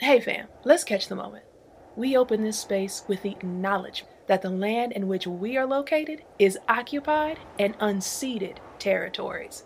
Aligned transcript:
Hey 0.00 0.18
fam, 0.18 0.46
let's 0.64 0.82
catch 0.82 1.08
the 1.08 1.14
moment. 1.14 1.44
We 1.94 2.16
open 2.16 2.42
this 2.42 2.58
space 2.58 3.04
with 3.06 3.20
the 3.20 3.32
acknowledgement 3.32 4.14
that 4.28 4.40
the 4.40 4.48
land 4.48 4.92
in 4.92 5.08
which 5.08 5.26
we 5.26 5.58
are 5.58 5.66
located 5.66 6.22
is 6.38 6.58
occupied 6.70 7.38
and 7.58 7.78
unceded 7.80 8.56
territories. 8.78 9.64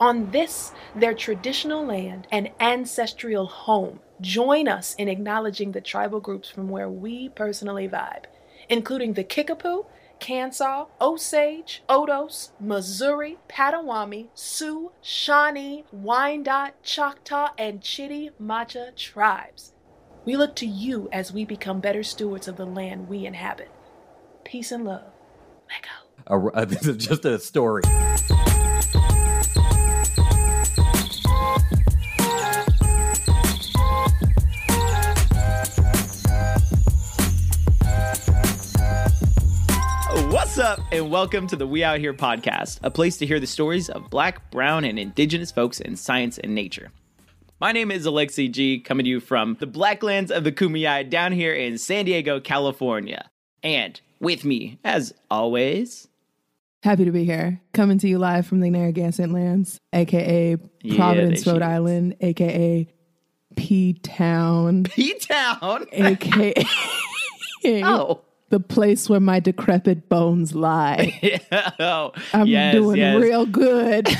On 0.00 0.30
this, 0.30 0.72
their 0.94 1.12
traditional 1.12 1.84
land 1.84 2.26
and 2.32 2.52
ancestral 2.58 3.44
home, 3.44 4.00
join 4.18 4.66
us 4.66 4.94
in 4.94 5.08
acknowledging 5.08 5.72
the 5.72 5.82
tribal 5.82 6.20
groups 6.20 6.48
from 6.48 6.70
where 6.70 6.88
we 6.88 7.28
personally 7.28 7.86
vibe, 7.86 8.24
including 8.70 9.12
the 9.12 9.24
Kickapoo, 9.24 9.84
Kansas, 10.18 10.86
Osage, 11.00 11.82
Otoes, 11.88 12.50
Missouri, 12.60 13.38
Potawatomi, 13.48 14.28
Sioux, 14.34 14.92
Shawnee, 15.02 15.84
Wyandot, 15.94 16.72
Choctaw, 16.82 17.50
and 17.58 17.80
Chitimacha 17.80 18.96
tribes. 18.96 19.72
We 20.24 20.36
look 20.36 20.56
to 20.56 20.66
you 20.66 21.08
as 21.12 21.32
we 21.32 21.44
become 21.44 21.80
better 21.80 22.02
stewards 22.02 22.48
of 22.48 22.56
the 22.56 22.66
land 22.66 23.08
we 23.08 23.26
inhabit. 23.26 23.70
Peace 24.44 24.72
and 24.72 24.84
love. 24.84 25.12
Let 25.70 25.82
go. 25.82 26.50
A, 26.54 26.66
this 26.66 26.86
is 26.86 26.96
just 26.96 27.24
a 27.24 27.38
story. 27.38 27.82
What's 40.56 40.80
up, 40.80 40.86
and 40.90 41.10
welcome 41.10 41.46
to 41.48 41.56
the 41.56 41.66
We 41.66 41.84
Out 41.84 41.98
Here 41.98 42.14
podcast, 42.14 42.78
a 42.82 42.90
place 42.90 43.18
to 43.18 43.26
hear 43.26 43.38
the 43.38 43.46
stories 43.46 43.90
of 43.90 44.08
black, 44.08 44.50
brown, 44.50 44.86
and 44.86 44.98
indigenous 44.98 45.50
folks 45.50 45.80
in 45.80 45.96
science 45.96 46.38
and 46.38 46.54
nature. 46.54 46.92
My 47.60 47.72
name 47.72 47.90
is 47.90 48.06
Alexi 48.06 48.50
G, 48.50 48.80
coming 48.80 49.04
to 49.04 49.10
you 49.10 49.20
from 49.20 49.58
the 49.60 49.66
Blacklands 49.66 50.30
of 50.30 50.44
the 50.44 50.52
Kumeyaay 50.52 51.10
down 51.10 51.32
here 51.32 51.52
in 51.52 51.76
San 51.76 52.06
Diego, 52.06 52.40
California. 52.40 53.28
And 53.62 54.00
with 54.18 54.46
me, 54.46 54.78
as 54.82 55.12
always, 55.30 56.08
Happy 56.82 57.04
to 57.04 57.12
be 57.12 57.26
here. 57.26 57.60
Coming 57.74 57.98
to 57.98 58.08
you 58.08 58.16
live 58.16 58.46
from 58.46 58.60
the 58.60 58.70
Narragansett 58.70 59.28
lands, 59.30 59.78
aka 59.92 60.56
Providence, 60.96 61.42
she 61.42 61.50
Rhode 61.50 61.56
is. 61.56 61.68
Island, 61.68 62.16
aka 62.22 62.88
P 63.56 63.92
Town, 63.92 64.84
P 64.84 65.18
Town. 65.18 65.84
aka 65.92 66.54
Oh. 67.84 68.22
The 68.48 68.60
place 68.60 69.08
where 69.08 69.20
my 69.20 69.40
decrepit 69.40 70.08
bones 70.08 70.54
lie. 70.54 71.40
oh, 71.80 72.12
I'm 72.32 72.46
yes, 72.46 72.74
doing 72.74 72.98
yes. 72.98 73.20
real 73.20 73.44
good. 73.44 74.08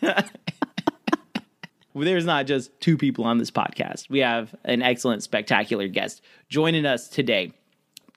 There's 1.94 2.26
not 2.26 2.46
just 2.46 2.78
two 2.80 2.98
people 2.98 3.24
on 3.24 3.38
this 3.38 3.50
podcast. 3.50 4.10
We 4.10 4.18
have 4.20 4.54
an 4.64 4.82
excellent, 4.82 5.22
spectacular 5.22 5.88
guest 5.88 6.22
joining 6.48 6.84
us 6.84 7.08
today. 7.08 7.52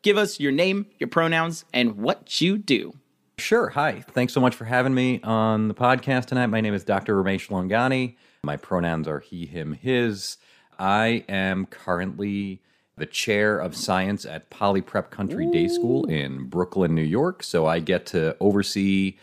Give 0.01 0.17
us 0.17 0.39
your 0.39 0.51
name, 0.51 0.87
your 0.99 1.07
pronouns, 1.07 1.63
and 1.73 1.97
what 1.97 2.41
you 2.41 2.57
do. 2.57 2.93
Sure. 3.37 3.69
Hi. 3.69 4.03
Thanks 4.11 4.33
so 4.33 4.41
much 4.41 4.55
for 4.55 4.65
having 4.65 4.93
me 4.93 5.21
on 5.23 5.67
the 5.67 5.73
podcast 5.73 6.25
tonight. 6.25 6.47
My 6.47 6.61
name 6.61 6.73
is 6.73 6.83
Dr. 6.83 7.15
Ramesh 7.15 7.47
Laungani. 7.49 8.15
My 8.43 8.57
pronouns 8.57 9.07
are 9.07 9.19
he, 9.19 9.45
him, 9.45 9.73
his. 9.73 10.37
I 10.77 11.23
am 11.29 11.65
currently 11.67 12.61
the 13.01 13.07
chair 13.07 13.57
of 13.57 13.75
science 13.75 14.27
at 14.27 14.51
Poly 14.51 14.79
Prep 14.79 15.09
Country 15.09 15.49
Day 15.49 15.67
School 15.67 16.05
in 16.05 16.45
Brooklyn, 16.45 16.93
New 16.93 17.01
York. 17.01 17.41
So 17.41 17.65
I 17.65 17.79
get 17.79 18.05
to 18.07 18.37
oversee 18.39 19.17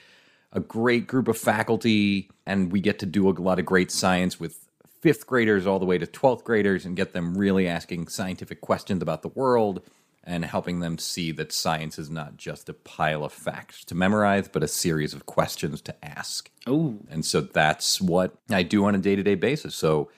a 0.53 0.59
great 0.59 1.07
group 1.07 1.29
of 1.29 1.39
faculty, 1.39 2.29
and 2.45 2.73
we 2.73 2.81
get 2.81 2.99
to 2.99 3.07
do 3.07 3.29
a 3.29 3.31
lot 3.31 3.61
of 3.61 3.65
great 3.65 3.93
science 3.93 4.41
with 4.41 4.69
fifth 5.01 5.29
graders 5.29 5.65
all 5.65 5.79
the 5.79 5.87
way 5.87 5.97
to 5.97 6.07
12th 6.07 6.43
graders 6.43 6.85
and 6.85 6.97
get 6.97 7.13
them 7.13 7.39
really 7.39 7.69
asking 7.69 8.09
scientific 8.09 8.61
questions 8.61 9.01
about 9.01 9.23
the 9.23 9.29
world 9.29 9.81
and 10.25 10.45
helping 10.45 10.81
them 10.81 10.99
see 10.99 11.31
that 11.31 11.53
science 11.53 12.01
is 12.01 12.11
not 12.11 12.37
just 12.37 12.69
a 12.69 12.75
pile 12.75 13.23
of 13.23 13.33
facts 13.33 13.85
to 13.85 13.95
memorize, 13.95 14.49
but 14.49 14.65
a 14.65 14.69
series 14.69 15.15
of 15.15 15.25
questions 15.25 15.81
to 15.83 15.95
ask. 16.05 16.51
Oh, 16.67 16.99
And 17.09 17.25
so 17.25 17.43
that's 17.43 18.01
what 18.01 18.35
I 18.51 18.65
do 18.65 18.87
on 18.87 18.97
a 18.97 18.99
day 18.99 19.15
to 19.15 19.23
day 19.23 19.37
basis. 19.37 19.77
So 19.77 20.11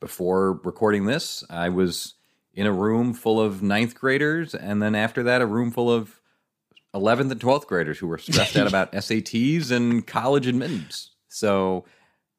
before 0.00 0.60
recording 0.64 1.06
this, 1.06 1.42
I 1.48 1.70
was 1.70 2.15
in 2.56 2.66
a 2.66 2.72
room 2.72 3.12
full 3.12 3.38
of 3.38 3.62
ninth 3.62 3.94
graders, 3.94 4.54
and 4.54 4.82
then 4.82 4.94
after 4.94 5.22
that, 5.22 5.42
a 5.42 5.46
room 5.46 5.70
full 5.70 5.92
of 5.92 6.20
11th 6.94 7.30
and 7.30 7.40
12th 7.40 7.66
graders 7.66 7.98
who 7.98 8.06
were 8.06 8.18
stressed 8.18 8.56
out 8.56 8.66
about 8.66 8.90
SATs 8.94 9.70
and 9.70 10.06
college 10.06 10.46
admittance. 10.46 11.10
So, 11.28 11.84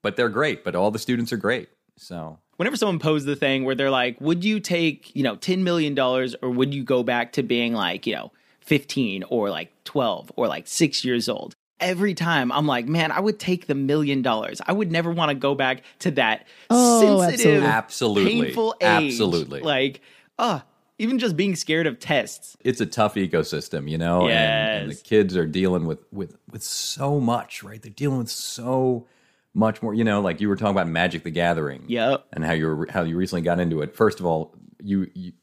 but 0.01 0.15
they're 0.15 0.29
great, 0.29 0.63
but 0.63 0.75
all 0.75 0.89
the 0.89 0.99
students 0.99 1.31
are 1.31 1.37
great. 1.37 1.69
So, 1.97 2.39
whenever 2.57 2.75
someone 2.75 2.99
posed 2.99 3.27
the 3.27 3.35
thing 3.35 3.63
where 3.63 3.75
they're 3.75 3.91
like, 3.91 4.19
would 4.19 4.43
you 4.43 4.59
take, 4.59 5.15
you 5.15 5.21
know, 5.21 5.35
$10 5.35 5.59
million 5.59 5.97
or 5.99 6.49
would 6.49 6.73
you 6.73 6.83
go 6.83 7.03
back 7.03 7.33
to 7.33 7.43
being 7.43 7.73
like, 7.73 8.07
you 8.07 8.15
know, 8.15 8.31
15 8.61 9.23
or 9.29 9.49
like 9.49 9.71
12 9.83 10.31
or 10.35 10.47
like 10.47 10.67
six 10.67 11.05
years 11.05 11.29
old? 11.29 11.55
Every 11.79 12.13
time 12.15 12.51
I'm 12.51 12.65
like, 12.65 12.87
man, 12.87 13.11
I 13.11 13.19
would 13.19 13.37
take 13.39 13.67
the 13.67 13.75
million 13.75 14.21
dollars. 14.23 14.61
I 14.65 14.71
would 14.73 14.91
never 14.91 15.11
want 15.11 15.29
to 15.29 15.35
go 15.35 15.53
back 15.55 15.83
to 15.99 16.11
that 16.11 16.47
Oh, 16.69 17.21
sensitive, 17.21 17.63
Absolutely. 17.63 18.41
painful 18.45 18.75
age. 18.81 19.13
Absolutely. 19.13 19.61
Like, 19.61 20.01
uh, 20.39 20.61
even 20.99 21.19
just 21.19 21.37
being 21.37 21.55
scared 21.55 21.85
of 21.85 21.99
tests. 21.99 22.57
it's 22.63 22.81
a 22.81 22.85
tough 22.87 23.13
ecosystem, 23.15 23.87
you 23.89 23.99
know, 23.99 24.27
and, 24.27 24.81
and 24.83 24.91
the 24.91 24.95
kids 24.95 25.37
are 25.37 25.45
dealing 25.45 25.85
with 25.85 25.99
with 26.11 26.35
with 26.51 26.63
so 26.63 27.19
much, 27.19 27.61
right? 27.61 27.79
They're 27.81 27.91
dealing 27.91 28.17
with 28.17 28.31
so 28.31 29.05
much 29.53 29.83
more, 29.83 29.93
you 29.93 30.03
know, 30.03 30.19
like 30.21 30.41
you 30.41 30.49
were 30.49 30.55
talking 30.55 30.71
about 30.75 30.87
Magic 30.87 31.23
the 31.23 31.29
Gathering, 31.31 31.83
Yep. 31.87 32.25
and 32.33 32.43
how 32.43 32.53
you 32.53 32.65
were 32.67 32.87
how 32.89 33.03
you 33.03 33.15
recently 33.15 33.43
got 33.43 33.59
into 33.59 33.81
it. 33.83 33.95
First 33.95 34.19
of 34.19 34.25
all, 34.25 34.55
you, 34.83 35.07
you 35.13 35.33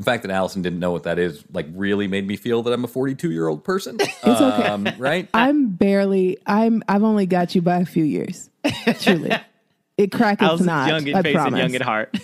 the 0.00 0.04
fact 0.04 0.22
that 0.22 0.30
Allison 0.32 0.62
didn't 0.62 0.78
know 0.78 0.92
what 0.92 1.02
that 1.02 1.18
is 1.18 1.44
like 1.52 1.66
really 1.74 2.08
made 2.08 2.26
me 2.26 2.36
feel 2.36 2.62
that 2.62 2.72
I'm 2.72 2.84
a 2.84 2.88
42 2.88 3.30
year 3.30 3.48
old 3.48 3.62
person. 3.64 3.98
It's 4.22 4.40
okay. 4.40 4.66
um, 4.66 4.88
right? 4.98 5.28
I'm 5.34 5.70
barely. 5.70 6.38
I'm. 6.46 6.82
I've 6.88 7.02
only 7.02 7.26
got 7.26 7.54
you 7.54 7.62
by 7.62 7.78
a 7.78 7.84
few 7.86 8.04
years. 8.04 8.48
Truly, 9.00 9.32
it 9.96 10.12
cracketh 10.12 10.46
Allison's 10.46 10.66
not. 10.66 10.88
young 10.88 11.06
in 11.06 11.14
I 11.14 11.22
face 11.22 11.34
and 11.34 11.42
promise. 11.42 11.58
young 11.60 11.74
at 11.74 11.82
heart. 11.82 12.18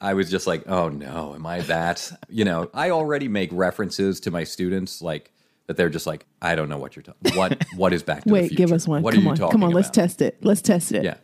I 0.00 0.14
was 0.14 0.30
just 0.30 0.46
like, 0.46 0.68
oh 0.68 0.88
no, 0.88 1.34
am 1.34 1.46
I 1.46 1.60
that? 1.62 2.10
You 2.28 2.44
know, 2.44 2.70
I 2.74 2.90
already 2.90 3.28
make 3.28 3.50
references 3.52 4.20
to 4.20 4.30
my 4.30 4.44
students 4.44 5.00
like 5.02 5.32
that. 5.66 5.76
They're 5.76 5.88
just 5.90 6.06
like, 6.06 6.26
I 6.40 6.54
don't 6.56 6.68
know 6.68 6.78
what 6.78 6.96
you're 6.96 7.02
talking. 7.04 7.36
What 7.36 7.62
what 7.76 7.92
is 7.92 8.02
back 8.02 8.22
to 8.22 8.28
the 8.28 8.32
Wait, 8.34 8.48
future? 8.48 8.54
give 8.56 8.72
us 8.72 8.88
one. 8.88 9.02
What 9.02 9.14
come 9.14 9.20
are 9.20 9.24
you 9.24 9.30
on, 9.30 9.36
talking 9.36 9.52
come 9.52 9.64
on. 9.64 9.72
Let's 9.72 9.88
about? 9.88 9.94
test 9.94 10.22
it. 10.22 10.38
Let's 10.42 10.62
test 10.62 10.92
it. 10.92 11.04
Yeah. 11.04 11.16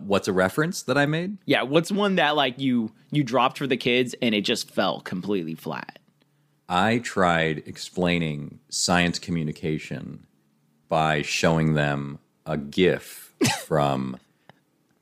What's 0.00 0.28
a 0.28 0.32
reference 0.32 0.82
that 0.82 0.96
I 0.98 1.06
made? 1.06 1.38
yeah, 1.46 1.62
what's 1.62 1.90
one 1.90 2.16
that 2.16 2.36
like 2.36 2.58
you 2.58 2.92
you 3.10 3.22
dropped 3.24 3.58
for 3.58 3.66
the 3.66 3.76
kids 3.76 4.14
and 4.22 4.34
it 4.34 4.42
just 4.42 4.70
fell 4.70 5.00
completely 5.00 5.54
flat? 5.54 5.98
I 6.68 6.98
tried 6.98 7.62
explaining 7.66 8.60
science 8.68 9.18
communication 9.18 10.26
by 10.88 11.22
showing 11.22 11.74
them 11.74 12.18
a 12.44 12.56
GIF 12.56 13.32
from 13.64 14.18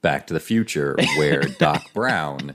Back 0.00 0.26
to 0.28 0.34
the 0.34 0.40
Future 0.40 0.96
where 1.16 1.42
Doc 1.58 1.82
Brown 1.92 2.54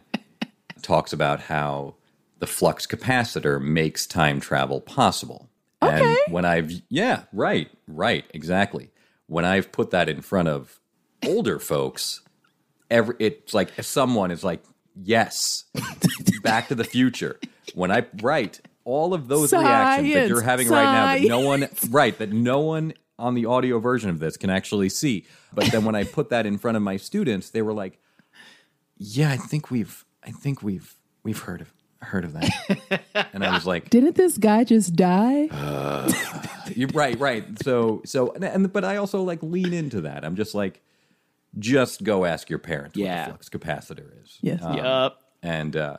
talks 0.81 1.11
about 1.11 1.41
how 1.41 1.95
the 2.39 2.47
flux 2.47 2.87
capacitor 2.87 3.61
makes 3.61 4.05
time 4.07 4.39
travel 4.39 4.81
possible. 4.81 5.49
Okay. 5.83 6.01
And 6.01 6.33
when 6.33 6.45
I've, 6.45 6.71
yeah, 6.89 7.23
right, 7.33 7.69
right, 7.87 8.25
exactly. 8.33 8.91
When 9.27 9.45
I've 9.45 9.71
put 9.71 9.91
that 9.91 10.09
in 10.09 10.21
front 10.21 10.47
of 10.47 10.79
older 11.25 11.59
folks, 11.59 12.21
every 12.91 13.15
it's 13.19 13.53
like 13.53 13.71
someone 13.81 14.29
is 14.29 14.43
like, 14.43 14.61
yes, 14.95 15.63
Back 16.43 16.67
to 16.67 16.75
the 16.75 16.83
Future. 16.83 17.39
When 17.73 17.91
I 17.91 18.05
write 18.21 18.61
all 18.83 19.13
of 19.13 19.27
those 19.27 19.53
reactions 19.53 20.13
that 20.13 20.27
you're 20.27 20.37
Science, 20.37 20.45
having 20.45 20.69
right 20.69 20.83
now, 20.83 21.05
that 21.13 21.27
no 21.27 21.39
one, 21.39 21.67
right, 21.89 22.17
that 22.17 22.31
no 22.31 22.59
one 22.59 22.93
on 23.17 23.35
the 23.35 23.45
audio 23.45 23.79
version 23.79 24.09
of 24.09 24.19
this 24.19 24.35
can 24.35 24.49
actually 24.49 24.89
see. 24.89 25.25
But 25.53 25.71
then 25.71 25.85
when 25.85 25.95
I 25.95 26.03
put 26.03 26.29
that 26.29 26.45
in 26.45 26.57
front 26.57 26.77
of 26.77 26.83
my 26.83 26.97
students, 26.97 27.49
they 27.49 27.61
were 27.61 27.73
like, 27.73 27.99
yeah, 28.97 29.31
I 29.31 29.37
think 29.37 29.71
we've, 29.71 30.05
I 30.23 30.31
think 30.31 30.61
we've, 30.61 30.95
we've 31.23 31.39
heard 31.39 31.61
of, 31.61 31.71
heard 31.99 32.25
of 32.25 32.33
that. 32.33 33.01
and 33.33 33.43
I 33.43 33.53
was 33.53 33.65
like, 33.65 33.89
Didn't 33.89 34.15
this 34.15 34.37
guy 34.37 34.63
just 34.63 34.95
die? 34.95 35.49
you're 36.75 36.89
right, 36.89 37.17
right. 37.19 37.45
So, 37.63 38.01
so, 38.05 38.33
and, 38.33 38.43
and 38.43 38.73
but 38.73 38.83
I 38.83 38.97
also 38.97 39.21
like 39.21 39.41
lean 39.43 39.73
into 39.73 40.01
that. 40.01 40.25
I'm 40.25 40.35
just 40.35 40.55
like, 40.55 40.81
just 41.59 42.03
go 42.03 42.25
ask 42.25 42.49
your 42.49 42.59
parents 42.59 42.95
Yeah. 42.97 43.27
what 43.29 43.39
the 43.39 43.47
flux 43.47 43.49
capacitor 43.49 44.23
is. 44.23 44.37
Yes. 44.41 44.61
Um, 44.63 44.77
Yup. 44.77 45.21
And 45.43 45.75
uh, 45.75 45.97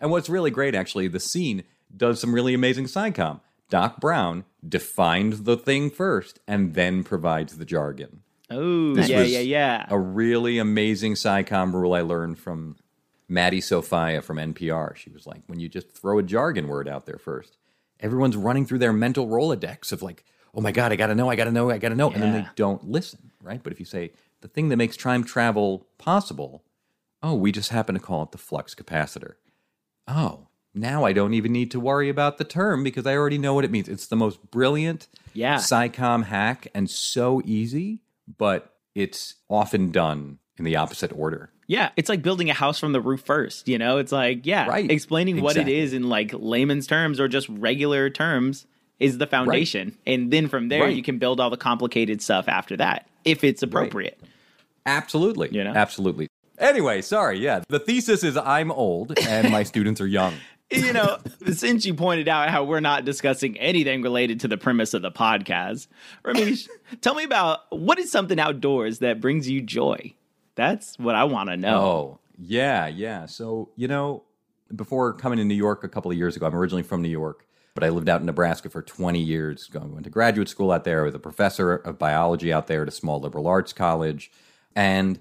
and 0.00 0.10
what's 0.10 0.28
really 0.28 0.50
great, 0.50 0.74
actually, 0.74 1.08
the 1.08 1.20
scene 1.20 1.64
does 1.96 2.20
some 2.20 2.34
really 2.34 2.54
amazing 2.54 2.86
SciComm. 2.86 3.40
Doc 3.70 4.00
Brown 4.00 4.44
defines 4.66 5.42
the 5.44 5.56
thing 5.56 5.90
first 5.90 6.38
and 6.46 6.74
then 6.74 7.02
provides 7.04 7.56
the 7.58 7.64
jargon. 7.64 8.20
Oh, 8.50 8.94
This 8.94 9.08
yeah, 9.08 9.22
yeah, 9.22 9.38
yeah. 9.40 9.86
A 9.88 9.98
really 9.98 10.58
amazing 10.58 11.14
SciComm 11.14 11.72
rule 11.72 11.94
I 11.94 12.02
learned 12.02 12.38
from 12.38 12.76
Maddie 13.28 13.60
Sofia 13.62 14.20
from 14.22 14.36
NPR. 14.36 14.94
She 14.96 15.10
was 15.10 15.26
like, 15.26 15.42
when 15.46 15.60
you 15.60 15.68
just 15.68 15.90
throw 15.90 16.18
a 16.18 16.22
jargon 16.22 16.68
word 16.68 16.86
out 16.88 17.06
there 17.06 17.18
first, 17.18 17.56
everyone's 18.00 18.36
running 18.36 18.66
through 18.66 18.78
their 18.80 18.92
mental 18.92 19.26
Rolodex 19.26 19.92
of 19.92 20.02
like, 20.02 20.24
oh 20.54 20.60
my 20.60 20.72
God, 20.72 20.92
I 20.92 20.96
gotta 20.96 21.14
know, 21.14 21.30
I 21.30 21.36
gotta 21.36 21.50
know, 21.52 21.70
I 21.70 21.78
gotta 21.78 21.94
know. 21.94 22.10
And 22.10 22.22
then 22.22 22.32
they 22.32 22.46
don't 22.54 22.88
listen, 22.88 23.30
right? 23.42 23.62
But 23.62 23.72
if 23.72 23.80
you 23.80 23.86
say, 23.86 24.12
the 24.44 24.48
thing 24.48 24.68
that 24.68 24.76
makes 24.76 24.94
time 24.94 25.24
travel 25.24 25.86
possible, 25.96 26.62
oh, 27.22 27.34
we 27.34 27.50
just 27.50 27.70
happen 27.70 27.94
to 27.94 28.00
call 28.00 28.22
it 28.24 28.30
the 28.30 28.36
flux 28.38 28.74
capacitor. 28.74 29.36
oh, 30.06 30.48
now 30.74 31.04
I 31.04 31.12
don't 31.14 31.32
even 31.34 31.50
need 31.52 31.70
to 31.70 31.80
worry 31.80 32.08
about 32.10 32.36
the 32.36 32.44
term 32.44 32.82
because 32.84 33.06
I 33.06 33.16
already 33.16 33.38
know 33.38 33.54
what 33.54 33.64
it 33.64 33.70
means. 33.70 33.88
It's 33.88 34.08
the 34.08 34.16
most 34.16 34.50
brilliant 34.50 35.06
Yeah. 35.32 35.54
SciComm 35.56 36.24
hack 36.24 36.66
and 36.74 36.90
so 36.90 37.40
easy, 37.44 38.00
but 38.36 38.74
it's 38.94 39.36
often 39.48 39.92
done 39.92 40.40
in 40.58 40.64
the 40.66 40.74
opposite 40.76 41.10
order. 41.16 41.50
Yeah, 41.68 41.90
it's 41.96 42.08
like 42.10 42.20
building 42.22 42.50
a 42.50 42.54
house 42.54 42.78
from 42.80 42.92
the 42.92 43.00
roof 43.00 43.20
first, 43.22 43.66
you 43.68 43.78
know? 43.78 43.96
It's 43.98 44.12
like, 44.12 44.44
yeah, 44.44 44.66
Right. 44.68 44.90
explaining 44.90 45.40
what 45.40 45.56
it 45.56 45.68
is 45.68 45.92
in 45.94 46.08
like 46.10 46.32
layman's 46.34 46.86
terms 46.88 47.18
or 47.20 47.28
just 47.28 47.48
regular 47.48 48.10
terms 48.10 48.66
is 48.98 49.16
the 49.18 49.26
foundation. 49.28 49.96
And 50.06 50.30
then 50.32 50.48
from 50.48 50.68
there 50.68 50.82
Right. 50.82 50.96
you 50.96 51.02
can 51.04 51.18
build 51.18 51.38
all 51.40 51.50
the 51.50 51.56
complicated 51.56 52.20
stuff 52.20 52.46
after 52.48 52.76
that 52.78 53.06
if 53.24 53.42
it's 53.44 53.62
appropriate. 53.62 54.20
Absolutely. 54.86 55.48
You 55.52 55.64
know? 55.64 55.72
Absolutely. 55.74 56.28
Anyway, 56.58 57.02
sorry. 57.02 57.38
Yeah. 57.38 57.62
The 57.68 57.78
thesis 57.78 58.22
is 58.22 58.36
I'm 58.36 58.70
old 58.70 59.18
and 59.18 59.50
my 59.50 59.62
students 59.62 60.00
are 60.00 60.06
young. 60.06 60.34
you 60.70 60.92
know, 60.92 61.18
since 61.52 61.84
you 61.84 61.94
pointed 61.94 62.28
out 62.28 62.50
how 62.50 62.64
we're 62.64 62.80
not 62.80 63.04
discussing 63.04 63.58
anything 63.58 64.02
related 64.02 64.40
to 64.40 64.48
the 64.48 64.56
premise 64.56 64.94
of 64.94 65.02
the 65.02 65.10
podcast, 65.10 65.88
Ramesh, 66.24 66.68
tell 67.00 67.14
me 67.14 67.24
about 67.24 67.60
what 67.70 67.98
is 67.98 68.10
something 68.10 68.38
outdoors 68.38 69.00
that 69.00 69.20
brings 69.20 69.48
you 69.48 69.60
joy? 69.60 70.14
That's 70.54 70.98
what 70.98 71.14
I 71.14 71.24
want 71.24 71.50
to 71.50 71.56
know. 71.56 71.80
Oh, 71.80 72.20
yeah, 72.38 72.86
yeah. 72.86 73.26
So, 73.26 73.70
you 73.76 73.88
know, 73.88 74.22
before 74.74 75.12
coming 75.12 75.38
to 75.38 75.44
New 75.44 75.54
York 75.54 75.84
a 75.84 75.88
couple 75.88 76.10
of 76.10 76.16
years 76.16 76.36
ago, 76.36 76.46
I'm 76.46 76.54
originally 76.54 76.82
from 76.82 77.02
New 77.02 77.08
York, 77.08 77.46
but 77.74 77.84
I 77.84 77.90
lived 77.90 78.08
out 78.08 78.20
in 78.20 78.26
Nebraska 78.26 78.70
for 78.70 78.82
20 78.82 79.20
years. 79.20 79.68
I 79.74 79.78
went 79.78 80.04
to 80.04 80.10
graduate 80.10 80.48
school 80.48 80.72
out 80.72 80.84
there. 80.84 81.02
I 81.02 81.04
was 81.04 81.14
a 81.14 81.18
professor 81.18 81.74
of 81.74 81.98
biology 81.98 82.52
out 82.52 82.68
there 82.68 82.82
at 82.82 82.88
a 82.88 82.92
small 82.92 83.20
liberal 83.20 83.46
arts 83.46 83.72
college. 83.72 84.30
And, 84.74 85.20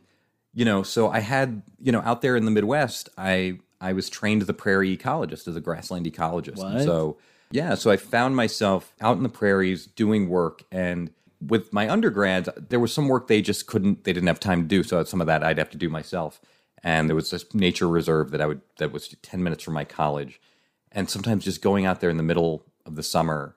you 0.54 0.66
know, 0.66 0.84
so 0.84 1.10
I 1.10 1.20
had, 1.20 1.64
you 1.80 1.92
know, 1.92 2.02
out 2.02 2.22
there 2.22 2.36
in 2.36 2.46
the 2.46 2.52
Midwest, 2.52 3.10
I 3.18 3.60
I 3.82 3.94
was 3.94 4.10
trained 4.10 4.42
as 4.42 4.50
a 4.50 4.54
prairie 4.54 4.96
ecologist, 4.96 5.48
as 5.48 5.56
a 5.56 5.62
grassland 5.62 6.06
ecologist. 6.06 6.84
So, 6.86 7.18
yeah, 7.52 7.76
so 7.76 7.92
I 7.92 7.98
found 7.98 8.36
myself 8.36 8.94
out 9.02 9.18
in 9.18 9.24
the 9.24 9.30
prairies 9.30 9.86
doing 9.86 10.30
work 10.30 10.64
and 10.72 11.12
with 11.48 11.74
my 11.74 11.90
undergrads, 11.90 12.50
there 12.70 12.80
was 12.80 12.94
some 12.94 13.08
work 13.08 13.28
they 13.28 13.42
just 13.42 13.68
couldn't, 13.68 14.04
they 14.04 14.14
didn't 14.14 14.28
have 14.28 14.40
time 14.40 14.62
to 14.62 14.68
do. 14.68 14.84
So 14.84 15.04
some 15.04 15.22
of 15.22 15.28
that 15.28 15.44
I'd 15.44 15.58
have 15.58 15.70
to 15.72 15.78
do 15.78 15.90
myself. 15.90 16.40
And 16.84 17.10
there 17.10 17.16
was 17.16 17.32
this 17.32 17.54
nature 17.54 17.88
reserve 17.88 18.32
that 18.32 18.42
I 18.42 18.46
would, 18.46 18.62
that 18.78 18.92
was 18.92 19.10
10 19.22 19.44
minutes 19.44 19.64
from 19.64 19.74
my 19.74 19.86
college. 19.86 20.40
And 20.92 21.10
sometimes 21.10 21.46
just 21.46 21.62
going 21.62 21.86
out 21.86 22.02
there 22.02 22.10
in 22.10 22.18
the 22.18 22.24
middle 22.24 22.66
of 22.86 22.96
the 22.96 23.04
summer, 23.04 23.56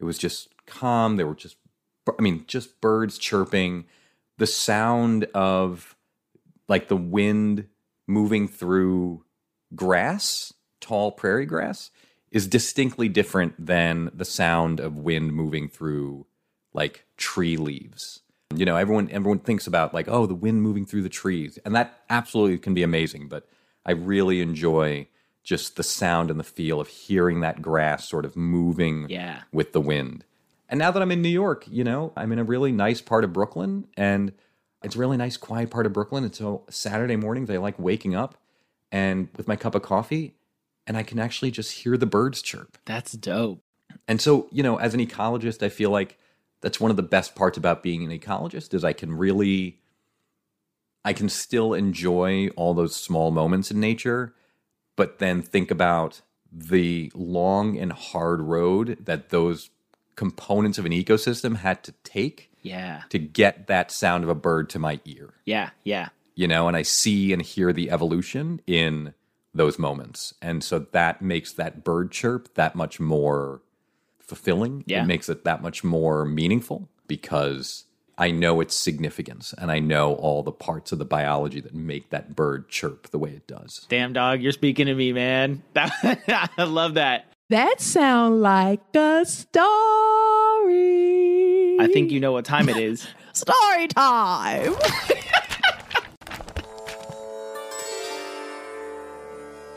it 0.00 0.04
was 0.04 0.18
just 0.18 0.48
calm. 0.66 1.16
There 1.16 1.26
were 1.26 1.34
just, 1.34 1.56
I 2.18 2.22
mean, 2.22 2.44
just 2.46 2.80
birds 2.80 3.18
chirping, 3.18 3.84
the 4.38 4.46
sound 4.46 5.24
of 5.34 5.94
like 6.68 6.88
the 6.88 6.96
wind 6.96 7.66
moving 8.06 8.48
through 8.48 9.24
grass, 9.74 10.52
tall 10.80 11.12
prairie 11.12 11.46
grass, 11.46 11.90
is 12.30 12.46
distinctly 12.46 13.08
different 13.08 13.54
than 13.64 14.10
the 14.14 14.24
sound 14.24 14.80
of 14.80 14.96
wind 14.96 15.32
moving 15.32 15.68
through 15.68 16.26
like 16.72 17.04
tree 17.16 17.56
leaves. 17.56 18.20
You 18.54 18.64
know, 18.64 18.76
everyone 18.76 19.10
everyone 19.10 19.40
thinks 19.40 19.66
about 19.66 19.92
like, 19.92 20.08
oh, 20.08 20.26
the 20.26 20.34
wind 20.34 20.62
moving 20.62 20.86
through 20.86 21.02
the 21.02 21.08
trees, 21.08 21.58
and 21.64 21.74
that 21.74 22.00
absolutely 22.08 22.58
can 22.58 22.74
be 22.74 22.82
amazing. 22.82 23.28
But 23.28 23.46
I 23.84 23.92
really 23.92 24.40
enjoy 24.40 25.08
just 25.42 25.76
the 25.76 25.82
sound 25.82 26.30
and 26.30 26.38
the 26.38 26.44
feel 26.44 26.80
of 26.80 26.88
hearing 26.88 27.40
that 27.40 27.62
grass 27.62 28.06
sort 28.08 28.24
of 28.26 28.36
moving 28.36 29.06
Yeah. 29.08 29.42
with 29.52 29.72
the 29.72 29.80
wind. 29.80 30.24
And 30.68 30.78
now 30.78 30.90
that 30.90 31.00
I'm 31.00 31.10
in 31.10 31.22
New 31.22 31.28
York, 31.28 31.64
you 31.68 31.84
know, 31.84 32.12
I'm 32.16 32.32
in 32.32 32.38
a 32.38 32.44
really 32.44 32.72
nice 32.72 33.00
part 33.00 33.24
of 33.24 33.32
Brooklyn, 33.32 33.86
and 33.96 34.32
it's 34.82 34.96
a 34.96 34.98
really 34.98 35.16
nice, 35.16 35.36
quiet 35.36 35.70
part 35.70 35.86
of 35.86 35.92
Brooklyn. 35.92 36.24
And 36.24 36.34
so 36.34 36.64
Saturday 36.68 37.16
mornings, 37.16 37.50
I 37.50 37.56
like 37.56 37.78
waking 37.78 38.14
up 38.14 38.36
and 38.92 39.28
with 39.36 39.48
my 39.48 39.56
cup 39.56 39.74
of 39.74 39.82
coffee, 39.82 40.34
and 40.86 40.96
I 40.96 41.02
can 41.02 41.18
actually 41.18 41.50
just 41.50 41.72
hear 41.72 41.96
the 41.96 42.06
birds 42.06 42.42
chirp. 42.42 42.78
That's 42.84 43.12
dope. 43.12 43.62
And 44.06 44.20
so, 44.20 44.48
you 44.50 44.62
know, 44.62 44.76
as 44.76 44.94
an 44.94 45.00
ecologist, 45.00 45.62
I 45.62 45.68
feel 45.68 45.90
like 45.90 46.18
that's 46.60 46.80
one 46.80 46.90
of 46.90 46.96
the 46.96 47.02
best 47.02 47.34
parts 47.34 47.56
about 47.56 47.82
being 47.82 48.04
an 48.04 48.18
ecologist 48.18 48.74
is 48.74 48.84
I 48.84 48.92
can 48.92 49.16
really 49.16 49.78
I 51.04 51.12
can 51.12 51.28
still 51.28 51.72
enjoy 51.72 52.48
all 52.56 52.74
those 52.74 52.94
small 52.94 53.30
moments 53.30 53.70
in 53.70 53.80
nature, 53.80 54.34
but 54.96 55.18
then 55.18 55.42
think 55.42 55.70
about 55.70 56.20
the 56.52 57.10
long 57.14 57.78
and 57.78 57.92
hard 57.92 58.40
road 58.40 58.98
that 59.04 59.30
those 59.30 59.70
components 60.18 60.78
of 60.78 60.84
an 60.84 60.90
ecosystem 60.90 61.56
had 61.58 61.84
to 61.84 61.92
take 62.02 62.50
Yeah. 62.62 63.02
to 63.10 63.20
get 63.20 63.68
that 63.68 63.92
sound 63.92 64.24
of 64.24 64.28
a 64.30 64.34
bird 64.34 64.68
to 64.70 64.80
my 64.80 64.98
ear. 65.04 65.34
Yeah. 65.46 65.70
Yeah. 65.84 66.08
You 66.34 66.48
know, 66.48 66.66
and 66.66 66.76
I 66.76 66.82
see 66.82 67.32
and 67.32 67.40
hear 67.40 67.72
the 67.72 67.88
evolution 67.92 68.60
in 68.66 69.14
those 69.54 69.78
moments. 69.78 70.34
And 70.42 70.64
so 70.64 70.80
that 70.90 71.22
makes 71.22 71.52
that 71.52 71.84
bird 71.84 72.10
chirp 72.10 72.52
that 72.54 72.74
much 72.74 72.98
more 72.98 73.62
fulfilling. 74.18 74.82
Yeah. 74.86 75.04
It 75.04 75.06
makes 75.06 75.28
it 75.28 75.44
that 75.44 75.62
much 75.62 75.84
more 75.84 76.24
meaningful 76.24 76.88
because 77.06 77.84
I 78.18 78.32
know 78.32 78.60
its 78.60 78.74
significance 78.74 79.54
and 79.56 79.70
I 79.70 79.78
know 79.78 80.14
all 80.14 80.42
the 80.42 80.50
parts 80.50 80.90
of 80.90 80.98
the 80.98 81.04
biology 81.04 81.60
that 81.60 81.74
make 81.74 82.10
that 82.10 82.34
bird 82.34 82.68
chirp 82.68 83.08
the 83.10 83.18
way 83.18 83.30
it 83.30 83.46
does. 83.46 83.86
Damn 83.88 84.12
dog, 84.12 84.42
you're 84.42 84.50
speaking 84.50 84.86
to 84.86 84.94
me, 84.94 85.12
man. 85.12 85.62
I 85.76 86.48
love 86.64 86.94
that. 86.94 87.27
That 87.50 87.80
sound 87.80 88.42
like 88.42 88.82
a 88.94 89.24
story. 89.24 89.64
I 91.80 91.88
think 91.90 92.10
you 92.10 92.20
know 92.20 92.32
what 92.32 92.44
time 92.44 92.68
it 92.68 92.76
is. 92.76 93.08
story 93.32 93.88
time. 93.88 94.74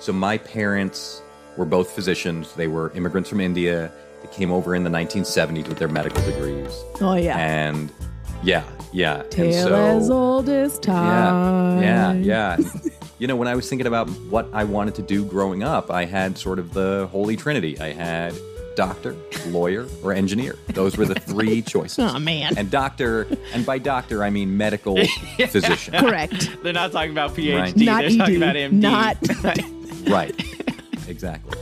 So 0.01 0.11
my 0.11 0.39
parents 0.39 1.21
were 1.57 1.65
both 1.65 1.91
physicians. 1.91 2.55
They 2.55 2.65
were 2.65 2.91
immigrants 2.93 3.29
from 3.29 3.39
India. 3.39 3.91
They 4.23 4.29
came 4.29 4.51
over 4.51 4.73
in 4.73 4.83
the 4.83 4.89
1970s 4.89 5.67
with 5.67 5.77
their 5.77 5.87
medical 5.87 6.25
degrees. 6.25 6.73
Oh 6.99 7.13
yeah. 7.13 7.37
And 7.37 7.91
yeah, 8.41 8.63
yeah. 8.91 9.21
and 9.21 9.29
Tale 9.29 9.67
so, 9.67 9.75
as 9.75 10.09
old 10.09 10.49
as 10.49 10.79
time. 10.79 11.83
Yeah, 11.83 12.13
yeah, 12.13 12.57
yeah. 12.83 12.91
You 13.21 13.27
know, 13.27 13.35
when 13.35 13.47
I 13.47 13.53
was 13.55 13.69
thinking 13.69 13.85
about 13.85 14.09
what 14.31 14.47
I 14.51 14.63
wanted 14.63 14.95
to 14.95 15.03
do 15.03 15.23
growing 15.23 15.61
up, 15.61 15.91
I 15.91 16.05
had 16.05 16.39
sort 16.39 16.57
of 16.57 16.73
the 16.73 17.07
holy 17.11 17.35
trinity. 17.37 17.79
I 17.79 17.93
had 17.93 18.33
doctor, 18.75 19.15
lawyer, 19.45 19.85
or 20.03 20.11
engineer. 20.11 20.55
Those 20.69 20.97
were 20.97 21.05
the 21.05 21.13
three 21.29 21.61
choices. 21.61 21.99
Oh 21.99 22.17
man. 22.17 22.57
And 22.57 22.71
doctor, 22.71 23.27
and 23.53 23.63
by 23.63 23.77
doctor, 23.77 24.23
I 24.23 24.31
mean 24.31 24.57
medical 24.57 24.97
physician. 25.49 25.93
Correct. 25.93 26.49
They're 26.63 26.73
not 26.73 26.91
talking 26.91 27.11
about 27.11 27.35
PhD. 27.35 27.59
Right. 27.59 27.75
Not 27.77 28.01
They're 28.01 28.17
talking 28.17 28.37
about 28.37 28.55
MD. 28.55 28.71
Not- 28.73 29.17
right 30.09 30.33
exactly 31.07 31.59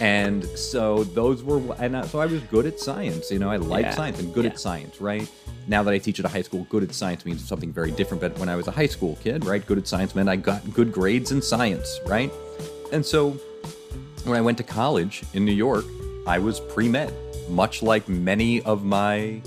and 0.00 0.44
so 0.56 1.02
those 1.02 1.42
were 1.42 1.60
and 1.80 2.06
so 2.08 2.20
i 2.20 2.26
was 2.26 2.40
good 2.44 2.64
at 2.66 2.78
science 2.78 3.32
you 3.32 3.38
know 3.40 3.50
i 3.50 3.56
like 3.56 3.84
Yeah. 3.84 3.94
science 3.96 4.20
and 4.20 4.32
good 4.32 4.44
Yeah. 4.44 4.50
at 4.52 4.60
science 4.60 5.00
right 5.00 5.28
now 5.68 5.82
that 5.82 5.92
i 5.92 5.98
teach 5.98 6.18
at 6.18 6.24
a 6.24 6.28
high 6.28 6.42
school 6.42 6.66
good 6.70 6.82
at 6.82 6.92
science 6.92 7.24
means 7.24 7.46
something 7.46 7.72
very 7.72 7.90
different 7.90 8.20
but 8.20 8.36
when 8.38 8.48
i 8.48 8.56
was 8.56 8.66
a 8.68 8.70
high 8.70 8.86
school 8.86 9.18
kid 9.22 9.44
right 9.44 9.66
good 9.66 9.78
at 9.78 9.86
science 9.86 10.14
meant 10.14 10.28
i 10.28 10.36
got 10.36 10.62
good 10.72 10.92
grades 10.92 11.32
in 11.32 11.40
science 11.40 12.00
right 12.06 12.32
and 12.92 13.04
so 13.04 13.30
when 14.24 14.36
i 14.36 14.40
went 14.40 14.58
to 14.58 14.64
college 14.64 15.22
in 15.34 15.44
new 15.44 15.52
york 15.52 15.84
i 16.26 16.38
was 16.38 16.60
pre-med 16.60 17.12
much 17.50 17.82
like 17.82 18.08
many 18.08 18.62
of 18.62 18.84
my 18.84 19.42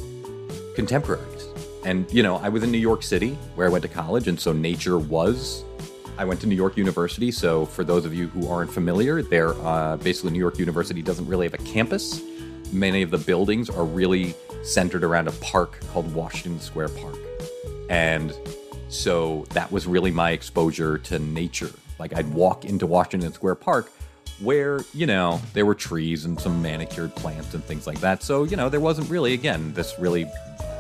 contemporaries. 0.76 1.48
And, 1.86 2.12
you 2.14 2.24
know, 2.24 2.38
I 2.38 2.50
was 2.50 2.64
in 2.64 2.72
New 2.72 2.78
York 2.78 3.04
City 3.04 3.38
where 3.56 3.68
I 3.68 3.70
went 3.70 3.82
to 3.84 3.88
college, 3.88 4.28
and 4.28 4.40
so 4.40 4.54
nature 4.54 4.98
was. 4.98 5.64
I 6.18 6.26
went 6.26 6.40
to 6.42 6.48
New 6.48 6.56
York 6.56 6.78
University, 6.78 7.32
so 7.32 7.66
for 7.66 7.84
those 7.84 8.06
of 8.06 8.14
you 8.14 8.28
who 8.28 8.48
aren't 8.48 8.72
familiar, 8.72 9.22
there 9.22 9.54
uh, 9.66 9.98
basically 9.98 10.32
New 10.32 10.40
York 10.40 10.60
University 10.60 11.02
doesn't 11.02 11.26
really 11.28 11.46
have 11.46 11.56
a 11.56 11.64
campus. 11.64 12.22
Many 12.72 13.02
of 13.02 13.10
the 13.10 13.18
buildings 13.18 13.70
are 13.70 13.84
really 13.84 14.36
centered 14.64 15.04
around 15.04 15.28
a 15.28 15.32
park 15.34 15.80
called 15.92 16.14
Washington 16.14 16.60
Square 16.60 16.90
Park. 16.90 17.18
And 17.90 18.34
so 18.90 19.46
that 19.50 19.72
was 19.72 19.86
really 19.86 20.12
my 20.12 20.32
exposure 20.32 20.98
to 20.98 21.20
nature. 21.20 21.72
Like 22.00 22.16
I'd 22.16 22.32
walk 22.34 22.66
into 22.66 22.88
Washington 22.88 23.34
Square 23.34 23.56
Park 23.56 23.92
where, 24.40 24.82
you 24.94 25.06
know, 25.06 25.42
there 25.54 25.66
were 25.66 25.76
trees 25.76 26.26
and 26.26 26.40
some 26.40 26.62
manicured 26.62 27.16
plants 27.16 27.54
and 27.54 27.64
things 27.64 27.86
like 27.88 28.00
that. 28.00 28.24
So, 28.24 28.44
you 28.44 28.58
know, 28.58 28.68
there 28.70 28.80
wasn't 28.80 29.10
really, 29.10 29.34
again, 29.34 29.74
this 29.74 29.94
really 30.00 30.26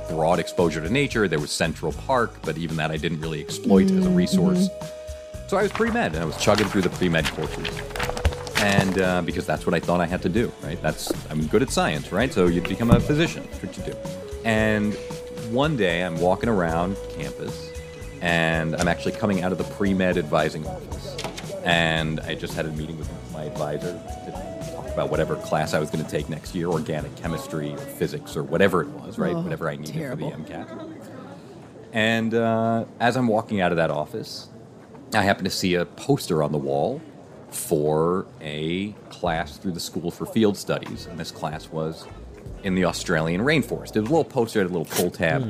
broad 0.09 0.39
exposure 0.39 0.81
to 0.81 0.89
nature. 0.89 1.27
There 1.27 1.39
was 1.39 1.51
Central 1.51 1.93
Park, 1.93 2.41
but 2.43 2.57
even 2.57 2.75
that 2.77 2.91
I 2.91 2.97
didn't 2.97 3.21
really 3.21 3.41
exploit 3.41 3.85
as 3.85 3.91
a 3.91 3.93
mm-hmm. 3.93 4.15
resource. 4.15 4.69
So 5.47 5.57
I 5.57 5.63
was 5.63 5.71
pre 5.71 5.91
med 5.91 6.13
and 6.13 6.23
I 6.23 6.25
was 6.25 6.37
chugging 6.37 6.67
through 6.67 6.81
the 6.81 6.89
pre 6.89 7.09
med 7.09 7.25
courses. 7.27 8.22
And 8.63 9.01
uh, 9.01 9.21
because 9.21 9.45
that's 9.45 9.65
what 9.65 9.75
I 9.75 9.81
thought 9.81 9.99
I 9.99 10.05
had 10.05 10.21
to 10.21 10.29
do, 10.29 10.49
right? 10.61 10.81
That's 10.81 11.11
I'm 11.29 11.47
good 11.47 11.61
at 11.61 11.69
science, 11.69 12.13
right? 12.13 12.33
So 12.33 12.47
you 12.47 12.61
become 12.61 12.91
a 12.91 12.99
physician. 12.99 13.45
That's 13.51 13.61
what 13.63 13.77
you 13.77 13.93
do. 13.93 13.97
And 14.45 14.93
one 15.51 15.75
day 15.75 16.01
I'm 16.01 16.17
walking 16.21 16.47
around 16.47 16.95
campus, 17.17 17.71
and 18.21 18.73
I'm 18.77 18.87
actually 18.87 19.13
coming 19.13 19.43
out 19.43 19.51
of 19.51 19.57
the 19.57 19.65
pre 19.65 19.93
med 19.93 20.17
advising 20.17 20.65
office, 20.65 21.17
and 21.65 22.21
I 22.21 22.35
just 22.35 22.53
had 22.53 22.65
a 22.65 22.71
meeting 22.71 22.97
with 22.97 23.09
my 23.33 23.43
advisor 23.43 23.91
to 23.91 24.71
talk 24.73 24.87
about 24.87 25.09
whatever 25.09 25.35
class 25.35 25.73
I 25.73 25.79
was 25.79 25.89
going 25.89 26.05
to 26.05 26.09
take 26.09 26.29
next 26.29 26.55
year, 26.55 26.67
organic 26.67 27.13
chemistry 27.17 27.73
or 27.73 27.77
physics 27.77 28.37
or 28.37 28.43
whatever 28.43 28.81
it 28.81 28.87
was, 28.87 29.17
right? 29.17 29.35
Oh, 29.35 29.41
whatever 29.41 29.69
I 29.69 29.75
needed 29.75 29.93
terrible. 29.93 30.31
for 30.31 30.37
the 30.37 30.43
MCAT. 30.43 30.97
And 31.91 32.33
uh, 32.33 32.85
as 33.01 33.17
I'm 33.17 33.27
walking 33.27 33.59
out 33.59 33.73
of 33.73 33.75
that 33.75 33.91
office, 33.91 34.47
I 35.13 35.21
happen 35.21 35.43
to 35.43 35.51
see 35.51 35.75
a 35.75 35.85
poster 35.85 36.41
on 36.41 36.53
the 36.53 36.57
wall 36.57 37.01
for 37.53 38.25
a 38.41 38.91
class 39.09 39.57
through 39.57 39.71
the 39.71 39.79
School 39.79 40.11
for 40.11 40.25
Field 40.25 40.57
Studies. 40.57 41.05
And 41.05 41.19
this 41.19 41.31
class 41.31 41.69
was 41.69 42.07
in 42.63 42.75
the 42.75 42.85
Australian 42.85 43.41
rainforest. 43.41 43.95
It 43.95 44.01
was 44.01 44.09
a 44.09 44.13
little 44.13 44.23
poster, 44.23 44.59
had 44.59 44.69
a 44.69 44.73
little 44.73 44.85
pull 44.85 45.11
tab 45.11 45.47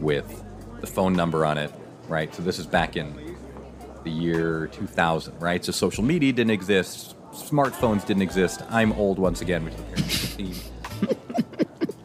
with 0.00 0.44
the 0.80 0.86
phone 0.86 1.14
number 1.14 1.44
on 1.44 1.58
it, 1.58 1.72
right? 2.08 2.34
So 2.34 2.42
this 2.42 2.58
is 2.58 2.66
back 2.66 2.96
in 2.96 3.36
the 4.04 4.10
year 4.10 4.68
2000, 4.68 5.38
right? 5.40 5.64
So 5.64 5.72
social 5.72 6.04
media 6.04 6.32
didn't 6.32 6.50
exist, 6.50 7.16
smartphones 7.32 8.04
didn't 8.06 8.22
exist. 8.22 8.62
I'm 8.68 8.92
old 8.92 9.18
once 9.18 9.40
again, 9.40 9.64
which 9.64 9.74
is 9.74 9.80
the 9.80 10.26
theme. 10.28 10.56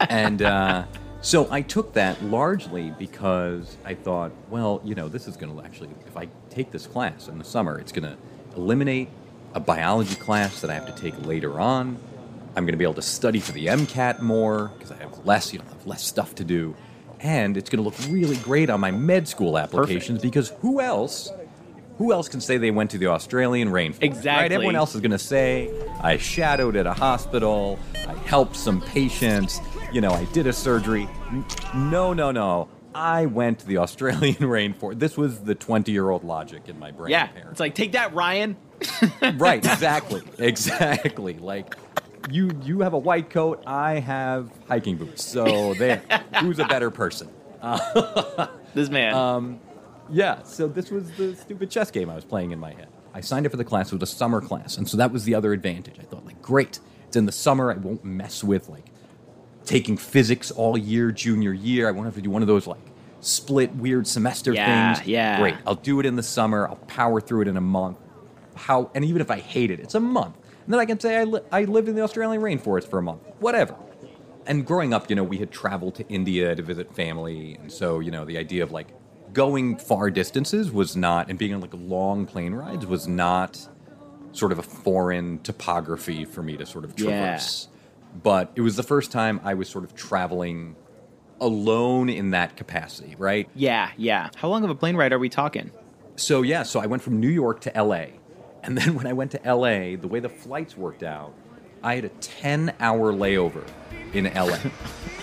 and 0.08 0.42
uh, 0.42 0.84
so 1.20 1.50
I 1.50 1.62
took 1.62 1.92
that 1.94 2.22
largely 2.24 2.90
because 2.98 3.76
I 3.84 3.94
thought, 3.94 4.32
well, 4.48 4.80
you 4.84 4.94
know, 4.94 5.08
this 5.08 5.26
is 5.26 5.36
going 5.36 5.54
to 5.54 5.64
actually, 5.64 5.90
if 6.06 6.16
I 6.16 6.28
take 6.50 6.70
this 6.70 6.86
class 6.86 7.28
in 7.28 7.38
the 7.38 7.44
summer, 7.44 7.78
it's 7.78 7.92
going 7.92 8.08
to 8.08 8.16
eliminate 8.56 9.08
a 9.54 9.60
biology 9.60 10.14
class 10.14 10.60
that 10.60 10.70
I 10.70 10.74
have 10.74 10.86
to 10.86 11.00
take 11.00 11.26
later 11.26 11.60
on. 11.60 11.98
I'm 12.56 12.64
going 12.64 12.72
to 12.72 12.78
be 12.78 12.84
able 12.84 12.94
to 12.94 13.02
study 13.02 13.40
for 13.40 13.52
the 13.52 13.66
MCAT 13.66 14.20
more 14.20 14.72
because 14.76 14.90
I 14.90 14.96
have 14.96 15.24
less, 15.24 15.52
you 15.52 15.60
know, 15.60 15.64
have 15.66 15.86
less 15.86 16.04
stuff 16.04 16.34
to 16.36 16.44
do. 16.44 16.74
And 17.20 17.56
it's 17.56 17.70
going 17.70 17.82
to 17.82 17.88
look 17.88 17.98
really 18.08 18.36
great 18.36 18.70
on 18.70 18.80
my 18.80 18.90
med 18.90 19.28
school 19.28 19.58
applications 19.58 20.20
because 20.20 20.50
who 20.60 20.80
else 20.80 21.32
who 21.98 22.12
else 22.12 22.28
can 22.28 22.40
say 22.40 22.58
they 22.58 22.70
went 22.70 22.92
to 22.92 22.98
the 22.98 23.08
Australian 23.08 23.70
rainforest? 23.70 23.94
Right? 23.94 24.02
Exactly. 24.04 24.54
Everyone 24.54 24.76
else 24.76 24.94
is 24.94 25.00
going 25.00 25.10
to 25.10 25.18
say, 25.18 25.68
I 26.00 26.16
shadowed 26.16 26.76
at 26.76 26.86
a 26.86 26.92
hospital, 26.92 27.78
I 28.06 28.14
helped 28.14 28.54
some 28.54 28.80
patients, 28.80 29.60
you 29.92 30.00
know, 30.00 30.12
I 30.12 30.24
did 30.26 30.46
a 30.46 30.52
surgery. 30.52 31.08
No, 31.74 32.12
no, 32.12 32.30
no. 32.30 32.68
I 32.94 33.26
went 33.26 33.58
to 33.60 33.66
the 33.66 33.78
Australian 33.78 34.36
rainforest. 34.36 35.00
This 35.00 35.16
was 35.16 35.40
the 35.40 35.56
20 35.56 35.90
year 35.90 36.08
old 36.08 36.22
logic 36.22 36.68
in 36.68 36.78
my 36.78 36.92
brain. 36.92 37.10
Yeah, 37.10 37.24
apparently. 37.24 37.50
it's 37.50 37.60
like 37.60 37.74
take 37.74 37.92
that, 37.92 38.14
Ryan. 38.14 38.56
Right, 39.36 39.64
exactly. 39.64 40.22
Exactly. 40.38 41.34
Like, 41.34 41.74
you 42.30 42.50
you 42.62 42.80
have 42.80 42.92
a 42.92 42.98
white 42.98 43.30
coat, 43.30 43.62
I 43.66 44.00
have 44.00 44.50
hiking 44.68 44.96
boots. 44.96 45.24
So 45.24 45.74
there. 45.74 46.02
Who's 46.40 46.58
a 46.58 46.64
better 46.66 46.90
person? 46.90 47.28
This 48.74 48.90
man. 48.90 49.14
Um, 49.14 49.60
yeah, 50.10 50.42
so 50.42 50.68
this 50.68 50.90
was 50.90 51.10
the 51.12 51.34
stupid 51.34 51.70
chess 51.70 51.90
game 51.90 52.10
I 52.10 52.14
was 52.14 52.24
playing 52.24 52.50
in 52.50 52.58
my 52.58 52.72
head. 52.72 52.88
I 53.14 53.22
signed 53.22 53.46
up 53.46 53.50
for 53.50 53.56
the 53.56 53.64
class. 53.64 53.90
It 53.90 53.98
was 53.98 54.08
a 54.10 54.14
summer 54.14 54.40
class, 54.42 54.76
and 54.76 54.86
so 54.88 54.98
that 54.98 55.10
was 55.10 55.24
the 55.24 55.34
other 55.34 55.52
advantage. 55.54 55.98
I 55.98 56.02
thought, 56.02 56.24
like, 56.26 56.40
great, 56.42 56.78
it's 57.06 57.16
in 57.16 57.24
the 57.26 57.32
summer. 57.32 57.72
I 57.72 57.76
won't 57.76 58.04
mess 58.04 58.44
with 58.44 58.68
like 58.68 58.84
taking 59.64 59.96
physics 59.96 60.50
all 60.50 60.76
year, 60.76 61.10
junior 61.10 61.52
year. 61.52 61.88
I 61.88 61.92
won't 61.92 62.04
have 62.06 62.14
to 62.16 62.20
do 62.20 62.30
one 62.30 62.42
of 62.42 62.48
those 62.48 62.66
like 62.66 62.80
split 63.20 63.74
weird 63.74 64.06
semester 64.06 64.52
Yeah, 64.52 64.94
things. 64.94 65.08
yeah. 65.08 65.40
Great, 65.40 65.56
I'll 65.66 65.74
do 65.74 65.98
it 65.98 66.06
in 66.06 66.14
the 66.16 66.22
summer. 66.22 66.68
I'll 66.68 66.76
power 66.76 67.20
through 67.22 67.42
it 67.42 67.48
in 67.48 67.56
a 67.56 67.60
month. 67.62 67.96
How? 68.58 68.90
And 68.94 69.04
even 69.04 69.20
if 69.22 69.30
I 69.30 69.38
hate 69.38 69.70
it, 69.70 69.80
it's 69.80 69.94
a 69.94 70.00
month, 70.00 70.36
and 70.64 70.72
then 70.72 70.80
I 70.80 70.84
can 70.84 70.98
say 71.00 71.16
I 71.16 71.24
li- 71.24 71.40
I 71.50 71.64
lived 71.64 71.88
in 71.88 71.94
the 71.94 72.02
Australian 72.02 72.42
rainforest 72.42 72.88
for 72.88 72.98
a 72.98 73.02
month. 73.02 73.22
Whatever 73.40 73.74
and 74.46 74.64
growing 74.66 74.94
up, 74.94 75.10
you 75.10 75.16
know, 75.16 75.22
we 75.24 75.36
had 75.36 75.50
traveled 75.50 75.94
to 75.96 76.08
India 76.08 76.54
to 76.54 76.62
visit 76.62 76.94
family, 76.94 77.56
and 77.60 77.70
so 77.70 78.00
you 78.00 78.10
know, 78.10 78.24
the 78.24 78.38
idea 78.38 78.62
of 78.62 78.72
like 78.72 78.88
going 79.34 79.76
far 79.76 80.10
distances 80.10 80.70
was 80.72 80.96
not, 80.96 81.28
and 81.28 81.38
being 81.38 81.52
on 81.54 81.60
like 81.60 81.74
long 81.74 82.24
plane 82.26 82.54
rides 82.54 82.86
was 82.86 83.06
not 83.06 83.68
sort 84.32 84.50
of 84.52 84.58
a 84.58 84.62
foreign 84.62 85.38
topography 85.40 86.24
for 86.24 86.42
me 86.42 86.56
to 86.56 86.64
sort 86.66 86.84
of 86.84 86.98
Yeah. 86.98 87.10
traverse. 87.10 87.68
But 88.22 88.50
it 88.54 88.62
was 88.62 88.76
the 88.76 88.82
first 88.82 89.12
time 89.12 89.38
I 89.44 89.52
was 89.54 89.68
sort 89.68 89.84
of 89.84 89.94
traveling 89.94 90.76
alone 91.40 92.08
in 92.08 92.30
that 92.30 92.56
capacity, 92.56 93.14
right? 93.18 93.48
yeah, 93.54 93.90
yeah. 93.96 94.30
How 94.36 94.48
long 94.48 94.64
of 94.64 94.70
a 94.70 94.74
plane 94.74 94.96
ride 94.96 95.12
are 95.12 95.18
we 95.18 95.28
talking? 95.28 95.70
So 96.16 96.42
yeah, 96.42 96.62
so 96.62 96.80
I 96.80 96.86
went 96.86 97.02
from 97.02 97.20
New 97.20 97.28
York 97.28 97.60
to 97.62 97.72
LA. 97.80 98.06
And 98.68 98.76
then 98.76 98.94
when 98.94 99.06
I 99.06 99.14
went 99.14 99.30
to 99.30 99.40
LA, 99.46 99.96
the 99.96 100.06
way 100.08 100.20
the 100.20 100.28
flights 100.28 100.76
worked 100.76 101.02
out, 101.02 101.32
I 101.82 101.94
had 101.94 102.04
a 102.04 102.10
10-hour 102.10 103.14
layover 103.14 103.66
in 104.12 104.24
LA. 104.26 104.58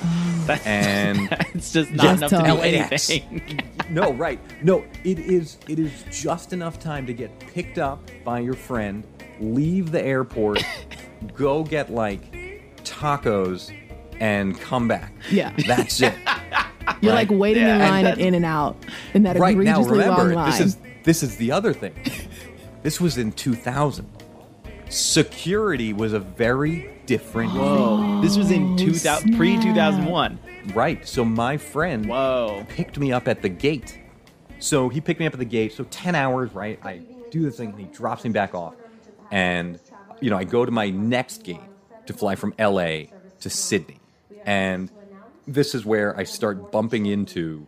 That's, 0.47 0.65
And- 0.65 1.27
it's 1.53 1.71
just 1.71 1.91
not 1.91 2.17
enough 2.17 2.31
to 2.31 2.37
do 2.43 2.57
anything. 2.61 3.61
no, 3.91 4.13
right. 4.25 4.39
No, 4.63 4.83
it 5.03 5.19
is 5.19 5.57
it 5.67 5.77
is 5.77 5.91
just 6.11 6.53
enough 6.53 6.79
time 6.79 7.05
to 7.05 7.13
get 7.13 7.37
picked 7.39 7.77
up 7.77 8.09
by 8.23 8.39
your 8.39 8.55
friend, 8.55 9.03
leave 9.39 9.91
the 9.91 10.03
airport, 10.03 10.63
go 11.35 11.63
get 11.63 11.91
like 11.91 12.31
tacos 12.77 13.71
and 14.19 14.59
come 14.59 14.87
back. 14.87 15.13
Yeah. 15.29 15.53
That's 15.67 16.01
it. 16.01 16.15
You're 17.01 17.13
Right. 17.13 17.29
like 17.29 17.31
waiting 17.31 17.61
in 17.63 17.69
Yeah. 17.79 17.89
line 17.89 18.05
at 18.07 18.17
In 18.17 18.33
and 18.33 18.45
Out 18.45 18.75
in 19.13 19.21
that 19.23 19.37
right 19.37 19.55
now 19.55 19.81
egregiously 19.81 19.99
long 20.07 20.17
remember 20.17 20.35
line. 20.35 20.49
this 20.51 20.59
is 20.61 20.77
this 21.03 21.21
is 21.23 21.35
the 21.37 21.51
other 21.51 21.73
thing. 21.73 21.93
This 22.85 23.01
was 23.01 23.17
in 23.17 23.31
2000. 23.31 24.07
Security 24.89 25.91
was 25.91 26.13
a 26.13 26.19
very 26.19 26.91
different 27.07 27.51
Whoa. 27.51 28.21
This 28.21 28.37
was 28.37 28.51
in 28.51 28.73
Oh, 28.73 28.77
2000, 28.77 29.35
pre 29.35 29.59
2001. 29.59 30.37
Right. 30.75 31.07
So 31.07 31.25
my 31.25 31.57
friend 31.57 32.07
Whoa. 32.07 32.63
picked 32.69 32.99
me 32.99 33.11
up 33.11 33.27
at 33.27 33.41
the 33.41 33.49
gate. 33.49 33.99
So 34.59 34.87
he 34.89 35.01
picked 35.01 35.19
me 35.19 35.25
up 35.25 35.33
at 35.33 35.39
the 35.39 35.45
gate. 35.45 35.73
So 35.73 35.85
10 35.85 36.13
hours, 36.13 36.53
right? 36.53 36.79
I 36.83 37.01
do 37.31 37.41
this 37.41 37.57
thing 37.57 37.71
and 37.71 37.79
he 37.79 37.85
drops 37.85 38.23
me 38.23 38.29
back 38.29 38.53
off. 38.53 38.75
And, 39.31 39.79
you 40.21 40.29
know, 40.29 40.37
I 40.37 40.43
go 40.43 40.63
to 40.63 40.71
my 40.71 40.91
next 40.91 41.41
gate 41.41 41.57
to 42.05 42.13
fly 42.13 42.35
from 42.35 42.53
LA 42.59 43.05
to 43.39 43.49
Sydney. 43.49 43.99
And 44.45 44.91
this 45.47 45.73
is 45.73 45.87
where 45.87 46.15
I 46.15 46.23
start 46.23 46.71
bumping 46.71 47.07
into, 47.07 47.65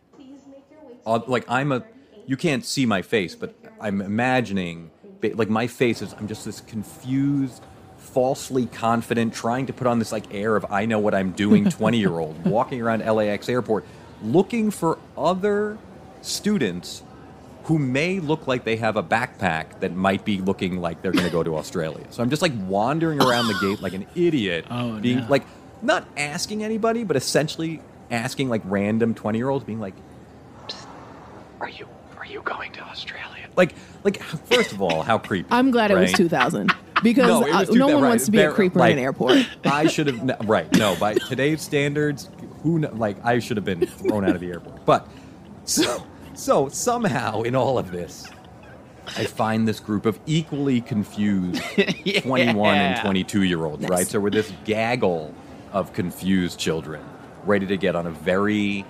uh, 1.08 1.22
like, 1.26 1.46
I'm 1.50 1.72
a, 1.72 1.84
you 2.28 2.38
can't 2.38 2.64
see 2.64 2.86
my 2.86 3.02
face, 3.02 3.34
but 3.34 3.56
I'm 3.80 4.02
imagining, 4.02 4.92
ba- 4.97 4.97
like, 5.22 5.50
my 5.50 5.68
face 5.68 6.02
is, 6.02 6.14
I'm 6.14 6.28
just 6.28 6.46
this 6.46 6.62
confused, 6.62 7.62
falsely 7.98 8.66
confident, 8.68 9.34
trying 9.34 9.66
to 9.68 9.74
put 9.74 9.88
on 9.88 10.00
this, 10.00 10.12
like, 10.12 10.34
air 10.34 10.56
of 10.56 10.66
I 10.72 10.86
know 10.86 11.00
what 11.00 11.14
I'm 11.14 11.32
doing 11.32 11.66
20 11.70 11.98
year 11.98 12.18
old, 12.18 12.46
walking 12.46 12.82
around 12.82 13.06
LAX 13.06 13.50
airport, 13.50 13.86
looking 14.24 14.72
for 14.72 14.98
other 15.18 15.78
students 16.22 17.04
who 17.66 17.78
may 17.78 18.20
look 18.22 18.48
like 18.48 18.64
they 18.64 18.78
have 18.78 18.96
a 18.96 19.04
backpack 19.04 19.82
that 19.82 19.94
might 19.94 20.24
be 20.24 20.40
looking 20.40 20.80
like 20.80 21.02
they're 21.02 21.12
going 21.12 21.26
to 21.26 21.32
go 21.32 21.44
to 21.44 21.58
Australia. 21.58 22.06
So 22.12 22.24
I'm 22.24 22.30
just 22.30 22.42
like 22.42 22.54
wandering 22.66 23.22
around 23.22 23.48
the 23.48 23.58
gate 23.60 23.82
like 23.82 23.94
an 23.94 24.06
idiot, 24.16 24.66
Oh, 24.72 24.98
being 25.00 25.18
no. 25.20 25.26
like 25.28 25.44
not 25.82 26.08
asking 26.16 26.64
anybody, 26.64 27.04
but 27.04 27.18
essentially 27.18 27.82
asking 28.10 28.48
like 28.48 28.62
random 28.66 29.14
20 29.14 29.38
year 29.38 29.50
olds, 29.50 29.66
being 29.66 29.82
like, 29.82 29.96
"Are 31.60 31.70
you 31.70 31.88
are 32.18 32.26
you 32.26 32.42
going 32.42 32.72
to 32.72 32.82
Australia?" 32.84 33.27
Like 33.58 33.74
like 34.04 34.22
first 34.22 34.72
of 34.72 34.82
all, 34.82 35.02
how 35.02 35.18
creepy. 35.18 35.48
I'm 35.52 35.72
glad 35.72 35.92
it 35.92 35.96
was 35.98 36.14
2000 36.14 36.72
because 37.04 37.28
No, 37.28 37.40
was 37.42 37.70
no 37.72 37.88
one 37.88 38.02
right, 38.04 38.10
wants 38.10 38.26
to 38.26 38.32
be 38.32 38.40
a 38.40 38.52
creeper 38.52 38.80
like- 38.80 38.94
in 38.94 39.00
an 39.00 39.04
airport. 39.04 39.46
I 39.66 39.88
should 39.88 40.08
have 40.08 40.48
right. 40.48 40.72
No, 40.78 40.96
by 40.96 41.16
today's 41.16 41.62
standards, 41.62 42.30
who 42.64 42.80
kn- 42.82 42.98
like 42.98 43.18
I 43.26 43.40
should 43.40 43.58
have 43.58 43.66
been 43.66 43.86
thrown 43.86 44.24
out 44.24 44.36
of 44.36 44.40
the 44.42 44.48
airport. 44.52 44.86
But 44.86 45.08
so 45.66 46.04
so 46.36 46.70
somehow 46.70 47.42
in 47.42 47.56
all 47.56 47.78
of 47.80 47.92
this, 47.92 48.30
I 49.18 49.26
find 49.26 49.68
this 49.68 49.80
group 49.80 50.06
of 50.06 50.20
equally 50.28 50.82
confused 50.82 51.62
21 52.22 52.76
and 52.76 53.02
22 53.02 53.42
year 53.44 53.66
olds, 53.66 53.82
Nice. 53.82 53.90
right? 53.90 54.08
So 54.08 54.20
we're 54.20 54.30
this 54.30 54.54
gaggle 54.66 55.34
of 55.74 55.94
confused 55.94 56.60
children 56.60 57.04
ready 57.46 57.66
to 57.66 57.78
get 57.78 57.96
on 57.96 58.06
a 58.08 58.12
very 58.12 58.86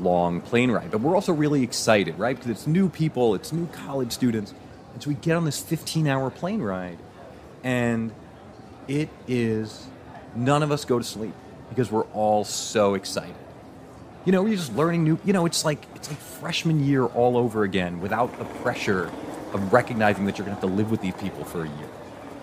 long 0.00 0.40
plane 0.40 0.70
ride. 0.70 0.90
But 0.90 1.00
we're 1.00 1.14
also 1.14 1.32
really 1.32 1.62
excited, 1.62 2.18
right? 2.18 2.36
Because 2.36 2.50
it's 2.50 2.66
new 2.66 2.88
people, 2.88 3.34
it's 3.34 3.52
new 3.52 3.66
college 3.68 4.12
students. 4.12 4.54
And 4.94 5.02
so 5.02 5.10
we 5.10 5.14
get 5.16 5.36
on 5.36 5.44
this 5.44 5.60
15 5.60 6.06
hour 6.06 6.30
plane 6.30 6.62
ride, 6.62 6.98
and 7.62 8.12
it 8.88 9.08
is 9.26 9.86
none 10.34 10.62
of 10.62 10.72
us 10.72 10.84
go 10.84 10.98
to 10.98 11.04
sleep 11.04 11.34
because 11.68 11.90
we're 11.90 12.06
all 12.14 12.44
so 12.44 12.94
excited. 12.94 13.34
You 14.24 14.32
know, 14.32 14.42
we're 14.42 14.56
just 14.56 14.74
learning 14.74 15.04
new. 15.04 15.18
You 15.24 15.32
know, 15.32 15.46
it's 15.46 15.64
like 15.64 15.84
it's 15.94 16.08
like 16.08 16.18
freshman 16.18 16.84
year 16.84 17.04
all 17.04 17.36
over 17.36 17.62
again, 17.62 18.00
without 18.00 18.38
the 18.38 18.44
pressure 18.44 19.10
of 19.52 19.72
recognizing 19.72 20.26
that 20.26 20.38
you're 20.38 20.46
gonna 20.46 20.58
have 20.58 20.68
to 20.68 20.74
live 20.74 20.90
with 20.90 21.00
these 21.00 21.14
people 21.14 21.44
for 21.44 21.62
a 21.62 21.68
year, 21.68 21.88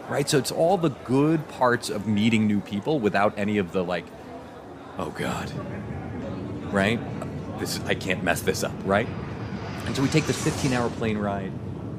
right? 0.10 0.30
So 0.30 0.38
it's 0.38 0.52
all 0.52 0.78
the 0.78 0.90
good 0.90 1.48
parts 1.50 1.90
of 1.90 2.08
meeting 2.08 2.48
new 2.48 2.60
people 2.60 3.00
without 3.00 3.38
any 3.38 3.58
of 3.58 3.72
the 3.72 3.84
like, 3.84 4.06
oh 4.98 5.10
god, 5.10 5.52
right? 6.72 7.00
This 7.60 7.80
I 7.86 7.96
can't 7.96 8.24
mess 8.24 8.42
this 8.42 8.64
up, 8.64 8.74
right? 8.86 9.08
And 9.86 9.96
so 9.96 10.02
we 10.02 10.08
take 10.10 10.26
this 10.26 10.42
15 10.42 10.74
hour 10.74 10.90
plane 10.92 11.18
ride. 11.18 11.52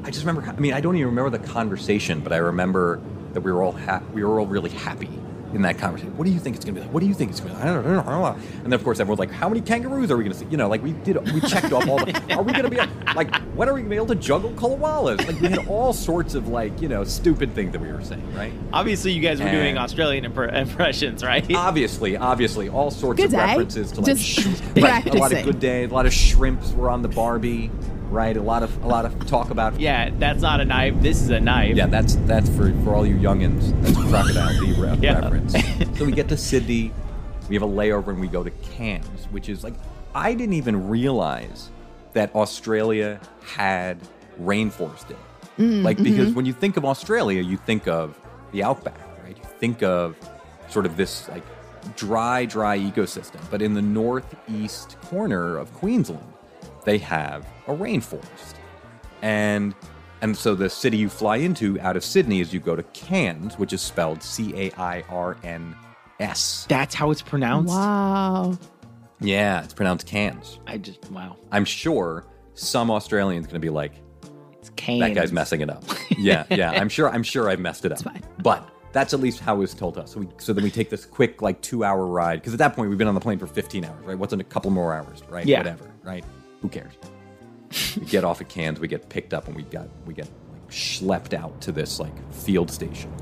I 0.04 0.11
just 0.11 0.25
remember, 0.26 0.49
I 0.49 0.58
mean, 0.61 0.73
I 0.73 0.80
don't 0.80 0.96
even 0.96 1.08
remember 1.08 1.37
the 1.37 1.46
conversation, 1.46 2.20
but 2.20 2.32
I 2.32 2.37
remember 2.38 3.00
that 3.32 3.40
we 3.40 3.52
were 3.52 3.62
all 3.62 3.73
ha- 3.73 4.02
we 4.12 4.23
were 4.25 4.38
all 4.40 4.46
really 4.46 4.70
happy 4.70 5.11
in 5.54 5.62
that 5.62 5.78
conversation. 5.78 6.16
What 6.16 6.25
do 6.25 6.30
you 6.32 6.40
think 6.40 6.56
it's 6.56 6.64
going 6.64 6.75
to 6.75 6.80
be 6.80 6.84
like? 6.84 6.92
What 6.92 7.00
do 7.00 7.06
you 7.06 7.14
think 7.14 7.30
it's 7.30 7.40
going 7.40 7.54
to 7.54 7.61
be 7.61 7.64
like? 7.64 7.70
I 7.70 7.75
don't 7.75 7.84
know. 7.84 8.00
I 8.00 8.04
don't 8.04 8.23
know. 8.23 8.49
And 8.64 8.64
then, 8.66 8.73
of 8.73 8.84
course, 8.84 9.00
everyone's 9.00 9.18
like, 9.20 9.30
how 9.30 9.49
many 9.49 9.61
kangaroos 9.61 10.11
are 10.11 10.16
we 10.16 10.25
going 10.25 10.32
to 10.32 10.38
see? 10.38 10.46
You 10.46 10.56
know, 10.56 10.68
like 10.68 10.82
we 10.82 10.92
did, 10.92 11.16
we 11.32 11.40
checked 11.40 11.73
off 11.73 11.88
all 11.88 11.99
the, 12.04 12.12
are 12.34 12.42
we 12.42 12.52
going 12.52 12.64
to 12.64 12.70
be, 12.70 12.78
like, 13.14 13.34
when 13.54 13.68
are 13.68 13.75
we 13.75 13.80
going 13.80 13.84
to 13.84 13.90
be 13.90 13.96
able 13.96 14.06
to 14.08 14.14
juggle 14.16 14.50
koalas? 14.52 15.26
Like, 15.26 15.40
we 15.40 15.49
had 15.49 15.66
all 15.68 15.92
sorts 15.92 16.34
of, 16.34 16.49
like, 16.49 16.80
you 16.82 16.88
know, 16.88 17.04
stupid 17.04 17.54
things 17.54 17.73
that 17.73 17.80
we 17.80 17.90
were 17.92 18.02
saying, 18.02 18.34
right? 18.34 18.52
Obviously, 18.73 19.12
you 19.12 19.20
guys 19.20 19.40
were 19.40 19.50
doing 19.50 19.78
Australian 19.78 20.25
impr- 20.32 20.52
impressions, 20.52 21.23
right? 21.23 21.44
Obviously, 21.54 22.16
obviously, 22.16 22.68
all 22.68 22.90
sorts 22.90 23.18
Good 23.18 23.26
of 23.26 23.30
day. 23.32 23.37
references 23.38 23.92
to 23.92 24.00
like 24.00 24.06
Just 24.06 24.23
sh- 24.23 24.46
right, 24.76 25.06
a 25.06 25.12
lot 25.18 25.32
of 25.32 25.44
good 25.44 25.61
day, 25.61 25.84
a 25.84 25.88
lot 25.88 26.06
of 26.06 26.12
shrimps 26.12 26.73
were 26.73 26.90
on 26.90 27.02
the 27.02 27.08
Barbie, 27.08 27.70
right? 28.14 28.37
A 28.37 28.42
lot 28.42 28.62
of 28.62 28.83
a 28.85 28.87
lot 28.87 29.04
of 29.04 29.26
talk 29.26 29.50
about 29.50 29.78
Yeah, 29.78 30.11
that's 30.18 30.40
not 30.40 30.61
a 30.61 30.64
knife. 30.64 30.94
This 31.02 31.21
is 31.21 31.30
a 31.30 31.40
knife. 31.40 31.76
yeah, 31.76 31.87
that's 31.87 32.14
that's 32.26 32.49
for 32.50 32.73
for 32.85 32.94
all 32.94 33.06
you 33.06 33.16
youngins. 33.16 33.78
That's 33.83 33.99
a 33.99 34.09
crocodile 34.09 34.59
D 34.61 34.80
re- 34.80 34.99
Yeah. 35.02 35.21
reference. 35.21 35.52
so 35.99 36.04
we 36.04 36.12
get 36.12 36.28
to 36.28 36.37
Sydney, 36.37 36.92
we 37.49 37.56
have 37.56 37.62
a 37.62 37.66
layover, 37.66 38.09
and 38.09 38.21
we 38.21 38.28
go 38.28 38.42
to 38.44 38.50
Cairns, 38.50 39.26
which 39.30 39.49
is 39.49 39.64
like 39.64 39.75
I 40.14 40.33
didn't 40.35 40.54
even 40.54 40.88
realize 40.88 41.71
that 42.12 42.35
Australia 42.35 43.21
had 43.42 43.99
rainforest 44.40 45.11
in 45.11 45.16
it. 45.16 45.18
Mm, 45.59 45.83
like 45.83 45.97
mm-hmm. 45.97 46.04
because 46.04 46.33
when 46.35 46.47
you 46.47 46.52
think 46.52 46.76
of 46.76 46.85
Australia, 46.85 47.42
you 47.42 47.56
think 47.56 47.87
of 47.88 48.18
the 48.52 48.62
outback, 48.62 49.00
right? 49.25 49.37
You 49.37 49.44
think 49.59 49.83
of 49.83 50.16
sort 50.68 50.87
of 50.87 50.97
this 50.97 51.28
like 51.28 51.44
dry, 51.97 52.44
dry 52.44 52.78
ecosystem. 52.78 53.40
But 53.50 53.62
in 53.62 53.75
the 53.75 53.83
northeast 53.83 54.97
corner 55.02 55.56
of 55.56 55.73
Queensland, 55.75 56.34
they 56.85 56.99
have 56.99 57.47
a 57.67 57.73
rainforest 57.73 58.55
and 59.23 59.75
and 60.23 60.35
so 60.37 60.55
the 60.55 60.71
city 60.71 60.97
you 60.97 61.09
fly 61.11 61.37
into 61.37 61.79
out 61.81 61.97
of 61.97 62.05
Sydney 62.05 62.41
is 62.41 62.55
you 62.55 62.59
go 62.59 62.75
to 62.75 62.83
Cairns, 62.95 63.59
which 63.59 63.75
is 63.75 63.83
spelled 63.83 64.23
C 64.23 64.55
A 64.57 64.73
I 64.81 65.03
R 65.11 65.37
N 65.43 65.76
S. 66.19 66.64
That's 66.67 66.95
how 66.95 67.11
it's 67.11 67.21
pronounced. 67.21 67.75
Wow. 67.75 68.57
Yeah, 69.21 69.62
it's 69.62 69.75
pronounced 69.75 70.07
Cairns. 70.07 70.61
I 70.67 70.79
just 70.79 71.11
wow. 71.11 71.37
I'm 71.53 71.67
sure 71.67 72.25
some 72.55 72.91
Australian's 72.91 73.47
going 73.47 73.57
to 73.57 73.61
be 73.61 73.69
like, 73.69 73.93
It's 74.59 74.71
Cain. 74.76 75.00
"That 75.00 75.14
guy's 75.14 75.33
messing 75.33 75.61
it 75.61 75.69
up." 75.69 75.85
yeah, 76.19 76.45
yeah. 76.50 76.71
I'm 76.71 76.88
sure. 76.88 77.11
I'm 77.11 77.23
sure 77.23 77.50
I've 77.50 77.61
messed 77.61 77.85
it 77.85 77.93
up. 77.93 78.00
fine. 78.00 78.23
But 78.43 78.67
that's 78.93 79.12
at 79.12 79.21
least 79.21 79.41
how 79.41 79.57
it 79.57 79.59
was 79.59 79.75
told 79.75 79.95
to 79.95 80.03
us. 80.03 80.12
So 80.12 80.21
we 80.21 80.29
so 80.38 80.53
then 80.53 80.64
we 80.64 80.71
take 80.71 80.88
this 80.88 81.05
quick 81.05 81.43
like 81.43 81.61
two 81.61 81.85
hour 81.85 82.07
ride 82.07 82.41
because 82.41 82.55
at 82.55 82.59
that 82.61 82.75
point 82.75 82.88
we've 82.88 82.99
been 82.99 83.09
on 83.09 83.14
the 83.14 83.21
plane 83.21 83.38
for 83.38 83.47
15 83.47 83.85
hours, 83.85 84.05
right? 84.07 84.19
What's 84.19 84.33
in 84.33 84.41
a 84.41 84.45
couple 84.45 84.71
more 84.71 84.95
hours, 84.95 85.23
right? 85.29 85.45
Yeah. 85.45 85.59
Whatever, 85.59 85.91
right? 86.03 86.25
Who 86.64 86.71
cares? 86.71 86.94
we 88.00 88.06
get 88.06 88.25
off 88.25 88.40
at 88.40 88.49
Cairns, 88.49 88.80
we 88.80 88.88
get 88.88 89.11
picked 89.11 89.35
up, 89.35 89.49
and 89.49 89.54
we 89.54 89.64
got 89.64 89.87
we 90.06 90.14
get 90.14 90.30
like 90.50 90.71
schlepped 90.71 91.35
out 91.35 91.61
to 91.61 91.73
this 91.73 92.00
like 92.00 92.33
field 92.33 92.71
station. 92.71 93.12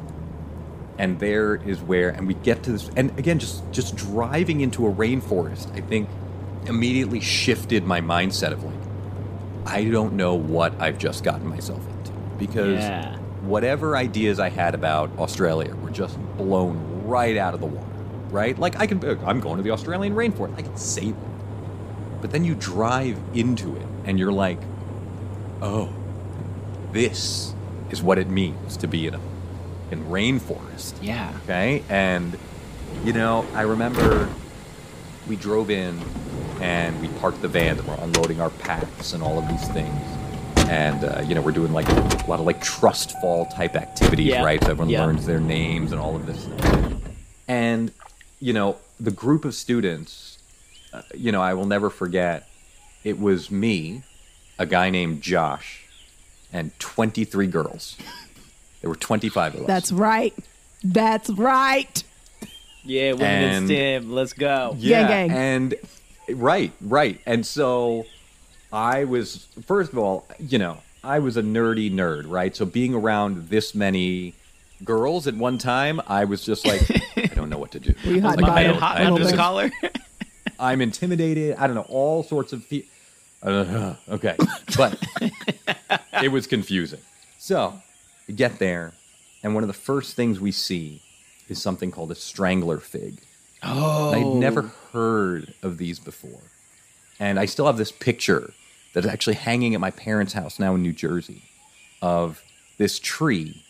And 0.96 1.18
there 1.18 1.56
is 1.56 1.80
where, 1.80 2.10
and 2.10 2.28
we 2.28 2.34
get 2.34 2.62
to 2.62 2.70
this, 2.70 2.88
and 2.96 3.18
again, 3.18 3.40
just 3.40 3.68
just 3.72 3.96
driving 3.96 4.60
into 4.60 4.86
a 4.86 4.92
rainforest, 4.92 5.74
I 5.76 5.80
think 5.80 6.08
immediately 6.68 7.18
shifted 7.18 7.84
my 7.84 8.00
mindset 8.00 8.52
of 8.52 8.62
like, 8.62 8.74
I 9.66 9.82
don't 9.86 10.12
know 10.12 10.36
what 10.36 10.80
I've 10.80 10.98
just 10.98 11.24
gotten 11.24 11.48
myself 11.48 11.84
into 11.98 12.12
because 12.38 12.78
Yeah. 12.78 13.16
whatever 13.40 13.96
ideas 13.96 14.38
I 14.38 14.50
had 14.50 14.76
about 14.76 15.10
Australia 15.18 15.74
were 15.74 15.90
just 15.90 16.16
blown 16.36 17.02
right 17.04 17.36
out 17.36 17.54
of 17.54 17.60
the 17.60 17.66
water, 17.66 17.88
right? 18.30 18.56
Like 18.56 18.76
I 18.78 18.86
can, 18.86 19.02
I'm 19.26 19.40
going 19.40 19.56
to 19.56 19.64
the 19.64 19.72
Australian 19.72 20.14
rainforest, 20.14 20.56
I 20.56 20.62
can 20.62 20.76
say 20.76 21.10
that, 21.10 21.31
but 22.22 22.30
then 22.30 22.44
you 22.44 22.54
drive 22.54 23.18
into 23.34 23.76
it 23.76 23.86
and 24.06 24.18
you're 24.18 24.32
like, 24.32 24.58
oh, 25.60 25.92
this 26.92 27.52
is 27.90 28.02
what 28.02 28.16
it 28.18 28.28
means 28.30 28.78
to 28.78 28.86
be 28.88 29.06
in 29.06 29.14
a 29.14 29.20
in 29.90 30.02
rainforest. 30.06 30.94
Yeah. 31.02 31.30
Okay. 31.44 31.82
And, 31.90 32.38
you 33.04 33.12
know, 33.12 33.44
I 33.52 33.62
remember 33.62 34.30
we 35.28 35.36
drove 35.36 35.68
in 35.70 36.00
and 36.62 36.98
we 37.02 37.08
parked 37.20 37.42
the 37.42 37.48
van 37.48 37.78
and 37.78 37.86
we're 37.86 37.96
unloading 37.96 38.40
our 38.40 38.48
packs 38.48 39.12
and 39.12 39.22
all 39.22 39.38
of 39.38 39.46
these 39.48 39.68
things. 39.68 40.00
And, 40.70 41.04
uh, 41.04 41.22
you 41.26 41.34
know, 41.34 41.42
we're 41.42 41.52
doing 41.52 41.74
like 41.74 41.86
a 41.88 42.24
lot 42.26 42.40
of 42.40 42.46
like 42.46 42.62
trust 42.62 43.20
fall 43.20 43.44
type 43.46 43.76
activities, 43.76 44.28
Yeah. 44.28 44.42
right? 44.42 44.62
So 44.64 44.70
everyone 44.70 44.88
Yeah. 44.88 45.04
learns 45.04 45.26
their 45.26 45.40
names 45.40 45.92
and 45.92 46.00
all 46.00 46.16
of 46.16 46.24
this 46.24 46.44
stuff. 46.44 46.92
And, 47.46 47.92
you 48.40 48.54
know, 48.54 48.76
the 48.98 49.10
group 49.10 49.44
of 49.44 49.54
students, 49.54 50.31
uh, 50.92 51.02
you 51.14 51.32
know, 51.32 51.40
I 51.42 51.54
will 51.54 51.66
never 51.66 51.90
forget, 51.90 52.48
it 53.04 53.18
was 53.18 53.50
me, 53.50 54.02
a 54.58 54.66
guy 54.66 54.90
named 54.90 55.22
Josh, 55.22 55.84
and 56.52 56.76
23 56.78 57.46
girls. 57.46 57.96
There 58.80 58.90
were 58.90 58.96
25 58.96 59.54
of 59.54 59.60
us. 59.62 59.66
That's 59.66 59.92
right. 59.92 60.34
That's 60.84 61.30
right. 61.30 62.02
Yeah, 62.84 63.12
women 63.12 63.26
And- 63.26 63.70
in 63.70 63.76
STEM. 64.02 64.12
Let's 64.12 64.32
go. 64.32 64.74
Yeah, 64.78 65.06
gang. 65.06 65.30
and 65.30 65.74
right, 66.30 66.72
right, 66.80 67.20
and 67.26 67.46
so 67.46 68.06
I 68.72 69.04
was 69.04 69.46
first 69.66 69.92
of 69.92 69.98
all, 69.98 70.26
you 70.40 70.58
know, 70.58 70.78
I 71.04 71.20
was 71.20 71.36
a 71.36 71.42
nerdy 71.42 71.92
nerd, 71.92 72.24
right? 72.28 72.54
So 72.56 72.64
being 72.64 72.94
around 72.94 73.48
this 73.48 73.74
many 73.74 74.34
girls 74.84 75.26
at 75.28 75.34
one 75.36 75.58
time, 75.58 76.00
I 76.08 76.24
was 76.24 76.44
just 76.44 76.66
like, 76.66 76.82
I 77.16 77.26
don't 77.34 77.50
know 77.50 77.58
what 77.58 77.70
to 77.72 77.80
do. 77.80 77.94
Were 78.04 78.12
you 78.12 78.20
hot 78.20 78.36
Like, 78.40 78.40
My 78.40 78.48
I 78.48 78.54
man 78.54 78.54
button? 78.54 78.70
don't- 78.72 78.80
hot 78.80 79.00
I 79.00 79.06
under 79.06 79.18
just- 79.20 79.30
the 79.30 79.36
collar. 79.36 79.70
I'm 80.58 80.80
intimidated. 80.80 81.56
I 81.56 81.66
don't 81.66 81.76
know 81.76 81.86
all 81.88 82.22
sorts 82.22 82.52
of. 82.52 82.64
Fe- 82.64 82.86
uh, 83.42 83.94
okay, 84.08 84.36
but 84.76 85.02
it 86.22 86.28
was 86.30 86.46
confusing. 86.46 87.00
So 87.38 87.74
we 88.28 88.34
get 88.34 88.58
there, 88.58 88.92
and 89.42 89.54
one 89.54 89.64
of 89.64 89.68
the 89.68 89.72
first 89.74 90.14
things 90.14 90.40
we 90.40 90.52
see 90.52 91.02
is 91.48 91.60
something 91.60 91.90
called 91.90 92.10
a 92.10 92.14
strangler 92.14 92.78
fig. 92.78 93.20
oh. 93.62 94.12
I'd 94.12 94.40
never 94.40 94.70
heard 94.92 95.54
of 95.62 95.78
these 95.78 95.98
before. 95.98 96.40
And 97.18 97.38
I 97.38 97.46
still 97.46 97.66
have 97.66 97.76
this 97.76 97.92
picture 97.92 98.52
that's 98.94 99.06
actually 99.06 99.34
hanging 99.34 99.74
at 99.74 99.80
my 99.80 99.90
parents' 99.90 100.32
house 100.32 100.58
now 100.58 100.74
in 100.74 100.82
New 100.82 100.92
Jersey 100.92 101.42
of 102.00 102.42
this 102.78 102.98
tree 102.98 103.62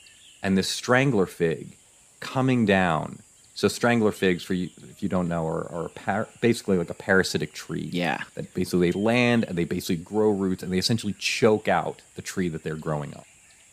and 0.42 0.56
this 0.56 0.68
strangler 0.68 1.26
fig 1.26 1.76
coming 2.20 2.64
down. 2.66 3.18
So 3.54 3.68
strangler 3.68 4.12
figs, 4.12 4.42
for 4.42 4.54
you, 4.54 4.70
if 4.90 5.02
you 5.02 5.08
don't 5.08 5.28
know, 5.28 5.46
are, 5.46 5.70
are 5.70 5.88
par- 5.90 6.28
basically 6.40 6.78
like 6.78 6.88
a 6.88 6.94
parasitic 6.94 7.52
tree. 7.52 7.90
Yeah. 7.92 8.22
That 8.34 8.54
basically 8.54 8.90
they 8.90 8.98
land 8.98 9.44
and 9.44 9.58
they 9.58 9.64
basically 9.64 9.96
grow 10.02 10.30
roots 10.30 10.62
and 10.62 10.72
they 10.72 10.78
essentially 10.78 11.14
choke 11.18 11.68
out 11.68 12.00
the 12.16 12.22
tree 12.22 12.48
that 12.48 12.62
they're 12.64 12.76
growing 12.76 13.14
up. 13.14 13.26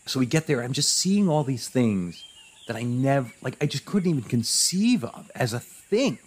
So 0.06 0.20
we 0.20 0.26
get 0.26 0.48
there, 0.48 0.62
I'm 0.62 0.74
just 0.74 0.94
seeing 0.98 1.30
all 1.30 1.44
these 1.44 1.70
things 1.70 2.24
that 2.68 2.76
I 2.76 2.84
never, 2.84 3.32
like, 3.42 3.56
I 3.62 3.68
just 3.68 3.86
couldn't 3.86 4.10
even 4.10 4.24
conceive 4.24 5.04
of 5.04 5.32
as 5.34 5.54
a 5.54 5.60
thing, 5.60 6.20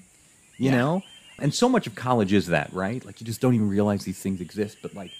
you 0.57 0.71
Yeah. 0.71 0.77
know? 0.77 1.03
And 1.38 1.53
so 1.55 1.69
much 1.69 1.87
of 1.87 1.95
college 1.95 2.33
is 2.33 2.47
that, 2.49 2.73
right? 2.73 3.05
Like, 3.05 3.21
you 3.21 3.27
just 3.27 3.41
don't 3.41 3.55
even 3.55 3.69
realize 3.69 4.05
these 4.05 4.19
things 4.19 4.41
exist. 4.41 4.79
But, 4.83 4.95
like, 4.95 5.11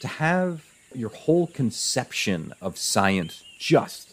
to 0.00 0.08
have 0.08 0.64
your 0.94 1.08
whole 1.10 1.46
conception 1.48 2.52
of 2.60 2.76
science 2.78 3.42
just, 3.58 4.09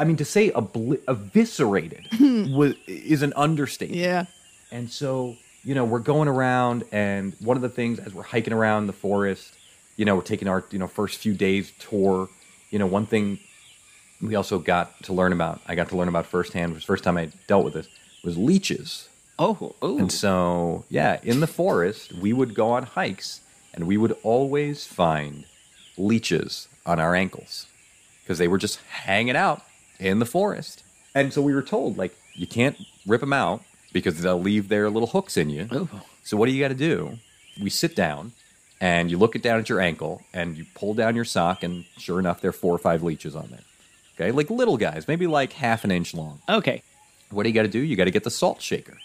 I 0.00 0.04
mean, 0.04 0.16
to 0.16 0.24
say 0.24 0.50
obli- 0.50 1.02
eviscerated 1.06 2.06
hmm. 2.12 2.54
was, 2.54 2.74
is 2.86 3.20
an 3.20 3.34
understatement. 3.36 4.00
Yeah. 4.00 4.24
And 4.72 4.90
so, 4.90 5.36
you 5.62 5.74
know, 5.74 5.84
we're 5.84 5.98
going 5.98 6.26
around, 6.26 6.84
and 6.90 7.34
one 7.40 7.58
of 7.58 7.62
the 7.62 7.68
things 7.68 7.98
as 7.98 8.14
we're 8.14 8.22
hiking 8.22 8.54
around 8.54 8.86
the 8.86 8.94
forest, 8.94 9.52
you 9.96 10.06
know, 10.06 10.16
we're 10.16 10.22
taking 10.22 10.48
our, 10.48 10.64
you 10.70 10.78
know, 10.78 10.86
first 10.86 11.18
few 11.18 11.34
days 11.34 11.72
tour. 11.78 12.30
You 12.70 12.78
know, 12.78 12.86
one 12.86 13.04
thing 13.04 13.40
we 14.22 14.36
also 14.36 14.58
got 14.58 15.02
to 15.02 15.12
learn 15.12 15.34
about, 15.34 15.60
I 15.66 15.74
got 15.74 15.90
to 15.90 15.96
learn 15.96 16.08
about 16.08 16.24
firsthand, 16.24 16.72
was 16.72 16.82
the 16.82 16.86
first 16.86 17.04
time 17.04 17.18
I 17.18 17.30
dealt 17.46 17.66
with 17.66 17.74
this, 17.74 17.88
was 18.24 18.38
leeches. 18.38 19.10
Oh, 19.38 19.74
ooh. 19.84 19.98
And 19.98 20.10
so, 20.10 20.84
yeah, 20.88 21.20
in 21.22 21.40
the 21.40 21.46
forest, 21.46 22.14
we 22.14 22.32
would 22.32 22.54
go 22.54 22.70
on 22.70 22.84
hikes, 22.84 23.42
and 23.74 23.86
we 23.86 23.98
would 23.98 24.16
always 24.22 24.86
find 24.86 25.44
leeches 25.98 26.68
on 26.86 26.98
our 26.98 27.14
ankles 27.14 27.66
because 28.22 28.38
they 28.38 28.48
were 28.48 28.56
just 28.56 28.80
hanging 28.88 29.36
out 29.36 29.62
in 30.00 30.18
the 30.18 30.26
forest. 30.26 30.82
And 31.14 31.32
so 31.32 31.42
we 31.42 31.54
were 31.54 31.62
told, 31.62 31.98
like, 31.98 32.16
you 32.34 32.46
can't 32.46 32.76
rip 33.06 33.20
them 33.20 33.32
out 33.32 33.62
because 33.92 34.20
they'll 34.20 34.40
leave 34.40 34.68
their 34.68 34.88
little 34.90 35.08
hooks 35.08 35.36
in 35.36 35.50
you. 35.50 35.68
Ooh. 35.72 35.88
So 36.22 36.36
what 36.36 36.46
do 36.46 36.52
you 36.52 36.60
got 36.62 36.68
to 36.68 36.74
do? 36.74 37.18
We 37.60 37.70
sit 37.70 37.94
down 37.96 38.32
and 38.80 39.10
you 39.10 39.18
look 39.18 39.34
it 39.36 39.42
down 39.42 39.58
at 39.58 39.68
your 39.68 39.80
ankle 39.80 40.22
and 40.32 40.56
you 40.56 40.64
pull 40.74 40.94
down 40.94 41.14
your 41.16 41.24
sock, 41.24 41.62
and 41.62 41.84
sure 41.98 42.18
enough, 42.18 42.40
there 42.40 42.48
are 42.50 42.52
four 42.52 42.74
or 42.74 42.78
five 42.78 43.02
leeches 43.02 43.34
on 43.36 43.48
there. 43.50 43.60
Okay, 44.16 44.32
like 44.32 44.50
little 44.50 44.76
guys, 44.76 45.08
maybe 45.08 45.26
like 45.26 45.52
half 45.52 45.84
an 45.84 45.90
inch 45.90 46.14
long. 46.14 46.40
okay. 46.48 46.82
What 47.30 47.44
do 47.44 47.48
you 47.48 47.54
got 47.54 47.62
to 47.62 47.68
do? 47.68 47.78
You 47.78 47.94
got 47.94 48.04
to 48.06 48.10
get 48.10 48.24
the 48.24 48.30
salt 48.30 48.60
shaker, 48.60 48.96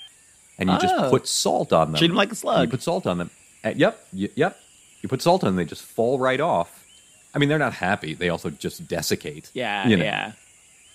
and 0.58 0.68
you 0.70 0.76
Oh. 0.76 0.80
just 0.80 1.12
put 1.12 1.28
salt 1.28 1.72
on 1.72 1.92
them. 1.92 2.00
Treat 2.00 2.10
'em 2.10 2.16
like 2.18 2.32
a 2.32 2.36
slug. 2.36 2.66
You 2.68 2.72
put 2.72 2.82
salt 2.82 3.06
on 3.06 3.18
them. 3.20 3.30
Uh, 3.64 3.74
yep, 3.76 4.04
y- 4.12 4.30
yep. 4.36 4.58
You 5.02 5.10
put 5.10 5.22
salt 5.22 5.44
on 5.44 5.50
them, 5.50 5.56
they 5.58 5.66
just 5.66 5.84
fall 5.84 6.18
right 6.18 6.40
off. 6.42 6.84
I 7.36 7.38
mean, 7.38 7.50
they're 7.50 7.60
not 7.60 7.74
happy. 7.74 8.14
They 8.16 8.30
also 8.30 8.50
just 8.50 8.88
desiccate. 8.88 9.52
Yeah, 9.54 9.88
you 9.88 9.96
know. 9.98 10.04
yeah. 10.06 10.32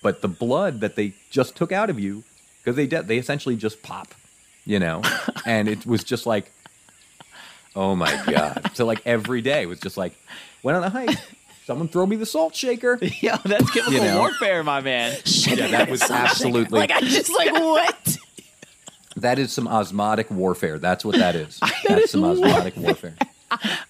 But 0.03 0.23
the 0.23 0.29
blood 0.29 0.81
that 0.81 0.97
they 0.97 1.13
just 1.31 1.57
took 1.57 1.73
out 1.73 1.91
of 1.91 1.99
you, 2.01 2.25
because 2.63 2.77
they 2.77 2.87
de- 2.87 3.03
they 3.03 3.19
essentially 3.19 3.57
just 3.57 3.83
pop, 3.83 4.15
you 4.65 4.79
know, 4.79 5.03
and 5.47 5.69
it 5.69 5.85
was 5.87 6.03
just 6.05 6.27
like, 6.27 6.53
oh 7.77 7.95
my 7.95 8.11
god. 8.27 8.71
so 8.75 8.85
like 8.87 9.03
every 9.07 9.43
day 9.43 9.67
was 9.67 9.79
just 9.81 9.97
like, 9.97 10.15
went 10.63 10.77
on 10.77 10.85
a 10.85 10.91
hike. 10.91 11.19
Someone 11.67 11.87
throw 11.89 12.05
me 12.07 12.17
the 12.17 12.27
salt 12.27 12.55
shaker. 12.57 12.99
Yo, 13.21 13.37
that's 13.45 13.71
chemical 13.71 13.93
You 13.93 14.01
know. 14.01 14.19
warfare, 14.19 14.65
my 14.65 14.81
man. 14.81 15.17
Yeah, 15.25 15.69
that 15.69 15.89
was 15.91 16.03
absolutely 16.03 16.79
Like 16.79 16.91
I 16.91 17.01
just 17.01 17.31
like 17.31 17.53
what? 17.53 18.17
That 19.17 19.39
is 19.39 19.53
some 19.53 19.69
osmotic 19.69 20.31
warfare. 20.31 20.79
That's 20.79 21.05
what 21.05 21.17
that 21.17 21.37
is. 21.37 21.61
That's 21.87 22.11
some 22.11 22.25
osmotic 22.25 22.77
warfare. 22.77 23.15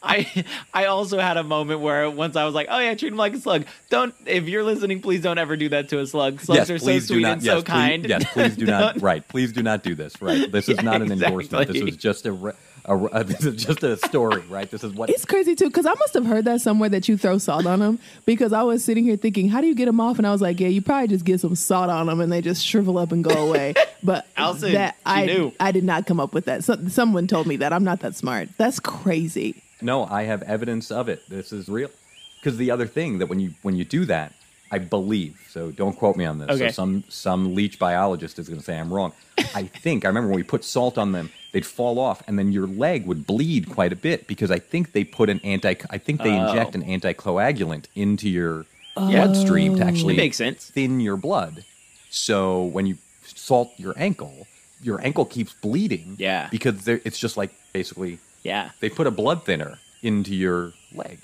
I 0.02 0.44
I 0.72 0.86
also 0.86 1.18
had 1.18 1.36
a 1.36 1.42
moment 1.42 1.80
where 1.80 2.08
once 2.10 2.36
I 2.36 2.44
was 2.44 2.54
like, 2.54 2.68
oh 2.70 2.78
yeah, 2.78 2.94
treat 2.94 3.12
him 3.12 3.18
like 3.18 3.34
a 3.34 3.40
slug. 3.40 3.66
Don't 3.90 4.14
if 4.26 4.44
you're 4.48 4.64
listening, 4.64 5.00
please 5.02 5.20
don't 5.22 5.38
ever 5.38 5.56
do 5.56 5.68
that 5.70 5.88
to 5.90 5.98
a 6.00 6.06
slug. 6.06 6.40
Slugs 6.40 6.58
yes, 6.58 6.70
are 6.70 6.78
so 6.78 6.84
please 6.86 7.06
sweet 7.08 7.22
not. 7.22 7.32
and 7.34 7.42
yes, 7.42 7.56
so 7.58 7.62
kind. 7.62 8.04
Yes, 8.08 8.24
please 8.32 8.56
do 8.56 8.66
not. 8.66 9.00
Right, 9.02 9.26
please 9.28 9.52
do 9.52 9.62
not 9.62 9.82
do 9.82 9.94
this. 9.94 10.20
Right, 10.22 10.50
this 10.50 10.68
is 10.68 10.76
Yeah, 10.76 10.82
not 10.82 11.02
an 11.02 11.12
endorsement. 11.12 11.50
This 11.68 11.76
exactly. 11.76 11.84
was 11.84 11.96
just 11.96 12.26
a. 12.26 12.32
Re- 12.32 12.52
a, 12.84 12.96
a, 13.12 13.24
this 13.24 13.44
is 13.44 13.64
just 13.64 13.82
a 13.82 13.96
story, 13.96 14.42
right? 14.48 14.70
This 14.70 14.84
is 14.84 14.92
what 14.92 15.10
It's 15.10 15.24
crazy 15.24 15.54
too, 15.54 15.68
because 15.68 15.86
I 15.86 15.94
must 15.94 16.14
have 16.14 16.26
heard 16.26 16.44
that 16.46 16.60
somewhere 16.60 16.88
that 16.88 17.08
you 17.08 17.16
throw 17.16 17.38
salt 17.38 17.66
on 17.66 17.80
them. 17.80 17.98
Because 18.26 18.52
I 18.52 18.62
was 18.62 18.84
sitting 18.84 19.04
here 19.04 19.16
thinking, 19.16 19.48
how 19.48 19.60
do 19.60 19.66
you 19.66 19.74
get 19.74 19.86
them 19.86 20.00
off? 20.00 20.18
And 20.18 20.26
I 20.26 20.32
was 20.32 20.40
like, 20.40 20.60
yeah, 20.60 20.68
you 20.68 20.82
probably 20.82 21.08
just 21.08 21.24
get 21.24 21.40
some 21.40 21.54
salt 21.54 21.90
on 21.90 22.06
them 22.06 22.20
and 22.20 22.30
they 22.32 22.40
just 22.40 22.64
shrivel 22.64 22.98
up 22.98 23.12
and 23.12 23.24
go 23.24 23.48
away. 23.48 23.74
But 24.02 24.26
Allison, 24.34 24.72
that 24.72 24.96
I 25.04 25.26
knew. 25.26 25.52
I 25.60 25.72
did 25.72 25.84
not 25.84 26.06
come 26.06 26.20
up 26.20 26.32
with 26.32 26.46
that. 26.46 26.64
So, 26.64 26.88
someone 26.88 27.26
told 27.26 27.46
me 27.46 27.56
that. 27.56 27.70
I'm 27.70 27.84
not 27.84 28.00
that 28.00 28.14
smart. 28.16 28.48
That's 28.56 28.80
crazy. 28.80 29.62
No, 29.82 30.06
I 30.06 30.22
have 30.22 30.42
evidence 30.44 30.90
of 30.90 31.10
it. 31.10 31.28
This 31.28 31.52
is 31.52 31.68
real. 31.68 31.90
Because 32.36 32.56
the 32.56 32.70
other 32.70 32.86
thing 32.86 33.18
that 33.18 33.26
when 33.26 33.40
you 33.40 33.52
when 33.60 33.76
you 33.76 33.84
do 33.84 34.06
that, 34.06 34.32
I 34.70 34.78
believe. 34.78 35.46
So 35.50 35.70
don't 35.70 35.96
quote 35.96 36.16
me 36.16 36.24
on 36.24 36.38
this. 36.38 36.50
Okay. 36.50 36.68
So 36.68 36.72
some 36.72 37.04
some 37.08 37.54
leech 37.54 37.78
biologist 37.78 38.38
is 38.38 38.48
going 38.48 38.60
to 38.60 38.64
say 38.64 38.78
I'm 38.78 38.92
wrong. 38.92 39.12
I 39.54 39.64
think 39.64 40.04
I 40.04 40.08
remember 40.08 40.28
when 40.28 40.36
we 40.36 40.42
put 40.42 40.64
salt 40.64 40.96
on 40.96 41.12
them, 41.12 41.30
they'd 41.52 41.66
fall 41.66 41.98
off, 41.98 42.22
and 42.26 42.38
then 42.38 42.52
your 42.52 42.66
leg 42.66 43.06
would 43.06 43.26
bleed 43.26 43.68
quite 43.70 43.92
a 43.92 43.96
bit 43.96 44.26
because 44.26 44.50
I 44.50 44.58
think 44.58 44.92
they 44.92 45.04
put 45.04 45.28
an 45.28 45.40
anti. 45.42 45.74
I 45.90 45.98
think 45.98 46.22
they 46.22 46.38
oh. 46.38 46.48
inject 46.48 46.74
an 46.74 46.84
anticoagulant 46.84 47.86
into 47.94 48.28
your 48.28 48.66
oh. 48.96 49.10
bloodstream 49.10 49.76
to 49.76 49.84
actually 49.84 50.14
It 50.14 50.18
makes 50.18 50.36
sense. 50.36 50.70
thin 50.70 51.00
your 51.00 51.16
blood. 51.16 51.64
So 52.10 52.64
when 52.64 52.86
you 52.86 52.98
salt 53.22 53.72
your 53.76 53.94
ankle, 53.96 54.46
your 54.82 55.00
ankle 55.04 55.24
keeps 55.24 55.52
bleeding. 55.54 56.16
Yeah. 56.18 56.48
Because 56.50 56.86
it's 56.88 57.18
just 57.18 57.36
like 57.36 57.50
basically 57.72 58.18
Yeah. 58.42 58.70
they 58.80 58.88
put 58.88 59.06
a 59.06 59.10
blood 59.10 59.44
thinner 59.44 59.78
into 60.02 60.34
your 60.34 60.72
leg 60.94 61.18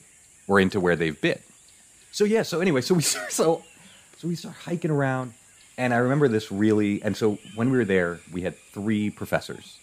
or 0.47 0.61
into 0.61 0.81
where 0.81 0.97
they've 0.97 1.21
bit. 1.21 1.43
So 2.17 2.25
yeah, 2.25 2.45
so 2.45 2.61
anyway, 2.61 2.81
so 2.81 2.95
we 2.95 3.03
so 3.03 3.63
so 4.17 4.27
we 4.27 4.37
start 4.37 4.55
hiking 4.55 4.91
around 4.91 5.35
and 5.77 5.93
I 5.93 5.99
remember 5.99 6.29
this 6.29 6.51
really 6.51 7.03
and 7.03 7.15
so 7.15 7.37
when 7.55 7.71
we 7.71 7.77
were 7.77 7.85
there, 7.85 8.21
we 8.33 8.41
had 8.41 8.57
three 8.73 9.11
professors. 9.11 9.77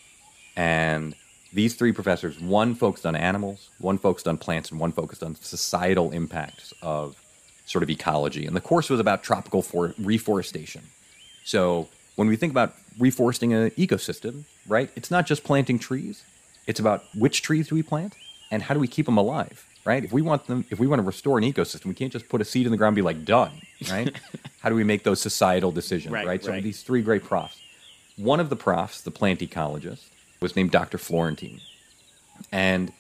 And 0.56 1.14
these 1.54 1.76
three 1.76 1.92
professors, 1.92 2.40
one 2.40 2.74
focused 2.74 3.06
on 3.06 3.16
animals, 3.16 3.70
one 3.78 4.00
focused 4.00 4.28
on 4.28 4.40
plants, 4.40 4.72
and 4.72 4.80
one 4.80 4.92
focused 4.92 5.22
on 5.22 5.36
societal 5.36 6.10
impacts 6.10 6.74
of 6.82 7.22
sort 7.68 7.84
of 7.84 7.92
ecology. 7.92 8.48
And 8.48 8.56
the 8.56 8.62
course 8.62 8.90
was 8.90 9.00
about 9.00 9.22
tropical 9.22 9.62
for- 9.62 9.94
reforestation. 10.00 10.82
So 11.46 11.88
when 12.16 12.28
we 12.28 12.36
think 12.36 12.50
about 12.50 12.74
reforesting 12.98 13.54
an 13.54 13.70
ecosystem, 13.72 14.46
right, 14.68 14.90
it's 14.96 15.12
not 15.12 15.28
just 15.28 15.44
planting 15.44 15.78
trees. 15.78 16.24
It's 16.66 16.80
about 16.80 17.04
which 17.14 17.44
trees 17.44 17.68
do 17.68 17.76
we 17.76 17.84
plant 17.84 18.16
and 18.50 18.64
how 18.64 18.74
do 18.74 18.80
we 18.80 18.88
keep 18.88 19.06
them 19.06 19.18
alive, 19.18 19.68
right? 19.86 20.04
If 20.04 20.12
we 20.12 20.22
want 20.22 20.48
them, 20.48 20.66
if 20.70 20.80
we 20.80 20.88
want 20.88 21.00
to 21.00 21.04
restore 21.06 21.38
an 21.38 21.44
ecosystem, 21.44 21.86
we 21.86 21.94
can't 21.94 22.12
just 22.12 22.30
put 22.30 22.42
a 22.42 22.46
seed 22.46 22.66
in 22.66 22.72
the 22.72 22.78
ground 22.78 22.92
and 22.92 22.96
be 22.96 23.02
like 23.02 23.26
done, 23.26 23.52
right? 23.90 24.16
how 24.62 24.70
do 24.70 24.76
we 24.76 24.84
make 24.84 25.04
those 25.04 25.22
societal 25.22 25.72
decisions, 25.72 26.14
Right, 26.14 26.26
right? 26.26 26.44
So 26.44 26.52
right. 26.52 26.64
these 26.64 26.84
three 26.84 27.02
great 27.02 27.24
profs. 27.24 27.60
One 28.16 28.40
of 28.40 28.50
the 28.50 28.56
profs, 28.56 29.02
the 29.02 29.12
plant 29.12 29.40
ecologist, 29.40 30.06
was 30.40 30.56
named 30.56 30.72
Dr. 30.72 30.98
Florentine. 30.98 31.60
And, 32.52 32.92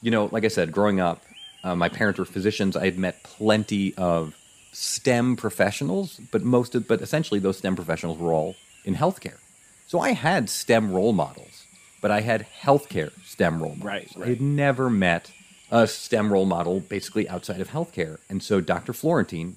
you 0.00 0.10
know, 0.10 0.28
like 0.32 0.44
I 0.44 0.48
said, 0.48 0.72
growing 0.72 1.00
up, 1.00 1.22
uh, 1.64 1.74
my 1.74 1.88
parents 1.88 2.18
were 2.18 2.24
physicians. 2.24 2.76
I 2.76 2.84
had 2.84 2.98
met 2.98 3.22
plenty 3.22 3.94
of 3.96 4.36
STEM 4.72 5.36
professionals, 5.36 6.20
but 6.30 6.42
most 6.42 6.74
of, 6.74 6.88
but 6.88 7.00
essentially 7.00 7.40
those 7.40 7.58
STEM 7.58 7.76
professionals 7.76 8.18
were 8.18 8.32
all 8.32 8.56
in 8.84 8.94
healthcare. 8.94 9.38
So 9.86 10.00
I 10.00 10.12
had 10.12 10.48
STEM 10.48 10.92
role 10.92 11.12
models, 11.12 11.64
but 12.00 12.10
I 12.10 12.22
had 12.22 12.46
healthcare 12.62 13.12
STEM 13.24 13.62
role 13.62 13.74
models. 13.76 13.84
Right, 13.84 14.12
I 14.16 14.20
right. 14.20 14.28
had 14.30 14.40
never 14.40 14.88
met 14.88 15.30
a 15.72 15.86
STEM 15.86 16.30
role 16.30 16.44
model 16.44 16.80
basically 16.80 17.26
outside 17.28 17.60
of 17.60 17.70
healthcare. 17.70 18.18
And 18.28 18.42
so 18.42 18.60
Dr. 18.60 18.92
Florentine 18.92 19.56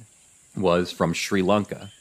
was 0.55 0.89
from 0.89 1.13
Sri 1.13 1.41
Lanka, 1.41 1.91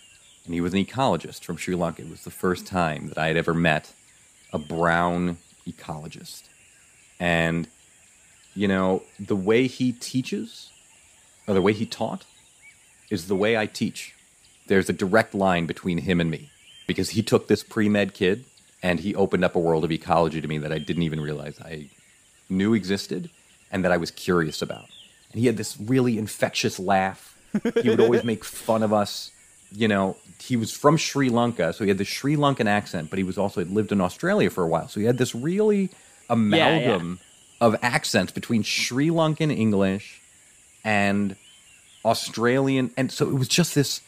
and 0.45 0.55
he 0.55 0.61
was 0.61 0.73
an 0.73 0.85
ecologist 0.85 1.43
from 1.45 1.57
Sri 1.57 1.75
Lanka. 1.75 2.03
It 2.03 2.11
was 2.11 2.23
the 2.23 2.31
first 2.31 2.65
time 2.65 3.09
that 3.09 3.19
I 3.19 3.27
had 3.27 3.37
ever 3.37 3.53
met 3.53 3.93
a 4.53 4.59
brown 4.59 5.39
ecologist. 5.67 6.45
And, 7.19 7.67
you 8.55 8.69
know, 8.69 9.03
the 9.19 9.35
way 9.35 9.67
he 9.67 9.91
teaches, 9.91 10.71
or 11.49 11.55
the 11.55 11.63
way 11.63 11.73
he 11.73 11.85
taught, 11.85 12.25
is 13.11 13.27
the 13.27 13.35
way 13.35 13.57
I 13.57 13.67
teach. 13.67 14.15
There's 14.69 14.89
a 14.89 14.95
direct 14.95 15.35
line 15.35 15.67
between 15.67 15.99
him 15.99 16.21
and 16.21 16.31
me 16.31 16.51
because 16.87 17.11
he 17.11 17.23
took 17.23 17.49
this 17.49 17.65
pre 17.65 17.89
med 17.89 18.15
kid 18.15 18.45
and 18.81 19.01
he 19.01 19.15
opened 19.15 19.45
up 19.45 19.57
a 19.57 19.61
world 19.61 19.85
of 19.85 19.91
ecology 19.91 20.41
to 20.41 20.49
me 20.49 20.59
that 20.59 20.73
I 20.73 20.79
didn't 20.79 21.03
even 21.03 21.21
realize 21.21 21.61
I 21.61 21.89
knew 22.49 22.75
existed 22.75 23.31
and 23.75 23.85
that 23.85 23.91
I 23.91 23.97
was 23.97 24.13
curious 24.13 24.63
about. 24.63 24.87
And 25.33 25.41
he 25.41 25.47
had 25.47 25.57
this 25.57 25.77
really 25.79 26.17
infectious 26.17 26.79
laugh. 26.79 27.37
He 27.83 27.91
would 27.91 28.01
always 28.01 28.23
make 28.23 28.45
fun 28.67 28.85
of 28.85 28.93
us. 28.93 29.33
You 29.73 29.89
know, 29.89 30.17
he 30.41 30.55
was 30.57 30.71
from 30.71 30.97
Sri 30.97 31.29
Lanka, 31.29 31.73
so 31.73 31.83
he 31.83 31.89
had 31.89 31.99
the 31.99 32.05
Sri 32.05 32.37
Lankan 32.37 32.67
accent, 32.67 33.11
but 33.11 33.19
he 33.19 33.25
was 33.25 33.37
also 33.37 33.61
had 33.61 33.71
lived 33.71 33.91
in 33.91 34.01
Australia 34.01 34.49
for 34.49 34.63
a 34.63 34.69
while. 34.69 34.87
So 34.87 35.01
he 35.01 35.07
had 35.07 35.19
this 35.19 35.35
really 35.35 35.91
amalgam 36.31 37.19
of 37.61 37.75
accents 37.83 38.31
between 38.31 38.63
Sri 38.63 39.09
Lankan 39.09 39.51
English 39.51 40.21
and 40.85 41.35
Australian, 42.05 42.93
and 42.97 43.11
so 43.11 43.27
it 43.27 43.35
was 43.35 43.49
just 43.49 43.75
this 43.75 44.03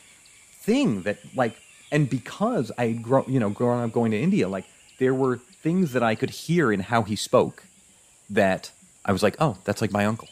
thing 0.61 1.03
that 1.03 1.19
like, 1.35 1.57
and 1.91 2.09
because 2.09 2.71
I 2.79 2.87
had 2.87 3.03
grown, 3.03 3.25
you 3.27 3.41
know, 3.41 3.51
growing 3.51 3.83
up 3.83 3.91
going 3.91 4.13
to 4.13 4.21
India, 4.21 4.49
like 4.49 4.67
there 5.01 5.15
were 5.15 5.39
things 5.39 5.93
that 5.93 6.05
I 6.05 6.15
could 6.15 6.31
hear 6.31 6.71
in 6.71 6.81
how 6.81 7.03
he 7.03 7.17
spoke 7.17 7.65
that 8.31 8.71
I 9.07 9.13
was 9.13 9.23
like, 9.23 9.37
oh, 9.41 9.57
that's 9.65 9.81
like 9.81 9.93
my 9.93 10.05
uncle, 10.05 10.29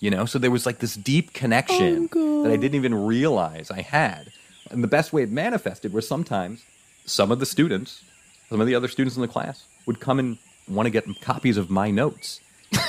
you 0.00 0.10
know. 0.10 0.24
So 0.24 0.38
there 0.38 0.50
was 0.50 0.66
like 0.66 0.78
this 0.78 0.96
deep 0.96 1.32
connection 1.32 1.96
Uncle. 1.96 2.42
that 2.42 2.52
I 2.52 2.56
didn't 2.56 2.74
even 2.74 3.06
realize 3.06 3.70
I 3.70 3.82
had, 3.82 4.32
and 4.70 4.82
the 4.82 4.88
best 4.88 5.12
way 5.12 5.22
it 5.22 5.30
manifested 5.30 5.92
was 5.92 6.08
sometimes 6.08 6.64
some 7.04 7.30
of 7.30 7.38
the 7.38 7.46
students, 7.46 8.02
some 8.48 8.60
of 8.60 8.66
the 8.66 8.74
other 8.74 8.88
students 8.88 9.14
in 9.16 9.22
the 9.22 9.28
class 9.28 9.66
would 9.86 10.00
come 10.00 10.18
and 10.18 10.38
want 10.68 10.86
to 10.86 10.90
get 10.90 11.04
copies 11.20 11.56
of 11.56 11.70
my 11.70 11.90
notes 11.90 12.40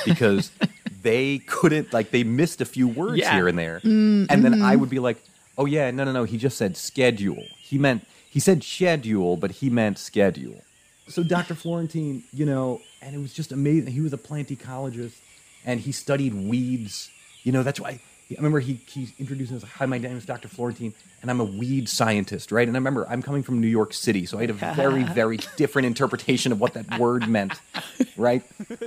because 0.04 0.50
they 1.02 1.38
couldn't 1.38 1.92
like 1.92 2.10
they 2.10 2.24
missed 2.24 2.60
a 2.60 2.64
few 2.64 2.88
words 2.88 3.18
Yeah. 3.18 3.34
here 3.34 3.48
and 3.48 3.58
there 3.58 3.80
mm, 3.80 4.26
and 4.28 4.44
then 4.44 4.62
i 4.62 4.72
mm-hmm. 4.72 4.80
would 4.80 4.90
be 4.90 4.98
like 4.98 5.22
oh 5.56 5.66
yeah 5.66 5.90
no 5.90 6.04
no 6.04 6.12
no 6.12 6.24
he 6.24 6.38
just 6.38 6.58
said 6.58 6.76
schedule 6.76 7.44
he 7.58 7.78
meant 7.78 8.04
he 8.28 8.40
said 8.40 8.64
schedule 8.64 9.36
but 9.36 9.52
he 9.52 9.70
meant 9.70 9.98
schedule 9.98 10.62
so 11.08 11.22
dr 11.22 11.54
florentine 11.54 12.22
you 12.32 12.46
know 12.46 12.80
and 13.02 13.14
it 13.14 13.18
was 13.18 13.32
just 13.32 13.52
amazing 13.52 13.92
he 13.92 14.00
was 14.00 14.12
a 14.12 14.18
plant 14.18 14.48
ecologist 14.48 15.18
and 15.64 15.80
he 15.80 15.92
studied 15.92 16.34
weeds 16.34 17.10
you 17.42 17.52
know 17.52 17.62
that's 17.62 17.80
why 17.80 18.00
I 18.30 18.34
remember 18.34 18.60
he, 18.60 18.78
he 18.86 19.08
introduced 19.18 19.52
us, 19.52 19.62
hi, 19.62 19.86
my 19.86 19.96
name 19.96 20.16
is 20.18 20.26
Dr. 20.26 20.48
Florentine, 20.48 20.92
and 21.22 21.30
I'm 21.30 21.40
a 21.40 21.44
weed 21.44 21.88
scientist, 21.88 22.52
right? 22.52 22.68
And 22.68 22.76
I 22.76 22.78
remember 22.78 23.06
I'm 23.08 23.22
coming 23.22 23.42
from 23.42 23.58
New 23.58 23.68
York 23.68 23.94
City, 23.94 24.26
so 24.26 24.36
I 24.36 24.42
had 24.42 24.50
a 24.50 24.52
very, 24.52 25.02
very 25.14 25.38
different 25.56 25.86
interpretation 25.86 26.52
of 26.52 26.60
what 26.60 26.74
that 26.74 26.98
word 26.98 27.26
meant, 27.26 27.54
right? 28.18 28.42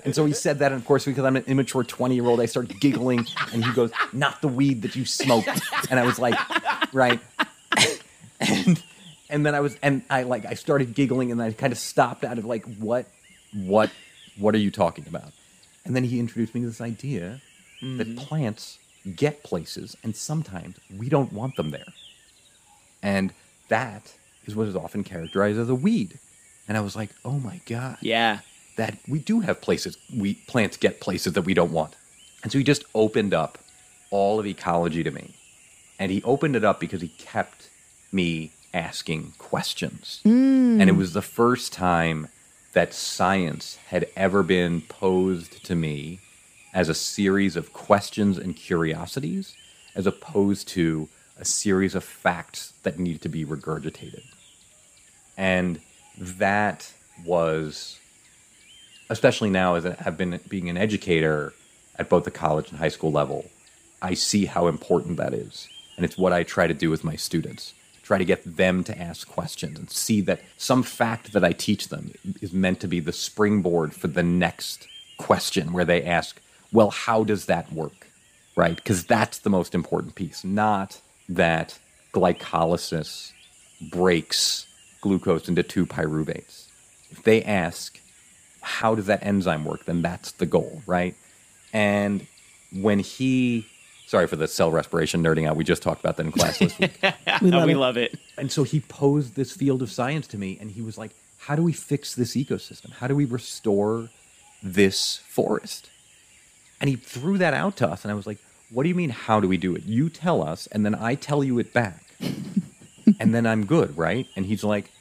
And 0.06 0.14
so 0.14 0.26
he 0.26 0.34
said 0.34 0.60
that, 0.60 0.72
and 0.72 0.80
of 0.80 0.86
course, 0.86 1.06
because 1.06 1.26
I'm 1.26 1.36
an 1.36 1.44
immature 1.48 1.84
20 1.84 2.14
year 2.14 2.26
old, 2.26 2.40
I 2.40 2.46
start 2.46 2.72
giggling, 2.80 3.26
and 3.52 3.66
he 3.66 3.74
goes, 3.74 3.92
not 4.14 4.44
the 4.44 4.48
weed 4.48 4.84
that 4.84 4.96
you 4.96 5.06
smoke. 5.06 5.48
And 5.90 6.00
I 6.00 6.06
was 6.06 6.20
like, 6.20 6.38
right. 6.94 7.20
And, 8.40 8.82
and 9.32 9.46
then 9.46 9.56
I 9.56 9.62
was, 9.62 9.78
and 9.82 10.04
I 10.10 10.24
like, 10.24 10.46
I 10.46 10.54
started 10.54 10.94
giggling, 10.94 11.32
and 11.32 11.41
I 11.41 11.52
kind 11.54 11.72
of 11.74 11.80
stopped 11.80 12.24
out 12.24 12.38
of 12.38 12.46
like, 12.46 12.65
what, 12.76 13.06
what, 13.54 13.89
what 14.38 14.54
are 14.54 14.60
you 14.60 14.72
talking 14.72 15.06
about? 15.08 15.32
And 15.86 15.96
then 15.96 16.04
he 16.04 16.20
introduced 16.20 16.54
me 16.54 16.62
to 16.62 16.67
this 16.67 16.82
idea 16.82 17.41
that 17.82 18.08
mm-hmm. 18.08 18.17
plants 18.17 18.78
get 19.15 19.44
places, 19.44 19.98
and 20.04 20.15
sometimes 20.15 20.78
we 20.96 21.10
don't 21.10 21.34
want 21.34 21.56
them 21.56 21.72
there. 21.72 21.94
And 23.02 23.34
that 23.70 24.13
is 24.46 24.56
what 24.56 24.67
is 24.67 24.76
often 24.76 25.04
characterized 25.04 25.58
as 25.58 25.70
a 25.70 25.76
weed. 25.76 26.20
And 26.67 26.78
I 26.78 26.82
was 26.82 26.96
like, 26.96 27.10
oh 27.26 27.39
my 27.39 27.62
God, 27.65 27.98
Yeah. 28.02 28.39
that 28.78 28.98
we 29.08 29.20
do 29.20 29.39
have 29.39 29.62
places, 29.62 29.98
we 30.15 30.36
plants 30.36 30.78
get 30.78 31.02
places 31.02 31.34
that 31.34 31.41
we 31.44 31.54
don't 31.54 31.72
want. 31.72 31.96
And 32.44 32.52
so 32.52 32.58
he 32.58 32.63
just 32.63 32.84
opened 32.94 33.34
up 33.34 33.58
all 34.12 34.39
of 34.39 34.46
ecology 34.46 35.04
to 35.04 35.12
me. 35.12 35.34
And 36.00 36.12
he 36.12 36.22
opened 36.24 36.56
it 36.56 36.63
up 36.63 36.80
because 36.80 37.02
he 37.02 37.10
kept 37.10 37.70
me 38.12 38.52
asking 38.74 39.34
questions. 39.38 40.22
Mm. 40.26 40.80
And 40.80 40.90
it 40.90 40.96
was 40.96 41.14
the 41.14 41.22
first 41.22 41.74
time 41.74 42.28
that 42.74 42.94
science 42.94 43.78
had 43.88 44.08
ever 44.16 44.44
been 44.44 44.82
posed 44.82 45.64
to 45.66 45.76
me 45.76 46.20
as 46.74 46.88
a 46.88 46.94
series 46.94 47.56
of 47.56 47.74
questions 47.74 48.38
and 48.38 48.56
curiosities, 48.56 49.56
as 49.94 50.08
opposed 50.08 50.68
to 50.70 51.10
a 51.38 51.44
series 51.44 51.96
of 51.96 52.04
facts 52.04 52.74
that 52.84 52.98
needed 52.98 53.22
to 53.22 53.30
be 53.30 53.46
regurgitated. 53.46 54.24
And 55.38 55.82
that 56.18 56.94
was 57.26 58.00
especially 59.12 59.50
now 59.50 59.76
as 59.76 59.86
I 59.86 59.94
have 60.00 60.18
been 60.18 60.40
being 60.48 60.70
an 60.70 60.78
educator 60.78 61.54
at 61.98 62.10
both 62.10 62.24
the 62.24 62.32
college 62.32 62.70
and 62.70 62.80
high 62.80 62.88
school 62.88 63.12
level, 63.12 63.46
I 64.02 64.14
see 64.14 64.46
how 64.46 64.68
important 64.68 65.18
that 65.18 65.34
is. 65.34 65.68
And 65.98 66.06
it's 66.06 66.18
what 66.18 66.32
I 66.32 66.44
try 66.44 66.66
to 66.66 66.74
do 66.74 66.90
with 66.90 67.04
my 67.04 67.18
students. 67.18 67.74
Try 68.12 68.17
to 68.17 68.26
get 68.26 68.58
them 68.58 68.84
to 68.84 69.02
ask 69.02 69.26
questions 69.26 69.80
and 69.80 69.89
see 69.89 70.19
that 70.19 70.41
some 70.58 70.84
fact 70.84 71.32
that 71.32 71.45
I 71.45 71.54
teach 71.54 71.88
them 71.88 72.12
is 72.41 72.52
meant 72.52 72.82
to 72.82 72.88
be 72.89 73.00
the 73.00 73.13
springboard 73.13 73.93
for 73.93 74.10
the 74.10 74.21
next 74.21 74.86
question 75.17 75.71
where 75.71 75.86
they 75.86 76.04
ask, 76.04 76.41
well, 76.74 76.89
how 76.89 77.24
does 77.24 77.45
that 77.45 77.71
work? 77.71 78.08
Right? 78.58 78.76
Because 78.76 79.06
that's 79.06 79.38
the 79.39 79.50
most 79.50 79.74
important 79.74 80.15
piece, 80.15 80.43
not 80.43 81.00
that 81.30 81.80
glycolysis 82.13 83.32
breaks 83.91 84.67
glucose 85.00 85.47
into 85.47 85.63
two 85.63 85.86
pyruvates. 85.86 86.67
If 87.12 87.24
they 87.24 87.41
ask, 87.43 87.97
how 88.60 88.93
does 88.93 89.06
that 89.06 89.26
enzyme 89.26 89.63
work? 89.63 89.86
Then 89.86 90.02
that's 90.02 90.34
the 90.34 90.45
goal, 90.45 90.82
right? 90.86 91.15
And 91.71 92.28
when 92.74 93.00
he, 93.00 93.67
sorry 94.12 94.28
for 94.28 94.36
the 94.36 94.47
cell 94.47 94.69
respiration 94.69 95.24
nerding 95.24 95.47
out, 95.47 95.56
we 95.56 95.63
just 95.63 95.82
talked 95.82 96.02
about 96.02 96.17
that 96.17 96.26
in 96.26 96.34
class 96.34 96.60
this 96.60 96.78
week. 96.78 97.00
We 97.41 97.50
love 97.50 97.65
we 97.65 97.71
it. 97.71 97.78
love 97.78 97.97
it. 97.97 98.19
and 98.38 98.52
so 98.52 98.63
he 98.63 98.82
posed 98.82 99.36
this 99.36 99.54
field 99.54 99.82
of 99.82 99.89
science 99.89 100.28
to 100.28 100.38
me, 100.38 100.58
and 100.60 100.69
he 100.69 100.82
was 100.82 100.97
like, 100.97 101.12
"How 101.38 101.56
do 101.56 101.63
we 101.63 101.71
fix 101.71 102.13
this 102.13 102.36
ecosystem? 102.36 102.91
How 102.91 103.08
do 103.08 103.15
we 103.15 103.24
restore 103.24 104.10
this 104.62 105.17
forest?" 105.30 105.89
And 106.82 106.89
he 106.89 106.97
threw 106.97 107.38
that 107.38 107.54
out 107.54 107.78
to 107.78 107.88
us, 107.88 108.04
and 108.04 108.12
I 108.12 108.15
was 108.15 108.28
like, 108.28 108.39
"What 108.69 108.84
do 108.84 108.89
you 108.89 108.95
mean? 108.95 109.12
How 109.12 109.39
do 109.39 109.47
we 109.47 109.58
do 109.58 109.74
it? 109.76 109.84
You 109.86 110.10
tell 110.10 110.43
us, 110.43 110.67
and 110.67 110.86
then 110.86 110.93
I 110.93 111.15
tell 111.15 111.41
you 111.41 111.58
it 111.58 111.71
back, 111.71 112.04
and 113.19 113.34
then 113.34 113.47
I'm 113.47 113.65
good, 113.65 113.97
right?" 113.97 114.28
And 114.36 114.45
he's 114.45 114.63
like, 114.63 114.91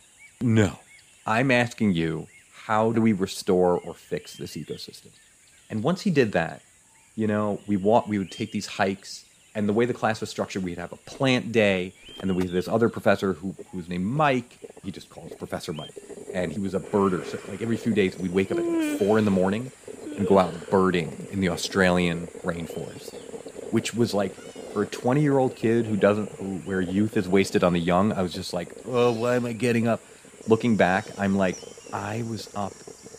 "No, 0.41 0.79
I'm 1.27 1.51
asking 1.51 1.95
you, 1.95 2.29
how 2.67 2.93
do 2.93 3.03
we 3.03 3.13
restore 3.13 3.77
or 3.81 3.93
fix 3.93 4.37
this 4.37 4.57
ecosystem?" 4.57 5.11
And 5.69 5.83
once 5.83 6.03
he 6.03 6.11
did 6.11 6.31
that, 6.33 6.63
you 7.17 7.27
know, 7.27 7.61
we 7.67 7.77
walk, 7.77 8.09
we 8.09 8.19
would 8.19 8.31
take 8.31 8.53
these 8.53 8.67
hikes, 8.67 9.25
and 9.55 9.69
the 9.69 9.73
way 9.73 9.85
the 9.85 9.95
class 9.95 10.21
was 10.21 10.31
structured, 10.31 10.63
we'd 10.63 10.79
have 10.79 10.93
a 10.93 10.97
plant 10.97 11.53
day, 11.53 11.93
and 12.21 12.29
then 12.29 12.37
we 12.37 12.45
had 12.45 12.53
this 12.53 12.69
other 12.69 12.89
professor 12.89 13.33
who, 13.33 13.55
who 13.71 13.79
was 13.79 13.89
named 13.89 14.07
Mike. 14.07 14.59
He 14.85 14.91
just 14.91 15.11
calls 15.11 15.33
Professor 15.35 15.73
Mike, 15.73 15.93
and 16.33 16.53
he 16.53 16.59
was 16.61 16.75
a 16.75 16.81
birder. 16.81 17.25
So 17.25 17.39
like 17.51 17.63
every 17.63 17.77
few 17.77 17.95
days, 17.95 18.17
we'd 18.19 18.33
wake 18.33 18.53
up 18.53 18.59
at 18.59 18.99
four 18.99 19.19
in 19.19 19.25
the 19.25 19.31
morning 19.31 19.73
and 20.17 20.27
go 20.27 20.39
out 20.39 20.71
birding 20.71 21.27
in 21.33 21.41
the 21.41 21.49
Australian 21.49 22.27
rainforest, 22.45 23.15
which 23.73 23.95
was 23.95 24.15
like 24.15 24.35
for 24.35 24.83
a 24.83 24.87
20 24.87 25.21
year 25.21 25.39
old 25.39 25.57
kid 25.57 25.87
who 25.87 25.97
doesn't, 25.97 26.31
who, 26.33 26.59
where 26.59 26.81
youth 26.81 27.17
is 27.17 27.29
wasted 27.29 27.65
on 27.65 27.73
the 27.73 27.81
young. 27.81 28.13
I 28.13 28.23
was 28.23 28.33
just 28.33 28.53
like, 28.53 28.77
oh, 28.87 29.13
why 29.13 29.37
am 29.37 29.47
I 29.47 29.53
getting 29.53 29.89
up? 29.89 30.01
Looking 30.47 30.77
back, 30.77 31.07
I'm 31.19 31.37
like, 31.37 31.59
I 31.93 32.23
was 32.29 32.55
up 32.55 32.73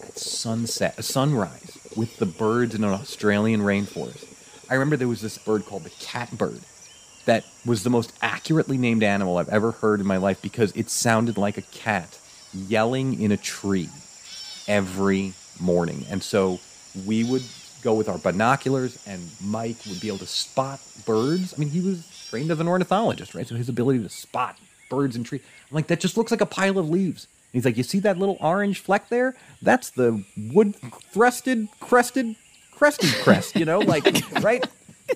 at 0.03 0.17
sunset, 0.17 1.03
sunrise 1.03 1.80
with 1.95 2.17
the 2.17 2.25
birds 2.25 2.75
in 2.75 2.83
an 2.83 2.91
Australian 2.91 3.61
rainforest. 3.61 4.27
I 4.69 4.75
remember 4.75 4.97
there 4.97 5.07
was 5.07 5.21
this 5.21 5.37
bird 5.37 5.65
called 5.65 5.83
the 5.83 5.89
catbird 5.89 6.61
that 7.25 7.45
was 7.65 7.83
the 7.83 7.89
most 7.89 8.13
accurately 8.21 8.77
named 8.77 9.03
animal 9.03 9.37
I've 9.37 9.49
ever 9.49 9.71
heard 9.71 9.99
in 9.99 10.07
my 10.07 10.17
life 10.17 10.41
because 10.41 10.71
it 10.75 10.89
sounded 10.89 11.37
like 11.37 11.57
a 11.57 11.61
cat 11.61 12.17
yelling 12.53 13.21
in 13.21 13.31
a 13.31 13.37
tree 13.37 13.89
every 14.67 15.33
morning. 15.59 16.05
And 16.09 16.23
so 16.23 16.59
we 17.05 17.23
would 17.23 17.43
go 17.81 17.93
with 17.93 18.09
our 18.09 18.17
binoculars, 18.17 19.01
and 19.07 19.21
Mike 19.43 19.77
would 19.87 19.99
be 19.99 20.07
able 20.07 20.19
to 20.19 20.27
spot 20.27 20.79
birds. 21.05 21.53
I 21.53 21.57
mean, 21.59 21.69
he 21.69 21.81
was 21.81 22.07
trained 22.29 22.51
as 22.51 22.59
an 22.59 22.67
ornithologist, 22.67 23.33
right? 23.33 23.47
So 23.47 23.55
his 23.55 23.69
ability 23.69 24.03
to 24.03 24.09
spot 24.09 24.57
birds 24.89 25.15
in 25.15 25.23
trees. 25.23 25.41
I'm 25.69 25.75
like, 25.75 25.87
that 25.87 25.99
just 25.99 26.17
looks 26.17 26.31
like 26.31 26.41
a 26.41 26.45
pile 26.45 26.77
of 26.77 26.89
leaves. 26.89 27.27
He's 27.51 27.65
like, 27.65 27.77
you 27.77 27.83
see 27.83 27.99
that 27.99 28.17
little 28.17 28.37
orange 28.39 28.79
fleck 28.79 29.09
there? 29.09 29.35
That's 29.61 29.89
the 29.89 30.23
wood 30.37 30.75
thrested, 31.11 31.67
crested, 31.79 32.35
crested 32.71 33.13
crest, 33.23 33.55
you 33.55 33.65
know, 33.65 33.79
like, 33.93 34.05
right? 34.41 34.65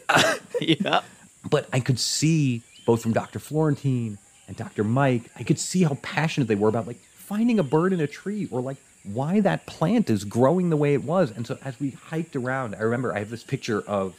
yeah. 0.62 1.02
but 1.50 1.70
I 1.72 1.80
could 1.80 2.00
see 2.00 2.62
both 2.86 3.02
from 3.02 3.14
Dr. 3.14 3.40
Florentine 3.40 4.18
and 4.48 4.56
Dr. 4.56 4.84
Mike, 4.84 5.24
I 5.36 5.44
could 5.44 5.60
see 5.60 5.84
how 5.84 5.98
passionate 6.02 6.48
they 6.48 6.56
were 6.56 6.70
about 6.70 6.88
like 6.88 7.00
finding 7.00 7.58
a 7.58 7.64
bird 7.64 7.94
in 7.94 8.00
a 8.00 8.08
tree 8.08 8.48
or 8.52 8.62
like 8.62 8.78
why 9.04 9.40
that 9.40 9.66
plant 9.66 10.10
is 10.10 10.24
growing 10.24 10.70
the 10.70 10.78
way 10.78 10.94
it 10.94 11.04
was. 11.04 11.32
And 11.32 11.46
so 11.46 11.58
as 11.64 11.80
we 11.80 11.92
hiked 11.92 12.36
around, 12.36 12.76
I 12.76 12.82
remember 12.82 13.14
I 13.16 13.20
have 13.20 13.30
this 13.30 13.44
picture 13.44 13.82
of 13.82 14.16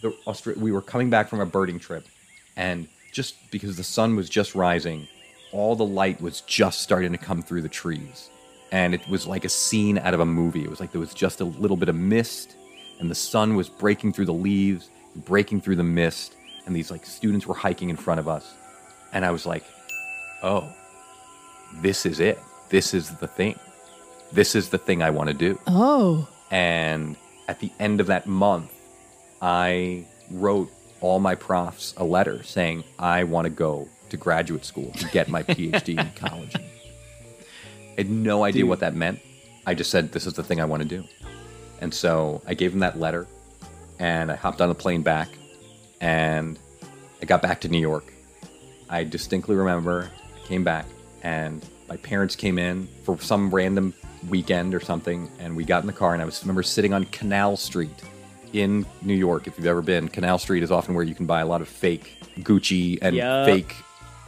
the 0.00 0.10
Austra- 0.26 0.56
we 0.56 0.72
were 0.72 0.82
coming 0.82 1.10
back 1.10 1.28
from 1.28 1.40
a 1.40 1.46
birding 1.46 1.78
trip 1.78 2.06
and 2.56 2.88
just 3.12 3.50
because 3.50 3.76
the 3.76 3.84
sun 3.84 4.16
was 4.16 4.28
just 4.28 4.54
rising, 4.54 5.08
all 5.52 5.76
the 5.76 5.84
light 5.84 6.20
was 6.20 6.40
just 6.42 6.80
starting 6.80 7.12
to 7.12 7.18
come 7.18 7.42
through 7.42 7.62
the 7.62 7.68
trees. 7.68 8.30
And 8.70 8.94
it 8.94 9.06
was 9.08 9.26
like 9.26 9.44
a 9.44 9.48
scene 9.48 9.98
out 9.98 10.12
of 10.14 10.20
a 10.20 10.26
movie. 10.26 10.62
It 10.62 10.70
was 10.70 10.80
like 10.80 10.92
there 10.92 11.00
was 11.00 11.14
just 11.14 11.40
a 11.40 11.44
little 11.44 11.76
bit 11.76 11.88
of 11.88 11.96
mist 11.96 12.56
and 13.00 13.10
the 13.10 13.14
sun 13.14 13.54
was 13.54 13.68
breaking 13.68 14.12
through 14.12 14.26
the 14.26 14.32
leaves, 14.32 14.90
breaking 15.16 15.60
through 15.60 15.76
the 15.76 15.84
mist, 15.84 16.34
and 16.66 16.74
these 16.74 16.90
like 16.90 17.06
students 17.06 17.46
were 17.46 17.54
hiking 17.54 17.90
in 17.90 17.96
front 17.96 18.20
of 18.20 18.28
us. 18.28 18.52
And 19.12 19.24
I 19.24 19.30
was 19.30 19.46
like, 19.46 19.64
"Oh, 20.42 20.68
this 21.76 22.04
is 22.04 22.20
it. 22.20 22.38
This 22.68 22.92
is 22.92 23.10
the 23.10 23.26
thing. 23.28 23.58
This 24.32 24.54
is 24.54 24.68
the 24.68 24.78
thing 24.78 25.02
I 25.02 25.10
want 25.10 25.28
to 25.28 25.34
do." 25.34 25.58
Oh, 25.66 26.28
And 26.50 27.16
at 27.46 27.60
the 27.60 27.70
end 27.78 28.00
of 28.00 28.08
that 28.08 28.26
month, 28.26 28.72
I 29.40 30.04
wrote 30.30 30.70
all 31.00 31.20
my 31.20 31.34
profs 31.34 31.94
a 31.96 32.04
letter 32.04 32.42
saying, 32.42 32.84
I 32.98 33.24
want 33.24 33.44
to 33.44 33.50
go 33.50 33.88
to 34.10 34.16
graduate 34.16 34.64
school 34.64 34.90
to 34.92 35.06
get 35.08 35.28
my 35.28 35.42
PhD 35.42 35.90
in 35.90 35.98
ecology. 36.16 36.56
I 36.56 38.02
had 38.02 38.10
no 38.10 38.44
idea 38.44 38.62
Dude. 38.62 38.68
what 38.68 38.80
that 38.80 38.94
meant. 38.94 39.20
I 39.66 39.74
just 39.74 39.90
said, 39.90 40.12
This 40.12 40.26
is 40.26 40.34
the 40.34 40.42
thing 40.42 40.60
I 40.60 40.64
want 40.64 40.82
to 40.82 40.88
do. 40.88 41.04
And 41.80 41.92
so 41.92 42.42
I 42.46 42.54
gave 42.54 42.72
him 42.72 42.80
that 42.80 42.98
letter 42.98 43.26
and 43.98 44.30
I 44.30 44.36
hopped 44.36 44.60
on 44.60 44.70
a 44.70 44.74
plane 44.74 45.02
back 45.02 45.28
and 46.00 46.58
I 47.20 47.26
got 47.26 47.42
back 47.42 47.60
to 47.62 47.68
New 47.68 47.80
York. 47.80 48.12
I 48.88 49.04
distinctly 49.04 49.56
remember 49.56 50.10
I 50.34 50.46
came 50.46 50.64
back 50.64 50.86
and 51.22 51.64
my 51.88 51.96
parents 51.98 52.36
came 52.36 52.58
in 52.58 52.88
for 53.04 53.18
some 53.20 53.50
random 53.50 53.94
weekend 54.28 54.74
or 54.74 54.80
something 54.80 55.30
and 55.38 55.56
we 55.56 55.64
got 55.64 55.82
in 55.82 55.86
the 55.86 55.92
car 55.92 56.12
and 56.12 56.22
I 56.22 56.24
was 56.24 56.42
remember 56.42 56.62
sitting 56.62 56.92
on 56.92 57.04
Canal 57.04 57.56
Street 57.56 58.02
in 58.52 58.86
New 59.02 59.14
York 59.14 59.46
if 59.46 59.56
you've 59.58 59.66
ever 59.66 59.82
been 59.82 60.08
Canal 60.08 60.38
Street 60.38 60.62
is 60.62 60.70
often 60.70 60.94
where 60.94 61.04
you 61.04 61.14
can 61.14 61.26
buy 61.26 61.40
a 61.40 61.46
lot 61.46 61.60
of 61.60 61.68
fake 61.68 62.16
Gucci 62.38 62.98
and 63.02 63.14
Yup. 63.14 63.46
fake 63.46 63.74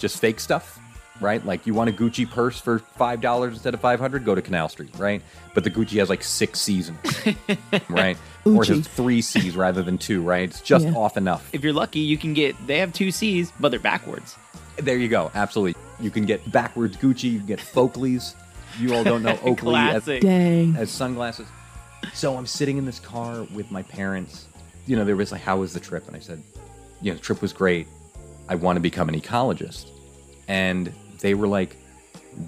just 0.00 0.18
fake 0.20 0.40
stuff 0.40 0.78
right 1.20 1.44
like 1.44 1.66
you 1.66 1.74
want 1.74 1.90
a 1.90 1.92
Gucci 1.92 2.28
purse 2.28 2.58
for 2.58 2.78
five 2.78 3.20
dollars 3.20 3.52
instead 3.52 3.74
of 3.74 3.80
500 3.80 4.24
go 4.24 4.34
to 4.34 4.40
Canal 4.42 4.68
Street 4.70 4.90
right 4.98 5.22
but 5.54 5.62
the 5.64 5.70
Gucci 5.70 5.98
has 5.98 6.08
like 6.08 6.22
six 6.24 6.58
seasons, 6.58 6.98
in 7.26 7.36
it 7.72 7.88
right 7.90 8.16
or 8.46 8.62
it 8.62 8.68
has 8.68 8.88
three 8.88 9.20
C's 9.20 9.54
rather 9.54 9.82
than 9.82 9.98
two 9.98 10.22
right 10.22 10.48
it's 10.48 10.60
just 10.62 10.86
Yeah. 10.86 10.94
off 10.94 11.16
enough 11.18 11.48
If 11.54 11.62
you're 11.62 11.74
lucky, 11.74 12.00
you 12.00 12.16
can 12.16 12.32
get. 12.34 12.56
They 12.66 12.78
have 12.78 12.92
two 12.94 13.10
C's, 13.10 13.52
but 13.60 13.68
they're 13.70 13.78
backwards. 13.78 14.36
there 14.78 14.96
you 14.96 15.08
go. 15.08 15.30
Absolutely. 15.34 15.78
You 16.00 16.10
can 16.10 16.24
get 16.24 16.50
backwards 16.50 16.96
Gucci. 16.96 17.24
You 17.32 17.38
can 17.38 17.46
get 17.46 17.58
Folkleys. 17.58 18.34
You 18.78 18.94
all 18.94 19.04
don't 19.04 19.22
know 19.22 19.38
Oakley 19.44 19.74
as, 19.74 20.04
Classic. 20.04 20.22
dang. 20.22 20.74
as 20.76 20.90
sunglasses. 20.90 21.46
So 22.14 22.34
I'm 22.38 22.46
sitting 22.46 22.78
in 22.78 22.86
this 22.86 22.98
car 22.98 23.42
with 23.52 23.70
my 23.70 23.82
parents. 23.82 24.46
You 24.86 24.96
know, 24.96 25.04
there 25.04 25.16
was 25.16 25.32
like, 25.32 25.42
how 25.42 25.58
was 25.58 25.74
the 25.74 25.80
trip? 25.80 26.06
And 26.06 26.16
I 26.16 26.20
said, 26.20 26.42
you 27.02 27.10
know, 27.10 27.16
the 27.16 27.22
trip 27.22 27.42
was 27.42 27.52
great. 27.52 27.86
I 28.50 28.56
want 28.56 28.76
to 28.76 28.80
become 28.80 29.08
an 29.08 29.18
ecologist. 29.18 29.86
And 30.48 30.92
they 31.20 31.34
were 31.34 31.46
like, 31.46 31.76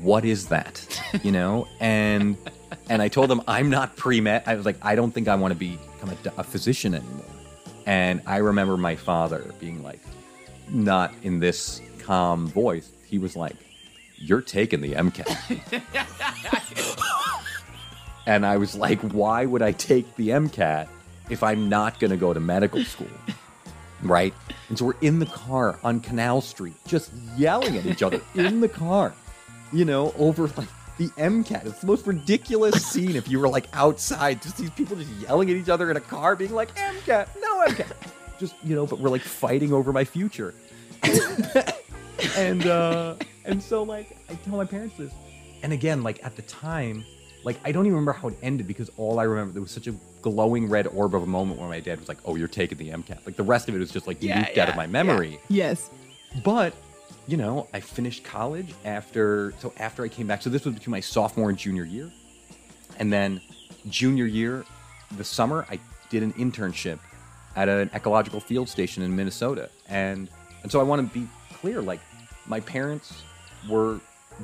what 0.00 0.24
is 0.24 0.48
that? 0.48 1.00
You 1.22 1.30
know? 1.30 1.68
And 1.78 2.36
and 2.88 3.00
I 3.00 3.08
told 3.08 3.30
them 3.30 3.40
I'm 3.46 3.70
not 3.70 3.96
pre-med. 3.96 4.42
I 4.46 4.56
was 4.56 4.66
like, 4.66 4.78
I 4.82 4.94
don't 4.94 5.12
think 5.12 5.28
I 5.28 5.36
want 5.36 5.52
to 5.52 5.58
become 5.58 6.10
a, 6.10 6.40
a 6.40 6.44
physician 6.44 6.94
anymore. 6.94 7.24
And 7.86 8.20
I 8.26 8.38
remember 8.38 8.76
my 8.76 8.96
father 8.96 9.54
being 9.60 9.82
like, 9.82 10.00
not 10.68 11.12
in 11.22 11.38
this 11.38 11.80
calm 12.00 12.48
voice. 12.48 12.90
He 13.06 13.18
was 13.18 13.36
like, 13.36 13.56
"You're 14.16 14.40
taking 14.40 14.80
the 14.80 14.94
MCAT." 14.94 15.84
and 18.26 18.46
I 18.46 18.56
was 18.56 18.74
like, 18.74 19.00
"Why 19.00 19.44
would 19.44 19.62
I 19.62 19.72
take 19.72 20.16
the 20.16 20.30
MCAT 20.30 20.88
if 21.28 21.42
I'm 21.42 21.68
not 21.68 22.00
going 22.00 22.10
to 22.10 22.16
go 22.16 22.32
to 22.32 22.40
medical 22.40 22.84
school?" 22.84 23.08
Right? 24.02 24.34
And 24.68 24.78
so 24.78 24.86
we're 24.86 25.00
in 25.00 25.18
the 25.18 25.26
car 25.26 25.78
on 25.82 26.00
Canal 26.00 26.40
Street, 26.40 26.74
just 26.86 27.12
yelling 27.36 27.76
at 27.76 27.86
each 27.86 28.02
other 28.02 28.20
in 28.34 28.60
the 28.60 28.68
car, 28.68 29.14
you 29.72 29.84
know, 29.84 30.12
over 30.18 30.48
like 30.48 30.68
the 30.98 31.08
MCAT. 31.10 31.66
It's 31.66 31.80
the 31.80 31.86
most 31.86 32.06
ridiculous 32.06 32.84
scene 32.84 33.16
if 33.16 33.28
you 33.28 33.38
were 33.38 33.48
like 33.48 33.66
outside, 33.72 34.42
just 34.42 34.56
these 34.58 34.70
people 34.70 34.96
just 34.96 35.10
yelling 35.12 35.50
at 35.50 35.56
each 35.56 35.68
other 35.68 35.90
in 35.90 35.96
a 35.96 36.00
car, 36.00 36.36
being 36.36 36.52
like, 36.52 36.74
MCAT, 36.74 37.28
no 37.40 37.64
MCAT. 37.66 37.92
Just, 38.38 38.54
you 38.64 38.74
know, 38.74 38.86
but 38.86 38.98
we're 38.98 39.10
like 39.10 39.22
fighting 39.22 39.72
over 39.72 39.92
my 39.92 40.04
future. 40.04 40.54
and 42.36 42.66
uh 42.66 43.16
and 43.44 43.62
so 43.62 43.82
like 43.82 44.16
I 44.30 44.34
tell 44.34 44.56
my 44.56 44.64
parents 44.64 44.96
this. 44.96 45.12
And 45.62 45.72
again, 45.72 46.02
like 46.02 46.24
at 46.24 46.36
the 46.36 46.42
time, 46.42 47.04
like 47.44 47.58
I 47.64 47.72
don't 47.72 47.86
even 47.86 47.94
remember 47.94 48.12
how 48.12 48.28
it 48.28 48.38
ended 48.42 48.66
because 48.66 48.90
all 48.96 49.18
I 49.18 49.24
remember 49.24 49.52
there 49.52 49.62
was 49.62 49.70
such 49.70 49.86
a 49.86 49.94
glowing 50.20 50.68
red 50.68 50.86
orb 50.86 51.14
of 51.14 51.22
a 51.22 51.26
moment 51.26 51.58
where 51.58 51.68
my 51.68 51.80
dad 51.80 51.98
was 51.98 52.08
like, 52.08 52.18
"Oh, 52.24 52.36
you're 52.36 52.48
taking 52.48 52.78
the 52.78 52.90
MCAT." 52.90 53.26
Like 53.26 53.36
the 53.36 53.42
rest 53.42 53.68
of 53.68 53.74
it 53.74 53.78
was 53.78 53.90
just 53.90 54.06
like 54.06 54.22
Yeah, 54.22 54.40
leaked 54.40 54.58
out 54.58 54.68
of 54.68 54.76
my 54.76 54.86
memory. 54.86 55.40
Yes. 55.48 55.90
But 56.44 56.74
you 57.26 57.36
know, 57.36 57.68
I 57.72 57.80
finished 57.80 58.24
college 58.24 58.74
after. 58.84 59.54
So 59.58 59.72
after 59.78 60.04
I 60.04 60.08
came 60.08 60.26
back, 60.26 60.42
so 60.42 60.50
this 60.50 60.64
was 60.64 60.74
between 60.74 60.92
my 60.92 61.00
sophomore 61.00 61.50
and 61.50 61.58
junior 61.58 61.84
year, 61.84 62.10
and 62.98 63.12
then 63.12 63.40
junior 63.88 64.26
year, 64.26 64.64
the 65.16 65.24
summer, 65.24 65.66
I 65.70 65.78
did 66.10 66.22
an 66.22 66.32
internship 66.34 66.98
at 67.56 67.68
an 67.68 67.90
ecological 67.94 68.40
field 68.40 68.68
station 68.68 69.02
in 69.02 69.14
Minnesota, 69.14 69.68
and 69.88 70.28
and 70.62 70.70
so 70.70 70.80
I 70.80 70.84
want 70.84 71.06
to 71.12 71.18
be 71.18 71.26
clear, 71.54 71.80
like 71.82 72.00
my 72.46 72.60
parents 72.60 73.22
were 73.68 74.00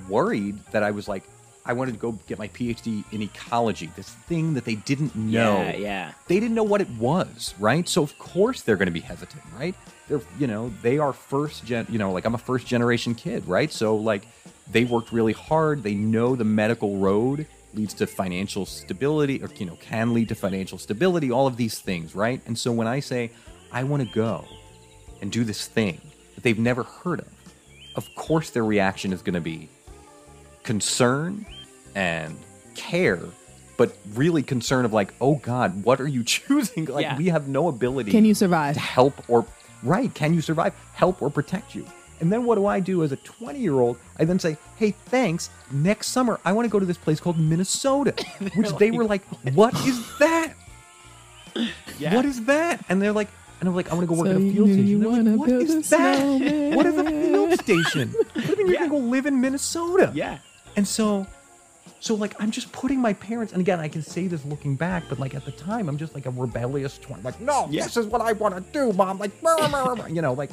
worried 0.09 0.59
that 0.73 0.83
I 0.83 0.91
was 0.91 1.09
like. 1.09 1.25
I 1.69 1.75
wanted 1.75 1.93
to 1.93 1.99
go 1.99 2.13
get 2.27 2.39
my 2.39 2.49
PhD 2.49 3.05
in 3.13 3.21
ecology, 3.21 3.91
this 3.95 4.09
thing 4.09 4.55
that 4.55 4.65
they 4.65 4.77
didn't 4.77 5.15
know 5.15 5.61
Yeah, 5.61 5.77
yeah. 5.77 6.13
they 6.27 6.41
didn't 6.41 6.55
know 6.55 6.63
what 6.63 6.81
it 6.81 6.89
was, 6.99 7.55
right? 7.59 7.87
So 7.87 8.03
of 8.03 8.19
course 8.19 8.63
they're 8.63 8.77
going 8.77 8.87
to 8.87 8.93
be 8.93 9.01
hesitant, 9.01 9.43
right? 9.57 9.75
They're, 10.09 10.23
you 10.39 10.47
know, 10.47 10.73
they 10.81 10.99
are 10.99 11.13
first 11.13 11.67
gen, 11.67 11.87
you 11.91 11.99
know, 11.99 12.11
like 12.11 12.25
I'm 12.25 12.35
a 12.35 12.39
first 12.39 12.67
generation 12.67 13.15
kid, 13.15 13.47
right? 13.47 13.71
So 13.71 13.95
like 13.97 14.27
they 14.73 14.85
worked 14.85 15.13
really 15.13 15.35
hard. 15.35 15.83
They 15.83 15.95
know 15.95 16.35
the 16.35 16.45
medical 16.45 16.97
road 16.97 17.47
leads 17.75 17.93
to 17.95 18.07
financial 18.07 18.65
stability 18.65 19.43
or 19.43 19.51
you 19.57 19.67
know 19.67 19.77
can 19.77 20.15
lead 20.15 20.27
to 20.27 20.35
financial 20.35 20.79
stability 20.79 21.31
all 21.31 21.47
of 21.47 21.59
these 21.59 21.79
things 21.81 22.15
right 22.15 22.41
and 22.47 22.59
so 22.59 22.73
when 22.73 22.87
i 22.87 22.99
say 22.99 23.31
i 23.71 23.85
want 23.85 24.03
to 24.03 24.09
go 24.15 24.43
and 25.21 25.31
do 25.31 25.45
this 25.45 25.67
thing 25.67 26.01
that 26.35 26.43
they've 26.43 26.59
never 26.59 26.83
heard 26.83 27.21
of 27.21 27.29
of 27.95 28.09
course 28.15 28.49
their 28.49 28.65
reaction 28.65 29.13
is 29.13 29.21
going 29.21 29.35
to 29.35 29.41
be 29.41 29.69
concern 30.63 31.45
and 31.95 32.37
care 32.75 33.21
but 33.77 33.97
really 34.15 34.43
concern 34.43 34.85
of 34.85 34.93
like 34.93 35.13
oh 35.21 35.37
god 35.37 35.85
what 35.85 36.01
are 36.01 36.07
you 36.09 36.23
choosing 36.35 36.85
like 36.87 37.03
Yeah. 37.03 37.17
we 37.17 37.27
have 37.27 37.49
no 37.49 37.69
ability 37.69 38.11
Can 38.11 38.25
you 38.25 38.35
survive? 38.35 38.75
to 38.75 38.81
help 38.81 39.29
or 39.29 39.47
right 39.83 40.13
can 40.15 40.35
you 40.35 40.41
survive 40.41 40.75
help 40.95 41.23
or 41.23 41.31
protect 41.31 41.75
you 41.75 41.85
and 42.21 42.33
then 42.33 42.45
what 42.45 42.57
do 42.57 42.67
i 42.67 42.81
do 42.81 43.03
as 43.05 43.13
a 43.13 43.17
20 43.17 43.59
year 43.61 43.75
old 43.75 43.97
i 44.19 44.25
then 44.25 44.39
say 44.39 44.57
hey 44.77 44.91
thanks 44.91 45.51
next 45.71 46.09
summer 46.09 46.41
i 46.45 46.53
want 46.53 46.65
to 46.67 46.71
go 46.71 46.79
to 46.81 46.87
this 46.87 46.99
place 46.99 47.21
called 47.21 47.39
minnesota 47.39 48.13
which 48.57 48.71
they 48.77 48.91
were 48.91 49.05
like 49.05 49.25
what 49.55 49.73
is 49.87 50.01
that 50.19 50.55
Yeah. 51.99 52.15
what 52.15 52.25
is 52.25 52.45
that 52.45 52.85
and 52.89 53.01
they're 53.03 53.13
like 53.13 53.29
and 53.61 53.69
i'm 53.69 53.75
like 53.75 53.91
i 53.91 53.95
want 53.95 54.09
to 54.09 54.15
go 54.15 54.19
work 54.21 54.27
So 54.27 54.33
at 54.33 54.37
a 54.37 54.41
you 54.41 54.53
field 54.53 54.69
knew 54.69 54.75
station 54.75 54.89
you 54.89 54.99
They're 54.99 55.09
like, 55.09 55.17
wanna 55.25 55.37
what 55.37 55.49
build 55.49 55.63
is 55.63 55.71
a 55.75 55.91
that 55.97 56.17
snowman. 56.19 56.75
what 56.77 56.87
is 56.87 56.97
a 56.99 57.05
field 57.05 57.61
station 57.61 58.11
what 58.13 58.35
do 58.35 58.41
you 58.51 58.57
mean 58.57 58.67
you're 58.67 58.75
Yeah. 58.75 58.79
gonna 58.89 58.91
go 58.91 58.99
live 58.99 59.27
in 59.27 59.41
minnesota 59.41 60.13
Yeah. 60.15 60.39
and 60.77 60.87
so, 60.87 61.27
so 62.01 62.15
like 62.15 62.35
I'm 62.41 62.51
just 62.51 62.71
putting 62.73 63.01
my 63.01 63.13
parents, 63.13 63.53
and 63.53 63.61
again, 63.61 63.81
I 63.81 63.89
can 63.89 64.03
say 64.03 64.27
this 64.27 64.45
looking 64.45 64.77
back, 64.77 65.05
but 65.09 65.19
like 65.19 65.35
at 65.35 65.45
the 65.45 65.53
time, 65.53 65.89
I'm 65.89 65.97
just 65.99 66.15
like 66.15 66.27
a 66.27 66.31
rebellious 66.31 66.99
twin. 66.99 67.23
Like, 67.23 67.41
no, 67.41 67.67
Yeah. 67.71 67.85
this 67.85 67.97
is 67.97 68.07
what 68.07 68.21
I 68.21 68.33
want 68.33 68.55
to 68.57 68.73
do, 68.73 68.93
mom. 68.93 69.19
Like, 69.19 69.33
you 70.11 70.23
know, 70.23 70.33
like, 70.33 70.51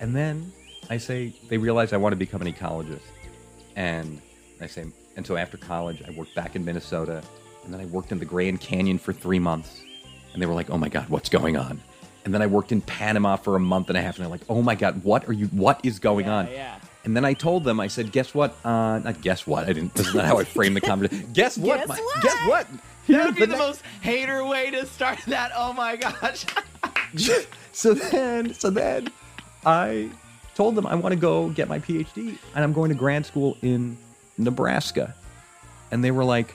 and 0.00 0.14
then 0.16 0.52
I 0.88 0.96
say 0.98 1.32
they 1.48 1.58
realize 1.58 1.92
I 1.92 1.96
want 1.98 2.12
to 2.12 2.16
become 2.16 2.42
an 2.42 2.52
ecologist, 2.52 3.00
and 3.76 4.20
I 4.60 4.66
say, 4.66 4.84
and 5.16 5.26
so 5.26 5.36
after 5.36 5.56
college, 5.56 6.02
I 6.06 6.10
worked 6.10 6.34
back 6.34 6.56
in 6.56 6.64
Minnesota, 6.64 7.22
and 7.64 7.72
then 7.72 7.80
I 7.80 7.86
worked 7.86 8.12
in 8.12 8.18
the 8.18 8.24
Grand 8.24 8.60
Canyon 8.60 8.98
for 8.98 9.12
three 9.12 9.38
months, 9.38 9.80
and 10.32 10.40
they 10.42 10.46
were 10.46 10.54
like, 10.54 10.70
oh 10.70 10.78
my 10.78 10.88
god, 10.88 11.08
what's 11.08 11.28
going 11.28 11.56
on? 11.56 11.80
And 12.24 12.34
then 12.34 12.42
I 12.42 12.46
worked 12.46 12.70
in 12.70 12.82
Panama 12.82 13.36
for 13.36 13.56
a 13.56 13.60
month 13.60 13.88
and 13.88 13.96
a 13.96 14.02
half, 14.02 14.16
and 14.16 14.24
they're 14.24 14.30
like, 14.30 14.42
oh 14.48 14.60
my 14.62 14.74
god, 14.74 15.02
what 15.04 15.28
are 15.28 15.32
you? 15.32 15.46
What 15.46 15.80
is 15.84 15.98
going 15.98 16.26
Yeah, 16.26 16.34
on? 16.34 16.46
yeah. 16.48 16.79
And 17.04 17.16
then 17.16 17.24
I 17.24 17.32
told 17.32 17.64
them, 17.64 17.80
I 17.80 17.86
said, 17.86 18.12
guess 18.12 18.34
what? 18.34 18.54
Uh, 18.64 18.98
not 18.98 19.22
guess 19.22 19.46
what. 19.46 19.64
I 19.64 19.72
didn't, 19.72 19.94
this 19.94 20.08
is 20.08 20.14
not 20.14 20.26
how 20.26 20.38
I 20.38 20.44
framed 20.44 20.76
the 20.76 20.80
conversation. 20.82 21.30
Guess 21.32 21.56
what? 21.56 21.78
Guess 21.78 21.88
my- 21.88 21.94
what? 21.96 22.22
Guess 22.22 22.48
what? 22.48 22.66
That'd 23.08 23.34
be 23.34 23.40
the 23.40 23.46
the 23.46 23.52
next- 23.52 23.58
most 23.58 23.82
hater 24.02 24.44
way 24.44 24.70
to 24.70 24.84
start 24.86 25.18
that. 25.26 25.50
Oh 25.56 25.72
my 25.72 25.96
gosh. 25.96 26.44
so 27.72 27.94
then, 27.94 28.52
so 28.54 28.68
then 28.70 29.08
I 29.64 30.10
told 30.54 30.74
them 30.74 30.86
I 30.86 30.94
want 30.94 31.14
to 31.14 31.18
go 31.20 31.48
get 31.48 31.68
my 31.68 31.78
PhD 31.78 32.36
and 32.54 32.62
I'm 32.64 32.72
going 32.74 32.90
to 32.90 32.94
grad 32.94 33.24
school 33.24 33.56
in 33.62 33.96
Nebraska. 34.36 35.14
And 35.90 36.04
they 36.04 36.10
were 36.10 36.24
like, 36.24 36.54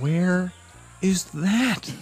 where 0.00 0.50
is 1.02 1.24
that? 1.26 1.92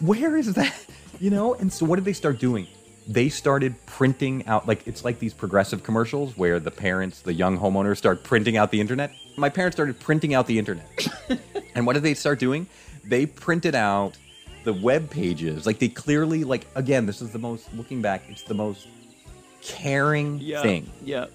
Where 0.00 0.36
is 0.38 0.54
that? 0.54 0.74
You 1.20 1.30
know? 1.30 1.54
And 1.54 1.70
so 1.72 1.84
what 1.84 1.96
did 1.96 2.04
they 2.06 2.12
start 2.14 2.38
doing? 2.38 2.66
They 3.06 3.28
started 3.28 3.74
printing 3.86 4.46
out, 4.46 4.66
like, 4.66 4.86
it's 4.86 5.04
like 5.04 5.18
these 5.18 5.34
progressive 5.34 5.82
commercials 5.82 6.36
where 6.38 6.58
the 6.58 6.70
parents, 6.70 7.20
the 7.20 7.34
young 7.34 7.58
homeowners, 7.58 7.98
start 7.98 8.24
printing 8.24 8.56
out 8.56 8.70
the 8.70 8.80
internet. 8.80 9.12
My 9.36 9.50
parents 9.50 9.76
started 9.76 10.00
printing 10.00 10.32
out 10.32 10.46
the 10.46 10.58
internet. 10.58 10.86
and 11.74 11.86
what 11.86 11.92
did 11.92 12.02
they 12.02 12.14
start 12.14 12.38
doing? 12.38 12.66
They 13.04 13.26
printed 13.26 13.74
out 13.74 14.16
the 14.64 14.72
web 14.72 15.10
pages. 15.10 15.66
Like, 15.66 15.78
they 15.80 15.88
clearly, 15.88 16.44
like, 16.44 16.66
again, 16.76 17.04
this 17.04 17.20
is 17.20 17.30
the 17.30 17.38
most, 17.38 17.72
looking 17.74 18.00
back, 18.00 18.22
it's 18.30 18.42
the 18.44 18.54
most 18.54 18.88
caring 19.62 20.38
Yeah. 20.40 20.62
thing. 20.62 20.90
Yeah. 21.04 21.26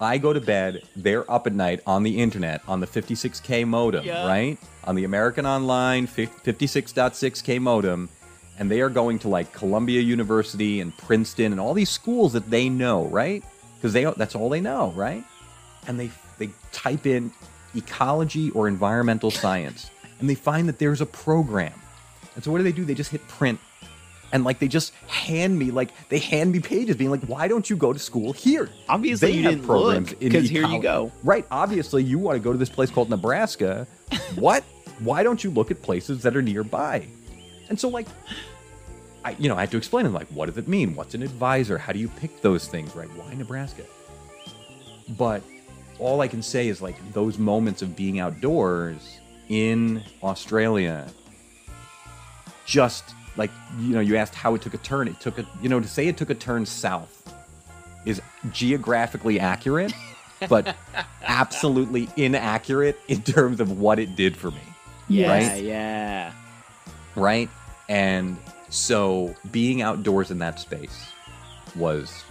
I 0.00 0.16
go 0.16 0.32
to 0.32 0.40
bed, 0.40 0.82
they're 0.96 1.30
up 1.30 1.46
at 1.46 1.52
night 1.52 1.80
on 1.86 2.02
the 2.02 2.18
internet 2.22 2.62
on 2.66 2.80
the 2.80 2.86
56K 2.86 3.66
modem, 3.66 4.06
Yeah. 4.06 4.26
right? 4.26 4.56
On 4.84 4.94
the 4.94 5.04
American 5.04 5.44
Online 5.44 6.06
fif- 6.06 6.42
56.6K 6.42 7.58
modem. 7.58 8.08
And 8.60 8.70
they 8.70 8.80
are 8.82 8.90
going 8.90 9.18
to 9.20 9.28
like 9.28 9.52
Columbia 9.52 10.00
University 10.02 10.80
and 10.80 10.96
Princeton 10.96 11.50
and 11.50 11.60
all 11.60 11.74
these 11.74 11.90
schools 11.90 12.34
that 12.34 12.48
they 12.50 12.68
know, 12.68 13.06
right? 13.06 13.42
Because 13.74 13.92
they 13.92 14.04
that's 14.04 14.34
all 14.36 14.48
they 14.50 14.60
know, 14.60 14.92
right? 14.94 15.24
And 15.88 15.98
they 15.98 16.10
they 16.38 16.50
type 16.70 17.06
in 17.06 17.32
ecology 17.74 18.50
or 18.50 18.68
environmental 18.68 19.30
science, 19.30 19.90
and 20.20 20.28
they 20.30 20.34
find 20.34 20.68
that 20.68 20.78
there's 20.78 21.00
a 21.00 21.06
program. 21.06 21.72
And 22.34 22.44
so 22.44 22.52
what 22.52 22.58
do 22.58 22.64
they 22.64 22.72
do? 22.72 22.84
They 22.84 22.94
just 22.94 23.10
hit 23.10 23.26
print 23.28 23.58
and 24.32 24.44
like 24.44 24.58
they 24.60 24.68
just 24.68 24.94
hand 25.08 25.58
me 25.58 25.70
like 25.72 25.90
they 26.08 26.18
hand 26.18 26.52
me 26.52 26.60
pages 26.60 26.94
being 26.96 27.10
like 27.10 27.22
why 27.24 27.48
don't 27.48 27.68
you 27.68 27.76
go 27.76 27.92
to 27.92 27.98
school 27.98 28.32
here 28.32 28.70
Obviously 28.88 29.32
They 29.32 29.36
you 29.38 29.42
have 29.42 29.52
didn't 29.54 29.66
programs 29.66 30.10
look, 30.12 30.22
in 30.22 30.30
'cause 30.32 30.48
here 30.48 30.64
you 30.68 30.80
go. 30.80 31.10
right 31.24 31.44
obviously 31.50 32.04
you 32.04 32.16
want 32.20 32.36
to 32.36 32.40
go 32.40 32.52
to 32.52 32.58
this 32.58 32.68
place 32.68 32.90
called 32.90 33.10
nebraska 33.10 33.88
what 34.36 34.62
why 35.00 35.24
don't 35.24 35.42
you 35.42 35.50
look 35.50 35.72
at 35.72 35.82
places 35.82 36.22
that 36.22 36.36
are 36.36 36.42
nearby 36.42 37.08
and 37.70 37.80
so 37.80 37.88
like 37.88 38.06
i 39.24 39.34
you 39.38 39.48
know 39.48 39.56
i 39.56 39.60
had 39.60 39.70
to 39.70 39.78
explain 39.78 40.04
to 40.04 40.08
them 40.10 40.14
like 40.14 40.28
what 40.28 40.46
does 40.46 40.58
it 40.58 40.68
mean 40.68 40.94
what's 40.94 41.14
an 41.14 41.22
advisor 41.22 41.78
how 41.78 41.92
do 41.92 41.98
you 41.98 42.08
pick 42.08 42.42
those 42.42 42.68
things 42.68 42.94
right 42.94 43.08
why 43.16 43.32
nebraska 43.34 43.84
but 45.16 45.42
all 45.98 46.20
i 46.20 46.28
can 46.28 46.42
say 46.42 46.68
is 46.68 46.82
like 46.82 46.96
those 47.14 47.38
moments 47.38 47.80
of 47.80 47.96
being 47.96 48.18
outdoors 48.20 49.18
in 49.48 50.02
australia 50.22 51.06
just 52.66 53.04
like 53.36 53.50
you 53.78 53.94
know 53.94 54.00
you 54.00 54.16
asked 54.16 54.34
how 54.34 54.54
it 54.54 54.62
took 54.62 54.74
a 54.74 54.78
turn 54.78 55.08
it 55.08 55.18
took 55.20 55.38
a 55.38 55.46
you 55.62 55.68
know 55.68 55.80
to 55.80 55.88
say 55.88 56.06
it 56.08 56.16
took 56.16 56.30
a 56.30 56.34
turn 56.34 56.66
south 56.66 57.16
is 58.06 58.20
geographically 58.50 59.38
accurate 59.38 59.92
but 60.48 60.74
absolutely 61.22 62.08
inaccurate 62.16 62.98
in 63.08 63.20
terms 63.22 63.60
of 63.60 63.78
what 63.78 63.98
it 63.98 64.16
did 64.16 64.36
for 64.36 64.50
me 64.50 64.62
Yeah. 65.08 65.28
Right? 65.30 65.62
Yeah. 65.62 66.32
right 67.14 67.50
and 67.90 68.38
so 68.70 69.34
being 69.50 69.82
outdoors 69.82 70.30
in 70.30 70.38
that 70.38 70.58
space 70.58 71.08
was 71.76 72.24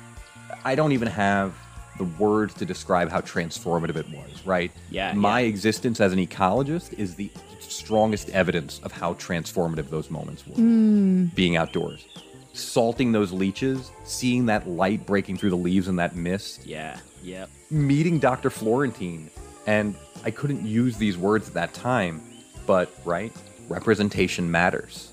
i 0.63 0.73
don't 0.73 0.93
even 0.93 1.07
have 1.07 1.53
the 1.97 2.05
words 2.17 2.53
to 2.53 2.65
describe 2.65 3.09
how 3.09 3.19
transformative 3.19 3.97
it 3.97 4.07
was 4.09 4.45
right 4.45 4.71
Yeah, 4.89 5.13
my 5.13 5.41
yeah. 5.41 5.47
existence 5.47 5.99
as 5.99 6.13
an 6.13 6.19
ecologist 6.25 6.93
is 6.97 7.15
the 7.15 7.29
strongest 7.59 8.29
evidence 8.29 8.79
of 8.83 8.91
how 8.93 9.13
transformative 9.15 9.89
those 9.89 10.09
moments 10.09 10.47
were 10.47 10.55
hmm. 10.55 11.25
being 11.35 11.57
outdoors 11.57 12.07
salting 12.53 13.11
those 13.11 13.31
leeches 13.31 13.91
seeing 14.05 14.45
that 14.47 14.67
light 14.67 15.05
breaking 15.05 15.37
through 15.37 15.49
the 15.51 15.57
leaves 15.57 15.87
and 15.87 15.99
that 15.99 16.15
mist 16.15 16.65
Yeah. 16.65 16.97
Yep. 17.21 17.49
meeting 17.69 18.17
Dr. 18.17 18.49
Florentine, 18.49 19.29
and 19.67 19.93
I 20.23 20.31
couldn't 20.31 20.65
use 20.65 20.97
these 20.97 21.17
words 21.17 21.49
at 21.49 21.53
that 21.55 21.73
time, 21.73 22.21
but 22.65 22.89
right, 23.03 23.33
representation 23.67 24.49
matters, 24.49 25.11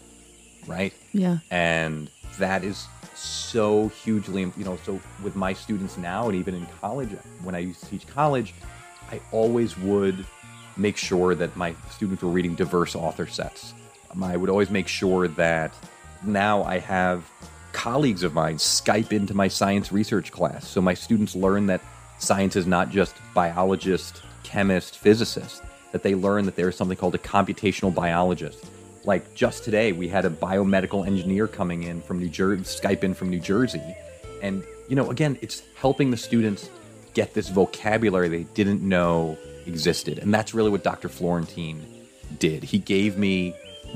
right? 0.67 0.93
Yeah. 1.13 1.39
And 1.51 2.11
that 2.39 2.65
is 2.65 2.87
so 3.15 3.89
hugely, 3.89 4.43
you 4.43 4.65
know, 4.65 4.79
so 4.85 5.01
with 5.23 5.37
my 5.37 5.53
students 5.53 5.97
now 5.97 6.29
and 6.29 6.37
even 6.37 6.55
in 6.55 6.67
college, 6.81 7.11
when 7.43 7.55
I 7.55 7.59
used 7.61 7.81
to 7.81 7.87
teach 7.87 8.07
college, 8.07 8.55
I 9.11 9.21
always 9.33 9.79
would 9.79 10.25
make 10.77 10.97
sure 10.97 11.35
that 11.35 11.57
my 11.57 11.75
students 11.91 12.23
were 12.23 12.31
reading 12.31 12.55
diverse 12.55 12.95
author 12.95 13.27
sets. 13.27 13.75
Um, 14.11 14.23
I 14.23 14.37
would 14.37 14.51
always 14.51 14.71
make 14.71 14.89
sure 14.89 15.29
that 15.29 15.75
now 16.25 16.63
I 16.65 16.79
have 16.79 17.25
colleagues 17.73 18.23
of 18.23 18.35
mine 18.35 18.57
Skype 18.57 19.13
into 19.13 19.35
my 19.35 19.49
science 19.49 19.93
research 19.93 20.33
class. 20.33 20.67
So 20.67 20.81
my 20.81 20.95
students 20.95 21.35
learn 21.35 21.67
that 21.67 21.81
science 22.19 22.57
is 22.57 22.67
not 22.67 22.91
just 22.91 23.15
biologist, 23.35 24.23
chemist, 24.43 24.99
physicist, 24.99 25.63
that 25.93 26.03
they 26.03 26.15
learn 26.15 26.45
that 26.47 26.57
there 26.57 26.69
is 26.69 26.77
something 26.77 26.97
called 26.97 27.15
a 27.15 27.19
computational 27.19 27.95
biologist. 27.95 28.67
Like 29.07 29.35
just 29.35 29.63
today, 29.63 29.93
we 29.93 30.09
had 30.09 30.25
a 30.25 30.31
biomedical 30.31 31.07
engineer 31.07 31.47
coming 31.47 31.85
in 31.85 32.03
from 32.03 32.19
New 32.19 32.29
Jersey, 32.29 32.65
Skype 32.65 33.05
in 33.05 33.15
from 33.15 33.31
New 33.31 33.39
Jersey. 33.39 33.97
And, 34.43 34.65
you 34.89 34.97
know, 34.97 35.11
again, 35.11 35.39
it's 35.41 35.63
helping 35.77 36.11
the 36.11 36.17
students 36.17 36.69
get 37.15 37.33
this 37.33 37.49
vocabulary 37.49 38.29
they 38.29 38.43
didn't 38.43 38.83
know 38.83 39.39
existed. 39.65 40.19
And 40.19 40.35
that's 40.35 40.55
really 40.55 40.71
what 40.71 40.83
Dr. 40.83 41.09
Florentine 41.09 41.87
did. 42.41 42.65
He 42.65 42.79
gave 42.79 43.17
me 43.17 43.55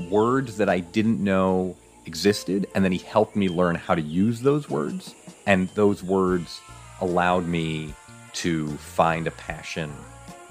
words 0.09 0.55
that 0.57 0.69
I 0.69 0.79
didn't 0.79 1.21
know 1.21 1.75
existed, 2.05 2.67
and 2.73 2.83
then 2.83 2.93
he 2.93 2.97
helped 2.97 3.35
me 3.35 3.49
learn 3.49 3.75
how 3.75 3.95
to 3.95 4.01
use 4.01 4.39
those 4.39 4.69
words. 4.69 5.13
And 5.45 5.67
those 5.69 6.01
words 6.01 6.61
allowed 7.01 7.45
me 7.45 7.93
to 8.33 8.69
find 8.77 9.27
a 9.27 9.31
passion 9.31 9.91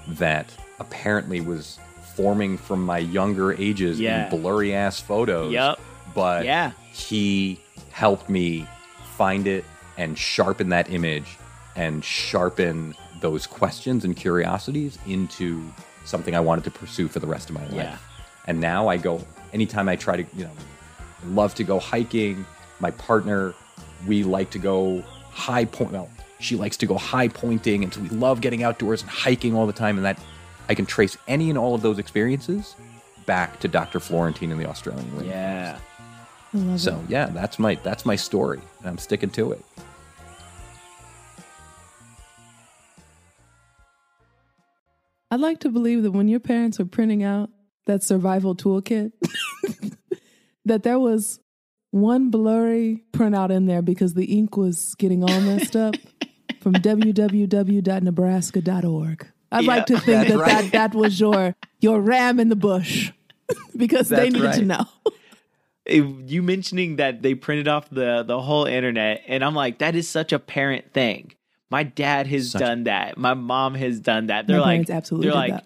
that 0.07 0.55
apparently 0.79 1.41
was 1.41 1.79
forming 2.15 2.57
from 2.57 2.83
my 2.85 2.97
younger 2.97 3.53
ages 3.53 3.99
Yeah. 3.99 4.25
in 4.31 4.41
blurry 4.41 4.73
ass 4.73 4.99
photos. 4.99 5.51
Yup. 5.51 5.79
But 6.13 6.45
Yeah. 6.45 6.71
he 6.91 7.59
helped 7.91 8.29
me 8.29 8.67
find 9.17 9.47
it 9.47 9.65
and 9.97 10.17
sharpen 10.17 10.69
that 10.69 10.89
image 10.91 11.37
and 11.75 12.03
sharpen 12.03 12.95
those 13.21 13.45
questions 13.47 14.03
and 14.03 14.15
curiosities 14.15 14.97
into 15.07 15.61
something 16.05 16.35
I 16.35 16.39
wanted 16.39 16.63
to 16.65 16.71
pursue 16.71 17.07
for 17.07 17.19
the 17.19 17.27
rest 17.27 17.49
of 17.49 17.55
my 17.55 17.61
life. 17.65 17.73
Yeah. 17.73 17.97
And 18.47 18.59
now 18.59 18.87
I 18.87 18.97
go 18.97 19.21
anytime 19.53 19.87
I 19.87 19.95
try 19.95 20.17
to, 20.17 20.25
you 20.35 20.45
know, 20.45 20.51
love 21.27 21.53
to 21.55 21.63
go 21.63 21.79
hiking. 21.79 22.45
My 22.79 22.91
partner, 22.91 23.53
we 24.07 24.23
like 24.23 24.49
to 24.51 24.59
go 24.59 25.03
high 25.31 25.65
point. 25.65 25.91
Well, 25.91 26.09
she 26.39 26.55
likes 26.55 26.75
to 26.77 26.87
go 26.87 26.97
high 26.97 27.27
pointing, 27.27 27.83
and 27.83 27.93
so 27.93 28.01
we 28.01 28.09
love 28.09 28.41
getting 28.41 28.63
outdoors 28.63 29.01
and 29.03 29.11
hiking 29.11 29.55
all 29.55 29.67
the 29.67 29.73
time. 29.73 29.97
And 29.97 30.05
that 30.05 30.17
I 30.71 30.73
can 30.73 30.85
trace 30.85 31.17
any 31.27 31.49
and 31.49 31.59
all 31.59 31.75
of 31.75 31.81
those 31.81 31.99
experiences 31.99 32.77
back 33.25 33.59
to 33.59 33.67
Dr. 33.67 33.99
Florentine 33.99 34.51
and 34.51 34.61
the 34.61 34.69
Australian 34.69 35.05
rainforest. 35.11 35.25
Yeah. 35.25 35.77
So 36.77 36.95
it. 36.95 37.09
yeah, 37.09 37.25
that's 37.25 37.59
my 37.59 37.75
that's 37.75 38.05
my 38.05 38.15
story. 38.15 38.61
and 38.79 38.87
I'm 38.87 38.97
sticking 38.97 39.29
to 39.31 39.51
it. 39.51 39.65
I'd 45.29 45.41
like 45.41 45.59
to 45.59 45.69
believe 45.69 46.03
that 46.03 46.11
when 46.11 46.29
your 46.29 46.39
parents 46.39 46.79
were 46.79 46.85
printing 46.85 47.21
out 47.21 47.49
that 47.85 48.01
survival 48.01 48.55
toolkit, 48.55 49.11
that 50.65 50.83
there 50.83 50.99
was 50.99 51.41
one 51.89 52.29
blurry 52.29 53.03
printout 53.11 53.51
in 53.51 53.65
there 53.65 53.81
because 53.81 54.13
the 54.13 54.37
ink 54.37 54.55
was 54.55 54.95
getting 54.95 55.21
all 55.21 55.41
messed 55.41 55.75
up 55.75 55.95
from 56.61 56.75
www.nebraska.org. 56.75 59.27
I'd 59.51 59.65
like 59.65 59.85
to 59.87 59.99
think 59.99 60.27
that, 60.29 60.37
right. 60.37 60.47
that 60.63 60.71
that 60.71 60.95
was 60.95 61.19
your 61.19 61.55
your 61.79 61.99
ram 61.99 62.39
in 62.39 62.49
the 62.49 62.55
bush 62.55 63.11
because 63.75 64.09
they 64.09 64.29
That's 64.29 64.33
needed 64.33 64.53
to 64.53 64.65
know. 64.65 64.85
If 65.85 66.05
you 66.31 66.41
mentioning 66.43 66.97
that 66.97 67.21
they 67.21 67.35
printed 67.35 67.67
off 67.67 67.89
the 67.89 68.23
the 68.23 68.39
whole 68.39 68.65
internet 68.65 69.23
and 69.27 69.43
i'm 69.43 69.55
like 69.55 69.79
that 69.79 69.95
is 69.95 70.07
such 70.07 70.31
a 70.31 70.39
parent 70.39 70.93
thing 70.93 71.33
my 71.71 71.83
dad 71.83 72.27
has 72.27 72.51
Such- 72.51 72.61
done 72.61 72.83
that 72.85 73.17
my 73.17 73.33
mom 73.33 73.73
has 73.75 73.99
done 73.99 74.27
that 74.27 74.45
they're 74.47 74.59
My 74.59 74.77
like 74.77 74.89
absolutely 74.89 75.27
they're 75.27 75.35
like 75.35 75.53
that. 75.53 75.65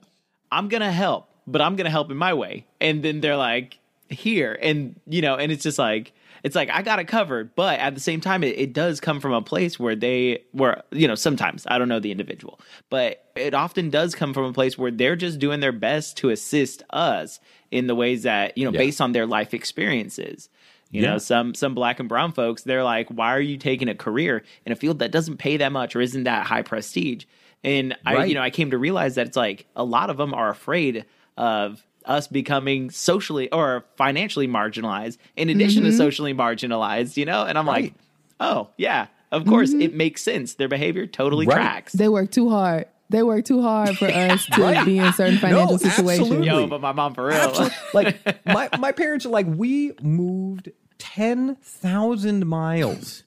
i'm 0.52 0.70
gonna 0.70 0.92
help 0.92 1.30
but 1.46 1.62
i'm 1.62 1.76
gonna 1.76 1.90
help 1.90 2.10
in 2.12 2.18
my 2.18 2.34
way 2.34 2.66
and 2.80 3.04
then 3.04 3.20
they're 3.22 3.36
like 3.38 3.78
here 4.10 4.58
and 4.62 5.00
you 5.06 5.22
know 5.22 5.36
and 5.36 5.52
it's 5.52 5.64
just 5.64 5.78
like 5.78 6.14
it's 6.46 6.56
like 6.56 6.70
i 6.70 6.82
got 6.82 7.00
it 7.00 7.06
covered 7.08 7.54
but 7.56 7.80
at 7.80 7.94
the 7.96 8.00
same 8.00 8.22
time 8.22 8.44
it, 8.44 8.58
it 8.58 8.72
does 8.72 9.00
come 9.02 9.20
from 9.20 9.34
a 9.34 9.42
place 9.42 9.80
where 9.80 9.96
they 9.96 10.44
were, 10.54 10.82
you 10.92 11.08
know 11.08 11.16
sometimes 11.16 11.66
i 11.68 11.78
don't 11.78 11.90
know 11.90 12.00
the 12.00 12.12
individual 12.12 12.60
but 12.90 13.26
it 13.36 13.54
often 13.54 13.90
does 13.90 14.14
come 14.16 14.34
from 14.34 14.46
a 14.46 14.54
place 14.54 14.78
where 14.78 14.92
they're 14.92 15.16
just 15.16 15.40
doing 15.40 15.60
their 15.60 15.72
best 15.74 16.18
to 16.18 16.30
assist 16.30 16.84
us 16.92 17.40
in 17.72 17.88
the 17.88 17.96
ways 17.96 18.24
that 18.24 18.58
you 18.58 18.64
know 18.66 18.72
Yeah. 18.72 18.78
based 18.86 19.02
on 19.02 19.12
their 19.12 19.26
life 19.26 19.54
experiences 19.54 20.50
you 20.92 21.02
Yeah. 21.02 21.12
know 21.14 21.18
some 21.18 21.54
some 21.56 21.74
black 21.76 22.00
and 22.00 22.08
brown 22.08 22.32
folks 22.32 22.62
they're 22.62 22.84
like 22.84 23.10
why 23.10 23.30
are 23.36 23.42
you 23.42 23.58
taking 23.58 23.90
a 23.90 23.96
career 23.96 24.44
in 24.66 24.72
a 24.72 24.76
field 24.76 25.00
that 25.00 25.12
doesn't 25.12 25.38
pay 25.38 25.58
that 25.58 25.72
much 25.72 25.96
or 25.96 26.02
isn't 26.02 26.24
that 26.26 26.46
high 26.46 26.62
prestige 26.62 27.26
and 27.64 27.98
i 28.06 28.14
Right. 28.14 28.30
you 28.30 28.36
know 28.36 28.42
i 28.42 28.52
came 28.52 28.70
to 28.72 28.78
realize 28.78 29.16
that 29.16 29.26
it's 29.28 29.36
like 29.38 29.66
a 29.76 29.84
lot 29.84 30.10
of 30.12 30.18
them 30.18 30.34
are 30.34 30.50
afraid 30.50 31.06
of 31.38 31.84
us 32.08 32.28
becoming 32.28 32.90
socially 32.90 33.52
or 33.52 33.86
financially 33.96 34.48
marginalized 34.48 35.18
in 35.36 35.50
addition 35.50 35.84
to 35.84 35.90
mm-hmm. 35.90 35.98
socially 35.98 36.34
marginalized 36.34 37.18
you 37.18 37.26
know 37.26 37.44
and 37.44 37.58
i'm 37.58 37.66
like 37.66 37.94
oh 38.40 38.70
yeah 38.78 39.08
of 39.32 39.46
course 39.46 39.72
mm-hmm. 39.72 39.82
it 39.82 39.94
makes 39.94 40.22
sense 40.22 40.56
their 40.56 40.68
behavior 40.68 41.06
totally 41.08 41.46
Right. 41.46 41.56
tracks 41.56 41.94
They 41.94 42.10
work 42.10 42.32
too 42.32 42.50
hard. 42.50 42.86
They 43.10 43.22
work 43.22 43.46
too 43.46 43.62
hard 43.62 43.98
for 43.98 44.08
us 44.12 44.46
to 44.48 44.84
be 44.86 44.98
in 44.98 45.14
certain 45.14 45.38
financial 45.38 45.78
situations. 45.78 46.28
absolutely. 46.32 46.48
yo 46.48 46.68
but 46.68 46.82
my 46.82 46.92
mom 46.92 47.14
for 47.14 47.28
real 47.28 47.38
Absolutely. 47.38 47.76
like 47.94 48.46
my 48.46 48.70
my 48.80 48.92
parents 48.92 49.26
are 49.26 49.30
like 49.30 49.46
we 49.48 49.94
moved 50.02 50.72
10,000 50.98 52.48
miles 52.48 53.24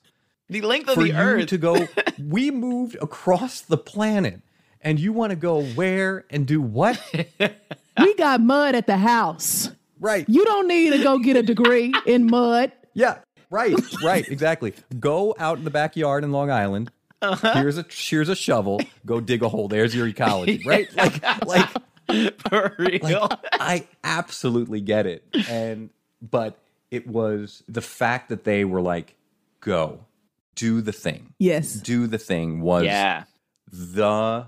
the 0.48 0.62
length 0.62 0.88
of 0.88 0.94
for 0.94 1.02
the 1.02 1.08
you 1.08 1.14
earth 1.14 1.46
to 1.48 1.58
go 1.58 1.86
we 2.18 2.50
moved 2.50 2.96
across 3.00 3.60
the 3.60 3.76
planet 3.76 4.40
and 4.82 4.98
you 4.98 5.12
want 5.12 5.30
to 5.30 5.36
go 5.36 5.62
where 5.62 6.24
and 6.30 6.46
do 6.46 6.60
what? 6.60 7.00
We 8.00 8.14
got 8.14 8.40
mud 8.40 8.76
at 8.76 8.86
the 8.86 8.96
house. 8.96 9.70
right. 9.98 10.24
You 10.28 10.44
don't 10.44 10.68
need 10.68 10.92
to 10.92 11.02
go 11.02 11.18
get 11.18 11.34
a 11.34 11.42
degree 11.42 11.92
in 12.06 12.26
mud. 12.30 12.70
Yeah, 12.94 13.18
right, 13.50 13.74
right, 14.04 14.24
exactly. 14.28 14.74
Go 15.00 15.34
out 15.36 15.58
in 15.58 15.64
the 15.64 15.70
backyard 15.70 16.22
in 16.22 16.30
Long 16.30 16.48
Island. 16.48 16.92
Uh-huh. 17.20 17.54
Here's 17.54 17.76
a 17.76 17.84
here's 17.90 18.28
a 18.28 18.36
shovel. 18.36 18.80
Go 19.04 19.18
dig 19.20 19.42
a 19.42 19.48
hole. 19.48 19.66
There's 19.66 19.96
your 19.96 20.06
ecology, 20.06 20.62
right? 20.66 20.88
Like, 20.94 21.44
like 21.44 21.68
for 22.48 22.72
real 22.78 23.28
I 23.54 23.88
absolutely 24.04 24.80
get 24.80 25.06
it. 25.06 25.24
And 25.48 25.90
but 26.22 26.56
it 26.92 27.08
was 27.08 27.64
the 27.68 27.82
fact 27.82 28.28
that 28.28 28.44
they 28.44 28.64
were 28.64 28.80
like, 28.80 29.16
go, 29.60 30.04
do 30.54 30.80
the 30.80 30.92
thing. 30.92 31.34
Yes. 31.40 31.72
Do 31.74 32.06
the 32.06 32.18
thing 32.18 32.60
was 32.60 32.84
yeah 32.84 33.24
the 33.72 34.46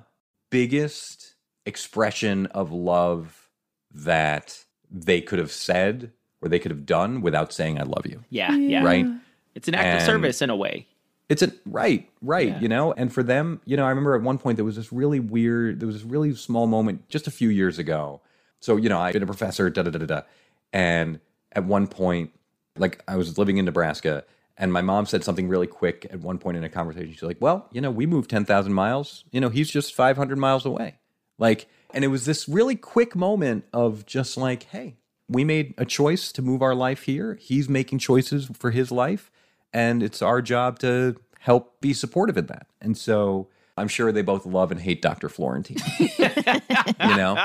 biggest 0.51 1.35
expression 1.67 2.47
of 2.47 2.73
love 2.73 3.49
that 3.93 4.65
they 4.91 5.21
could 5.21 5.39
have 5.39 5.53
said 5.53 6.13
or 6.43 6.49
they 6.49 6.59
could 6.59 6.71
have 6.71 6.87
done 6.87 7.21
without 7.21 7.53
saying 7.53 7.79
I 7.79 7.85
love 7.85 8.07
you. 8.07 8.23
yeah 8.31 8.55
yeah 8.57 8.83
Right? 8.85 9.07
it's 9.55 9.69
an 9.69 9.75
act 9.75 10.01
of 10.01 10.07
service 10.07 10.43
in 10.43 10.51
a 10.51 10.57
way 10.57 10.87
It's 11.29 11.43
a 11.43 11.53
right, 11.67 12.09
right, 12.23 12.49
Yeah. 12.49 12.61
you 12.61 12.69
know, 12.69 12.93
and 12.93 13.13
for 13.13 13.23
them, 13.23 13.61
you 13.65 13.77
know, 13.77 13.85
I 13.87 13.91
remember 13.91 14.15
at 14.17 14.23
one 14.23 14.39
point 14.39 14.57
there 14.57 14.65
was 14.65 14.75
this 14.77 14.93
really 14.93 15.21
weird, 15.21 15.79
there 15.79 15.87
was 15.87 15.97
this 15.97 16.05
really 16.05 16.35
small 16.35 16.67
moment 16.67 17.09
just 17.09 17.27
a 17.29 17.31
few 17.31 17.49
years 17.51 17.79
ago. 17.79 18.21
So, 18.59 18.77
you 18.77 18.89
know, 18.89 18.99
I've 19.01 19.13
been 19.13 19.23
a 19.23 19.27
professor, 19.27 19.71
da 19.71 19.83
da 19.83 19.91
da 19.91 19.99
da 20.01 20.07
da. 20.07 20.23
And 20.73 21.21
at 21.53 21.65
one 21.65 21.87
point, 21.87 22.33
like 22.77 23.03
I 23.07 23.15
was 23.17 23.39
living 23.39 23.59
in 23.59 23.65
Nebraska 23.65 24.25
and 24.61 24.73
my 24.73 24.83
mom 24.83 25.07
said 25.07 25.25
something 25.25 25.49
really 25.49 25.67
quick 25.67 26.07
at 26.11 26.21
one 26.21 26.39
point 26.39 26.59
in 26.59 26.63
a 26.63 26.69
conversation. 26.69 27.13
She's 27.13 27.23
like, 27.23 27.41
Well, 27.41 27.67
you 27.73 27.81
know, 27.81 27.91
we 27.91 28.07
moved 28.07 28.31
10,000 28.31 28.73
miles. 28.73 29.25
You 29.33 29.41
know, 29.41 29.49
he's 29.49 29.71
just 29.71 29.95
500 29.95 30.39
miles 30.39 30.67
away. 30.67 30.99
Like, 31.39 31.67
and 31.93 32.05
it 32.05 32.09
was 32.09 32.27
this 32.27 32.47
really 32.47 32.77
quick 32.77 33.17
moment 33.17 33.65
of 33.73 34.05
just 34.05 34.37
like, 34.37 34.65
Hey, 34.65 34.99
we 35.29 35.45
made 35.45 35.75
a 35.79 35.87
choice 35.87 36.31
to 36.33 36.43
move 36.43 36.61
our 36.61 36.75
life 36.75 37.05
here. 37.05 37.39
He's 37.41 37.69
making 37.69 38.01
choices 38.01 38.51
for 38.53 38.71
his 38.71 38.93
life 38.93 39.31
and 39.73 40.03
it's 40.03 40.21
our 40.21 40.43
job 40.43 40.79
to 40.81 41.17
help 41.39 41.81
be 41.81 41.95
supportive 41.95 42.37
in 42.37 42.47
that. 42.47 42.67
And 42.83 42.99
so 42.99 43.49
I'm 43.79 43.89
sure 43.89 44.13
they 44.13 44.23
both 44.23 44.45
love 44.45 44.71
and 44.71 44.81
hate 44.81 45.01
Dr. 45.01 45.31
Florentine. 45.31 45.79
you 45.99 47.17
know, 47.17 47.43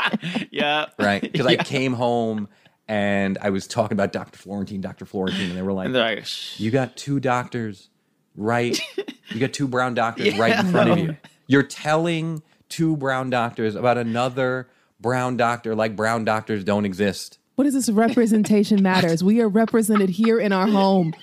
yeah 0.51 0.88
right? 0.99 1.22
Because 1.22 1.45
I 1.45 1.55
came 1.55 1.93
home 1.93 2.49
and 2.88 3.38
I 3.42 3.50
was 3.50 3.68
talking 3.68 3.96
about 3.96 4.12
Dr. 4.14 4.38
Florentine, 4.38 4.82
Dr. 4.82 5.06
Florentine, 5.06 5.50
and 5.50 5.58
they 5.58 5.62
were 5.62 5.74
like, 5.74 5.90
like 5.90 6.60
"You 6.60 6.72
got 6.72 6.96
two 6.96 7.20
doctors, 7.20 7.90
right? 8.36 8.80
you 9.30 9.40
got 9.40 9.54
two 9.54 9.68
brown 9.68 9.94
doctors 9.94 10.38
right 10.38 10.58
in 10.60 10.72
front 10.72 10.90
of 10.92 11.00
you. 11.00 11.18
You're 11.48 11.64
telling 11.64 12.42
two 12.70 12.98
brown 12.98 13.30
doctors 13.30 13.76
about 13.76 13.98
another 13.98 14.68
brown 15.00 15.38
doctor 15.38 15.76
like 15.76 15.96
brown 15.96 16.26
doctors 16.26 16.64
don't 16.64 16.86
exist." 16.86 17.40
What 17.56 17.66
is 17.66 17.74
this 17.74 17.90
representation 17.90 18.84
matters? 18.84 19.24
We 19.24 19.40
are 19.42 19.48
represented 19.48 20.10
here 20.10 20.40
in 20.40 20.52
our 20.52 20.68
home. 20.68 21.14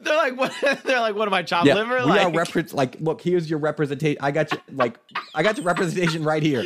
they're 0.00 0.16
like 0.16 0.36
what 0.36 0.52
they're 0.84 0.98
like 1.00 1.14
what 1.14 1.28
am 1.28 1.34
i 1.34 1.44
chopped 1.44 1.66
Yeah, 1.68 1.74
liver 1.74 1.98
we 1.98 2.02
like 2.10 2.26
are 2.26 2.30
repre- 2.32 2.74
like, 2.74 2.96
look, 3.00 3.20
here's 3.20 3.48
your 3.48 3.60
representation. 3.60 4.18
I 4.20 4.32
got 4.32 4.50
you, 4.52 4.58
like, 4.72 4.98
I 5.32 5.44
got 5.44 5.56
your 5.56 5.64
representation 5.64 6.24
right 6.24 6.42
here. 6.42 6.64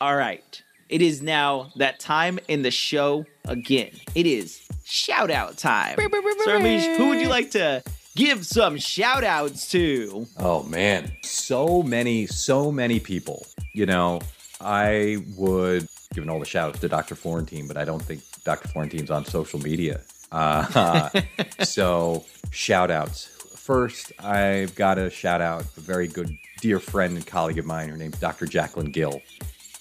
all 0.00 0.16
right 0.16 0.62
it 0.92 1.02
is 1.02 1.22
now 1.22 1.72
that 1.76 1.98
time 1.98 2.38
in 2.48 2.62
the 2.62 2.70
show 2.70 3.24
again 3.46 3.90
it 4.14 4.26
is 4.26 4.60
shout 4.84 5.30
out 5.30 5.56
time 5.56 5.96
so 5.96 6.02
Ramesh, 6.04 6.96
who 6.96 7.08
would 7.08 7.20
you 7.20 7.28
like 7.28 7.50
to 7.52 7.82
give 8.14 8.44
some 8.46 8.76
shout 8.76 9.24
outs 9.24 9.70
to 9.70 10.26
Oh 10.38 10.62
man, 10.64 11.12
so 11.22 11.82
many, 11.82 12.26
so 12.26 12.70
many 12.70 13.00
people. 13.00 13.46
You 13.74 13.86
know, 13.86 14.20
I 14.60 15.24
would 15.36 15.88
given 16.14 16.28
all 16.28 16.38
the 16.38 16.46
shout 16.46 16.70
outs 16.70 16.80
to 16.80 16.88
Dr. 16.88 17.14
Florentine, 17.14 17.66
but 17.66 17.76
I 17.76 17.84
don't 17.84 18.02
think 18.02 18.22
Dr. 18.44 18.68
Florentine's 18.68 19.10
on 19.10 19.24
social 19.24 19.58
media. 19.60 20.00
Uh, 20.30 21.08
so 21.60 22.24
shout 22.50 22.90
outs. 22.90 23.26
First, 23.56 24.12
I've 24.18 24.74
got 24.74 24.94
to 24.94 25.08
shout 25.08 25.40
out 25.40 25.64
a 25.76 25.80
very 25.80 26.08
good 26.08 26.36
dear 26.60 26.80
friend 26.80 27.16
and 27.16 27.26
colleague 27.26 27.58
of 27.58 27.64
mine. 27.64 27.88
Her 27.88 27.96
name's 27.96 28.18
Dr. 28.18 28.46
Jacqueline 28.46 28.90
Gill. 28.90 29.22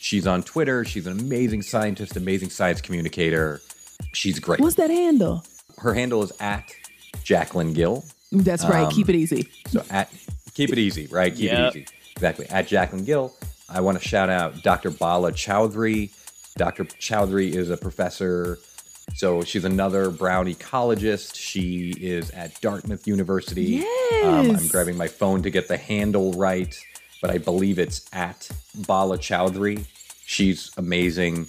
She's 0.04 0.26
on 0.26 0.42
Twitter. 0.42 0.84
She's 0.84 1.06
an 1.06 1.20
amazing 1.20 1.62
scientist, 1.62 2.18
amazing 2.18 2.50
science 2.50 2.82
communicator. 2.82 3.62
She's 4.14 4.40
great. 4.40 4.60
What's 4.60 4.76
that 4.76 4.90
handle? 4.90 5.46
Her 5.78 5.94
handle 5.94 6.24
is 6.24 6.34
at 6.40 6.74
Jacqueline 7.24 7.74
Gill. 7.74 8.04
That's 8.32 8.66
right. 8.66 8.86
Um, 8.86 8.92
Keep 8.92 9.10
it 9.10 9.16
easy. 9.16 9.48
So 9.68 9.84
at 9.92 10.12
keep 10.56 10.72
it 10.72 10.80
easy, 10.80 11.06
right? 11.08 11.32
Keep 11.34 11.52
Yep. 11.52 11.76
it 11.76 11.78
easy. 11.78 11.88
Exactly. 12.16 12.50
At 12.50 12.68
Jacqueline 12.68 13.06
Gill, 13.06 13.32
I 13.70 13.82
want 13.82 14.02
to 14.02 14.08
shout 14.08 14.30
out 14.30 14.64
Dr. 14.64 14.90
Bala 14.90 15.34
Chaudhary. 15.34 16.10
Dr. 16.58 16.86
Chaudhary 16.86 17.54
is 17.54 17.70
a 17.70 17.78
professor. 17.78 18.58
So 19.14 19.44
she's 19.44 19.66
another 19.66 20.10
brown 20.10 20.48
ecologist. 20.48 21.36
She 21.36 21.92
is 22.00 22.32
at 22.32 22.60
Dartmouth 22.62 23.06
University. 23.08 23.84
Um, 24.24 24.52
I'm 24.56 24.68
grabbing 24.68 24.98
my 24.98 25.08
phone 25.08 25.44
to 25.44 25.50
get 25.52 25.68
the 25.68 25.78
handle 25.78 26.34
right, 26.34 26.76
but 27.22 27.30
I 27.30 27.38
believe 27.38 27.80
it's 27.80 28.10
at 28.12 28.50
Bala 28.76 29.18
Chaudhary. 29.18 29.86
She's 30.26 30.72
amazing. 30.78 31.48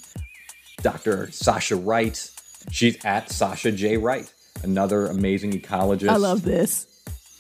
Dr. 0.83 1.31
Sasha 1.31 1.77
Wright. 1.77 2.31
She's 2.71 3.03
at 3.05 3.31
Sasha 3.31 3.73
J. 3.73 3.97
Wright, 3.97 4.33
another 4.63 5.07
amazing 5.07 5.53
ecologist. 5.53 6.09
I 6.11 6.17
love 6.17 6.43
this. 6.43 6.87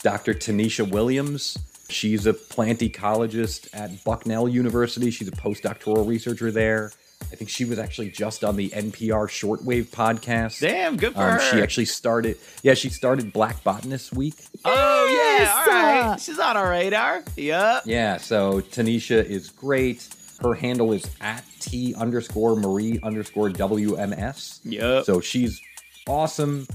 Dr. 0.02 0.34
Tanisha 0.34 0.90
Williams. 0.90 1.58
She's 1.88 2.26
a 2.26 2.34
plant 2.34 2.80
ecologist 2.80 3.68
at 3.72 4.02
Bucknell 4.04 4.48
University. 4.48 5.10
She's 5.10 5.28
a 5.28 5.32
postdoctoral 5.32 6.06
researcher 6.08 6.50
there. 6.50 6.92
I 7.30 7.36
think 7.36 7.48
she 7.50 7.64
was 7.64 7.78
actually 7.78 8.10
just 8.10 8.44
on 8.44 8.56
the 8.56 8.68
NPR 8.70 9.26
Shortwave 9.28 9.86
podcast. 9.86 10.60
damn 10.60 10.96
good 10.96 11.14
for 11.14 11.22
Um, 11.22 11.32
her 11.38 11.40
she 11.40 11.62
actually 11.62 11.84
started, 11.86 12.36
yeah, 12.62 12.74
she 12.74 12.88
started 12.88 13.32
Black 13.32 13.62
Botanist 13.64 14.12
Week. 14.14 14.34
oh 14.64 15.38
yeah 15.38 15.54
all 15.60 15.66
right 15.66 16.00
uh, 16.12 16.16
she's 16.16 16.38
on 16.38 16.56
our 16.56 16.70
radar 16.70 17.22
yep 17.36 17.82
Yeah, 17.86 18.16
so 18.18 18.60
Tanisha 18.60 19.24
is 19.24 19.48
great. 19.50 20.08
Her 20.42 20.54
handle 20.54 20.92
is 20.92 21.04
at 21.20 21.44
T 21.60 21.94
underscore 21.96 22.56
Marie 22.56 22.98
underscore 23.02 23.48
WMS. 23.50 24.60
Yep. 24.64 25.04
So 25.04 25.20
she's 25.20 25.60
awesome. 26.08 26.66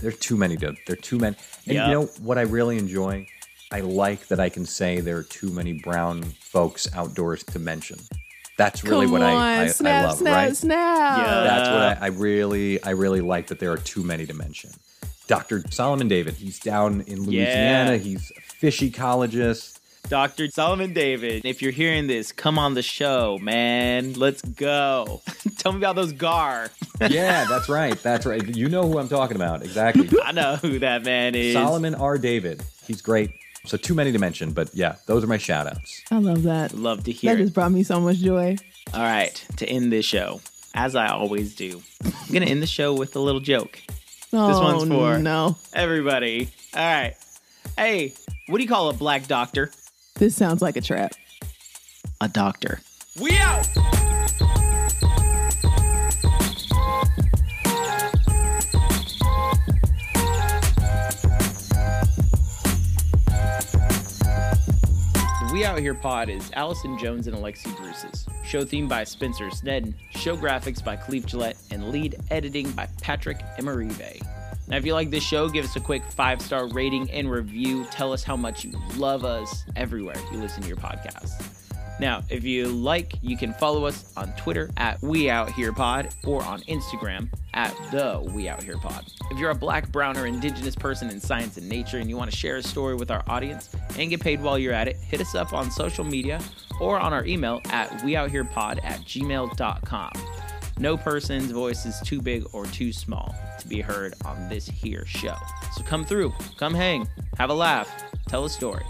There's 0.00 0.18
too 0.18 0.36
many 0.36 0.56
to 0.56 0.74
there 0.86 0.94
are 0.94 0.96
too 0.96 1.18
many. 1.18 1.36
And 1.66 1.74
Yep. 1.76 1.86
you 1.88 1.92
know 1.94 2.02
what 2.22 2.38
I 2.38 2.42
really 2.42 2.78
enjoy? 2.78 3.26
I 3.72 3.80
like 3.80 4.28
that 4.28 4.40
I 4.40 4.48
can 4.48 4.64
say 4.66 5.00
there 5.00 5.16
are 5.18 5.22
too 5.22 5.50
many 5.50 5.72
brown 5.74 6.22
folks 6.40 6.88
outdoors 6.94 7.42
to 7.44 7.58
mention. 7.58 7.98
That's 8.56 8.84
really 8.84 9.06
Come 9.06 9.12
what 9.12 9.22
on, 9.22 9.32
I, 9.32 9.62
I, 9.62 9.66
snap, 9.66 10.04
I 10.04 10.06
love, 10.08 10.18
snap, 10.18 10.34
right? 10.34 10.56
snap. 10.56 11.18
Yeah. 11.18 11.40
That's 11.42 11.68
what 11.68 12.02
I, 12.02 12.06
I 12.06 12.08
really, 12.10 12.82
I 12.82 12.90
really 12.90 13.20
like 13.20 13.48
that 13.48 13.58
there 13.58 13.72
are 13.72 13.76
too 13.78 14.04
many 14.04 14.26
to 14.26 14.34
mention. 14.34 14.70
Dr. 15.26 15.64
Solomon 15.70 16.06
David, 16.06 16.34
he's 16.34 16.58
down 16.60 17.00
in 17.02 17.24
Louisiana. 17.24 17.92
Yeah. 17.92 17.96
He's 17.96 18.30
a 18.36 18.40
fish 18.40 18.80
ecologist. 18.80 19.78
Dr. 20.08 20.50
Solomon 20.50 20.92
David, 20.92 21.46
if 21.46 21.62
you're 21.62 21.72
hearing 21.72 22.06
this, 22.08 22.30
come 22.30 22.58
on 22.58 22.74
the 22.74 22.82
show, 22.82 23.38
man. 23.40 24.12
Let's 24.12 24.42
go. 24.42 25.22
Tell 25.58 25.72
me 25.72 25.78
about 25.78 25.96
those 25.96 26.12
gar. 26.12 26.70
Yeah, 27.10 27.44
that's 27.46 27.68
right. 27.68 28.00
That's 28.04 28.24
right. 28.24 28.56
You 28.56 28.68
know 28.68 28.86
who 28.88 28.98
I'm 29.00 29.08
talking 29.08 29.34
about. 29.34 29.62
Exactly. 29.62 30.08
I 30.22 30.30
know 30.30 30.54
who 30.56 30.78
that 30.78 31.02
man 31.04 31.34
is. 31.34 31.52
Solomon 31.54 31.96
R. 31.96 32.18
David. 32.18 32.62
He's 32.86 33.02
great. 33.02 33.30
So 33.66 33.76
too 33.76 33.94
many 33.94 34.12
to 34.12 34.18
mention, 34.18 34.52
but 34.52 34.74
yeah, 34.74 34.96
those 35.06 35.24
are 35.24 35.26
my 35.26 35.38
shout 35.38 35.66
outs. 35.66 36.02
I 36.10 36.18
love 36.18 36.42
that. 36.44 36.74
Love 36.74 37.04
to 37.04 37.12
hear 37.12 37.34
That 37.34 37.40
it. 37.40 37.44
just 37.44 37.54
brought 37.54 37.72
me 37.72 37.82
so 37.82 37.98
much 38.00 38.18
joy. 38.18 38.56
All 38.92 39.00
right, 39.02 39.34
to 39.56 39.66
end 39.66 39.90
this 39.90 40.04
show, 40.04 40.40
as 40.74 40.94
I 40.94 41.08
always 41.08 41.54
do, 41.54 41.82
I'm 42.04 42.12
going 42.32 42.42
to 42.44 42.48
end 42.50 42.62
the 42.62 42.66
show 42.66 42.92
with 42.92 43.16
a 43.16 43.20
little 43.20 43.40
joke. 43.40 43.80
Oh, 44.32 44.60
one's 44.62 44.88
for- 44.88 45.18
no. 45.18 45.56
Everybody. 45.72 46.50
All 46.76 46.82
right. 46.82 47.14
Hey, 47.78 48.12
what 48.48 48.58
do 48.58 48.62
you 48.62 48.68
call 48.68 48.90
a 48.90 48.92
black 48.92 49.26
doctor? 49.26 49.70
This 50.16 50.36
sounds 50.36 50.60
like 50.60 50.76
a 50.76 50.80
trap. 50.80 51.12
A 52.20 52.28
doctor. 52.28 52.80
We 53.20 53.36
out! 53.38 53.66
We 65.54 65.64
Out 65.64 65.78
Here 65.78 65.94
pod 65.94 66.30
is 66.30 66.50
Allison 66.54 66.98
Jones 66.98 67.28
and 67.28 67.36
Alexi 67.36 67.76
Bruce's. 67.76 68.26
Show 68.44 68.64
theme 68.64 68.88
by 68.88 69.04
Spencer 69.04 69.52
Snedden, 69.52 69.94
show 70.10 70.36
graphics 70.36 70.84
by 70.84 70.96
Cleve 70.96 71.26
Gillette, 71.26 71.56
and 71.70 71.90
lead 71.90 72.16
editing 72.32 72.72
by 72.72 72.88
Patrick 73.00 73.38
Emerive. 73.56 74.20
Now, 74.66 74.78
if 74.78 74.84
you 74.84 74.94
like 74.94 75.12
this 75.12 75.22
show, 75.22 75.48
give 75.48 75.64
us 75.64 75.76
a 75.76 75.80
quick 75.80 76.02
five 76.10 76.42
star 76.42 76.66
rating 76.66 77.08
and 77.12 77.30
review. 77.30 77.84
Tell 77.92 78.12
us 78.12 78.24
how 78.24 78.36
much 78.36 78.64
you 78.64 78.72
love 78.96 79.24
us 79.24 79.62
everywhere 79.76 80.16
you 80.32 80.38
listen 80.38 80.60
to 80.62 80.66
your 80.66 80.76
podcast. 80.76 81.63
Now, 82.00 82.22
if 82.28 82.42
you 82.42 82.66
like, 82.66 83.14
you 83.22 83.36
can 83.36 83.52
follow 83.52 83.86
us 83.86 84.12
on 84.16 84.32
Twitter 84.32 84.68
at 84.76 85.00
We 85.00 85.30
Out 85.30 85.52
Here 85.52 85.72
Pod 85.72 86.08
or 86.24 86.42
on 86.42 86.60
Instagram 86.62 87.28
at 87.54 87.72
the 87.92 88.20
We 88.34 88.48
Out 88.48 88.62
Here 88.62 88.78
Pod. 88.78 89.04
If 89.30 89.38
you're 89.38 89.50
a 89.50 89.54
black, 89.54 89.92
brown, 89.92 90.16
or 90.16 90.26
indigenous 90.26 90.74
person 90.74 91.08
in 91.08 91.20
science 91.20 91.56
and 91.56 91.68
nature 91.68 91.98
and 91.98 92.10
you 92.10 92.16
want 92.16 92.30
to 92.30 92.36
share 92.36 92.56
a 92.56 92.62
story 92.62 92.96
with 92.96 93.12
our 93.12 93.22
audience 93.28 93.70
and 93.96 94.10
get 94.10 94.20
paid 94.20 94.42
while 94.42 94.58
you're 94.58 94.72
at 94.72 94.88
it, 94.88 94.96
hit 94.96 95.20
us 95.20 95.36
up 95.36 95.52
on 95.52 95.70
social 95.70 96.04
media 96.04 96.40
or 96.80 96.98
on 96.98 97.12
our 97.12 97.24
email 97.26 97.60
at 97.66 97.88
weoutherepod 98.00 98.84
at 98.84 99.00
gmail.com. 99.02 100.12
No 100.78 100.96
person's 100.96 101.52
voice 101.52 101.86
is 101.86 102.00
too 102.00 102.20
big 102.20 102.44
or 102.52 102.66
too 102.66 102.92
small 102.92 103.32
to 103.60 103.68
be 103.68 103.80
heard 103.80 104.14
on 104.24 104.48
this 104.48 104.66
here 104.66 105.06
show. 105.06 105.36
So 105.76 105.84
come 105.84 106.04
through, 106.04 106.32
come 106.58 106.74
hang, 106.74 107.08
have 107.38 107.50
a 107.50 107.54
laugh, 107.54 107.88
tell 108.26 108.44
a 108.44 108.50
story. 108.50 108.84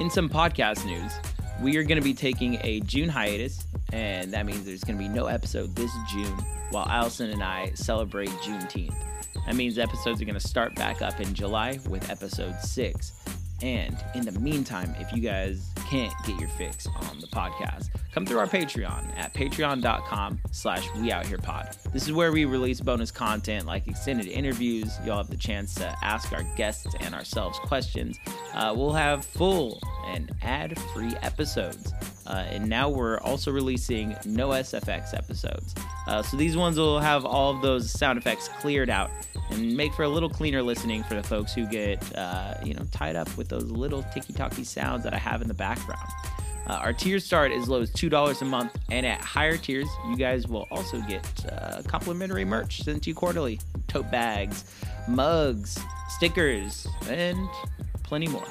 In 0.00 0.08
some 0.08 0.30
podcast 0.30 0.86
news, 0.86 1.12
we 1.60 1.76
are 1.76 1.82
going 1.82 1.98
to 1.98 2.04
be 2.04 2.14
taking 2.14 2.58
a 2.62 2.80
June 2.80 3.08
hiatus, 3.08 3.66
and 3.92 4.32
that 4.32 4.46
means 4.46 4.64
there's 4.64 4.84
going 4.84 4.98
to 4.98 5.02
be 5.02 5.08
no 5.08 5.26
episode 5.26 5.74
this 5.74 5.90
June 6.10 6.36
while 6.70 6.86
Allison 6.88 7.30
and 7.30 7.42
I 7.42 7.72
celebrate 7.74 8.28
Juneteenth. 8.28 8.94
That 9.46 9.54
means 9.54 9.78
episodes 9.78 10.20
are 10.20 10.24
going 10.24 10.34
to 10.34 10.40
start 10.40 10.74
back 10.74 11.02
up 11.02 11.20
in 11.20 11.32
July 11.32 11.78
with 11.88 12.10
episode 12.10 12.58
six. 12.60 13.12
And 13.62 13.96
in 14.14 14.24
the 14.24 14.38
meantime, 14.38 14.94
if 14.98 15.12
you 15.12 15.22
guys 15.22 15.70
can't 15.88 16.12
get 16.26 16.38
your 16.38 16.48
fix 16.50 16.86
on 16.86 17.20
the 17.20 17.26
podcast, 17.28 17.88
come 18.12 18.26
through 18.26 18.38
our 18.38 18.46
Patreon 18.46 19.16
at 19.16 19.32
patreon.com 19.32 20.40
slash 20.50 20.86
we 20.96 21.10
out 21.10 21.26
here 21.26 21.38
pod. 21.38 21.74
This 21.92 22.04
is 22.04 22.12
where 22.12 22.32
we 22.32 22.44
release 22.44 22.80
bonus 22.80 23.10
content 23.10 23.66
like 23.66 23.88
extended 23.88 24.26
interviews. 24.26 24.92
You'll 25.04 25.16
have 25.16 25.30
the 25.30 25.36
chance 25.36 25.74
to 25.76 25.96
ask 26.02 26.32
our 26.32 26.42
guests 26.56 26.94
and 27.00 27.14
ourselves 27.14 27.58
questions. 27.60 28.18
Uh, 28.54 28.74
we'll 28.76 28.92
have 28.92 29.24
full 29.24 29.80
and 30.06 30.32
ad-free 30.42 31.14
episodes. 31.22 31.92
Uh, 32.26 32.44
and 32.48 32.68
now 32.68 32.88
we're 32.88 33.18
also 33.20 33.50
releasing 33.50 34.16
no 34.24 34.48
SFX 34.50 35.14
episodes. 35.16 35.74
Uh, 36.06 36.22
so 36.22 36.36
these 36.36 36.56
ones 36.56 36.78
will 36.78 36.98
have 36.98 37.24
all 37.24 37.54
of 37.54 37.62
those 37.62 37.90
sound 37.90 38.18
effects 38.18 38.48
cleared 38.60 38.90
out 38.90 39.10
and 39.50 39.76
make 39.76 39.92
for 39.94 40.02
a 40.02 40.08
little 40.08 40.28
cleaner 40.28 40.62
listening 40.62 41.04
for 41.04 41.14
the 41.14 41.22
folks 41.22 41.54
who 41.54 41.66
get 41.66 42.02
uh, 42.16 42.54
you 42.64 42.74
know 42.74 42.82
tied 42.90 43.16
up 43.16 43.34
with 43.36 43.48
those 43.48 43.64
little 43.64 44.02
ticky-tacky 44.14 44.64
sounds 44.64 45.04
that 45.04 45.14
I 45.14 45.18
have 45.18 45.42
in 45.42 45.48
the 45.48 45.54
background. 45.54 46.08
Uh, 46.66 46.74
our 46.74 46.92
tiers 46.92 47.24
start 47.24 47.52
as 47.52 47.68
low 47.68 47.80
as 47.80 47.92
$2 47.92 48.42
a 48.42 48.44
month, 48.44 48.76
and 48.90 49.06
at 49.06 49.20
higher 49.20 49.56
tiers, 49.56 49.88
you 50.08 50.16
guys 50.16 50.48
will 50.48 50.66
also 50.72 51.00
get 51.02 51.24
uh, 51.52 51.80
complimentary 51.86 52.44
merch 52.44 52.82
sent 52.82 53.04
to 53.04 53.10
you 53.10 53.14
quarterly 53.14 53.60
tote 53.86 54.10
bags, 54.10 54.64
mugs, 55.06 55.78
stickers, 56.08 56.88
and 57.08 57.48
plenty 58.02 58.26
more. 58.26 58.46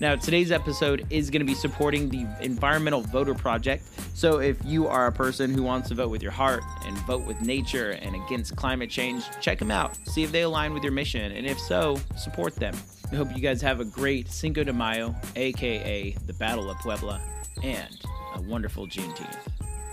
Now, 0.00 0.14
today's 0.14 0.52
episode 0.52 1.06
is 1.10 1.28
going 1.28 1.40
to 1.40 1.46
be 1.46 1.54
supporting 1.54 2.08
the 2.08 2.24
Environmental 2.40 3.00
Voter 3.00 3.34
Project. 3.34 3.82
So, 4.14 4.38
if 4.38 4.56
you 4.64 4.86
are 4.86 5.08
a 5.08 5.12
person 5.12 5.52
who 5.52 5.64
wants 5.64 5.88
to 5.88 5.96
vote 5.96 6.10
with 6.10 6.22
your 6.22 6.30
heart 6.30 6.62
and 6.84 6.96
vote 6.98 7.26
with 7.26 7.40
nature 7.40 7.90
and 7.90 8.14
against 8.14 8.54
climate 8.54 8.90
change, 8.90 9.24
check 9.40 9.58
them 9.58 9.72
out. 9.72 9.96
See 10.08 10.22
if 10.22 10.30
they 10.30 10.42
align 10.42 10.72
with 10.72 10.84
your 10.84 10.92
mission. 10.92 11.32
And 11.32 11.46
if 11.46 11.58
so, 11.58 11.98
support 12.16 12.54
them. 12.54 12.76
I 13.10 13.16
hope 13.16 13.34
you 13.34 13.42
guys 13.42 13.60
have 13.62 13.80
a 13.80 13.84
great 13.84 14.30
Cinco 14.30 14.62
de 14.62 14.72
Mayo, 14.72 15.16
aka 15.34 16.12
the 16.26 16.32
Battle 16.34 16.70
of 16.70 16.78
Puebla, 16.78 17.20
and 17.64 18.00
a 18.36 18.42
wonderful 18.42 18.86
Juneteenth. 18.86 19.36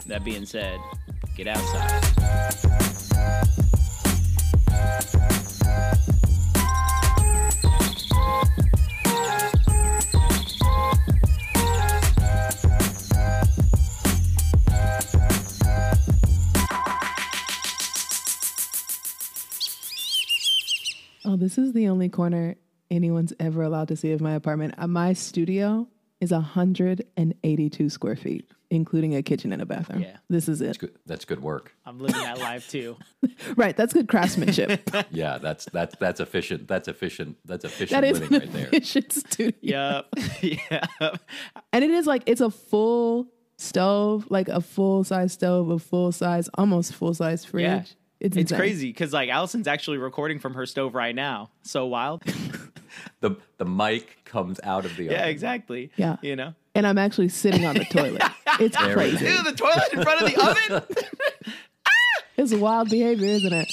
That 0.06 0.24
being 0.24 0.46
said, 0.46 0.80
get 1.36 1.48
outside. 1.48 2.04
This 21.46 21.60
is 21.60 21.74
the 21.74 21.88
only 21.90 22.10
corner 22.10 22.56
anyone's 22.90 23.34
ever 23.40 23.62
allowed 23.62 23.88
to 23.90 23.96
see 23.96 24.12
of 24.14 24.20
my 24.20 24.34
apartment. 24.34 24.74
Uh, 24.80 24.88
My 24.88 25.14
studio 25.14 25.88
is 26.20 26.32
182 26.32 27.90
square 27.90 28.16
feet, 28.16 28.50
including 28.72 29.16
a 29.16 29.22
kitchen 29.22 29.54
and 29.54 29.62
a 29.62 29.66
bathroom. 29.68 30.02
Yeah. 30.02 30.18
This 30.28 30.50
is 30.50 30.60
it. 30.60 30.66
That's 30.66 30.78
Good. 30.80 30.96
That's 31.06 31.26
good 31.26 31.42
work. 31.44 31.76
I'm 31.86 32.00
living 32.00 32.20
that 32.22 32.40
life 32.40 32.68
too. 32.70 32.98
Right. 33.56 33.76
That's 33.78 33.94
good 33.94 34.08
craftsmanship. 34.08 34.90
Yeah, 35.12 35.38
that's 35.38 35.66
that's 35.66 35.96
that's 35.98 36.20
efficient. 36.20 36.68
That's 36.68 36.88
efficient. 36.88 37.38
That's 37.46 37.64
efficient 37.66 38.02
that 38.02 38.08
is 38.08 38.20
living 38.20 38.36
an 38.36 38.42
right 38.42 38.54
there. 38.54 38.68
efficient 38.72 39.12
studio. 39.14 39.52
Yep. 39.62 40.06
yep. 40.42 41.20
And 41.74 41.84
it 41.84 41.92
is 41.92 42.08
like, 42.08 42.24
it's 42.26 42.42
a 42.42 42.50
full 42.50 43.28
stove, 43.58 44.26
like 44.30 44.48
a 44.48 44.62
full 44.62 45.04
size 45.04 45.34
stove, 45.34 45.70
a 45.70 45.78
full 45.80 46.12
size, 46.12 46.50
almost 46.56 46.94
full 46.94 47.14
size 47.14 47.46
fridge. 47.46 47.96
Yeah. 48.20 48.28
It's, 48.28 48.38
It's 48.38 48.52
crazy 48.52 48.88
because 48.90 49.14
like 49.14 49.30
Allison's 49.30 49.68
actually 49.68 49.98
recording 49.98 50.40
from 50.40 50.54
her 50.56 50.66
stove 50.66 50.96
right 50.96 51.14
now. 51.16 51.50
So 51.64 51.86
wild. 51.86 52.24
The 53.20 53.36
the 53.58 53.66
mic 53.66 54.24
comes 54.24 54.58
out 54.64 54.86
of 54.86 54.96
the 54.96 55.06
yeah, 55.06 55.14
oven. 55.16 55.28
exactly. 55.30 55.92
Yeah. 55.98 56.16
You 56.22 56.38
know. 56.38 56.54
And 56.76 56.88
I'm 56.88 56.98
actually 56.98 57.28
sitting 57.28 57.66
on 57.66 57.76
the 57.76 57.84
toilet. 57.92 58.22
It's 58.60 58.78
There 58.78 58.88
we 58.88 58.94
crazy. 58.94 59.26
Ew, 59.26 59.44
the 59.44 59.52
toilet 59.52 59.90
in 59.92 60.02
front 60.02 60.22
of 60.22 60.34
the 60.34 60.78
oven. 60.80 61.54
It's 62.38 62.54
wild 62.54 62.90
behavior, 62.90 63.28
isn't 63.28 63.52
it? 63.52 63.68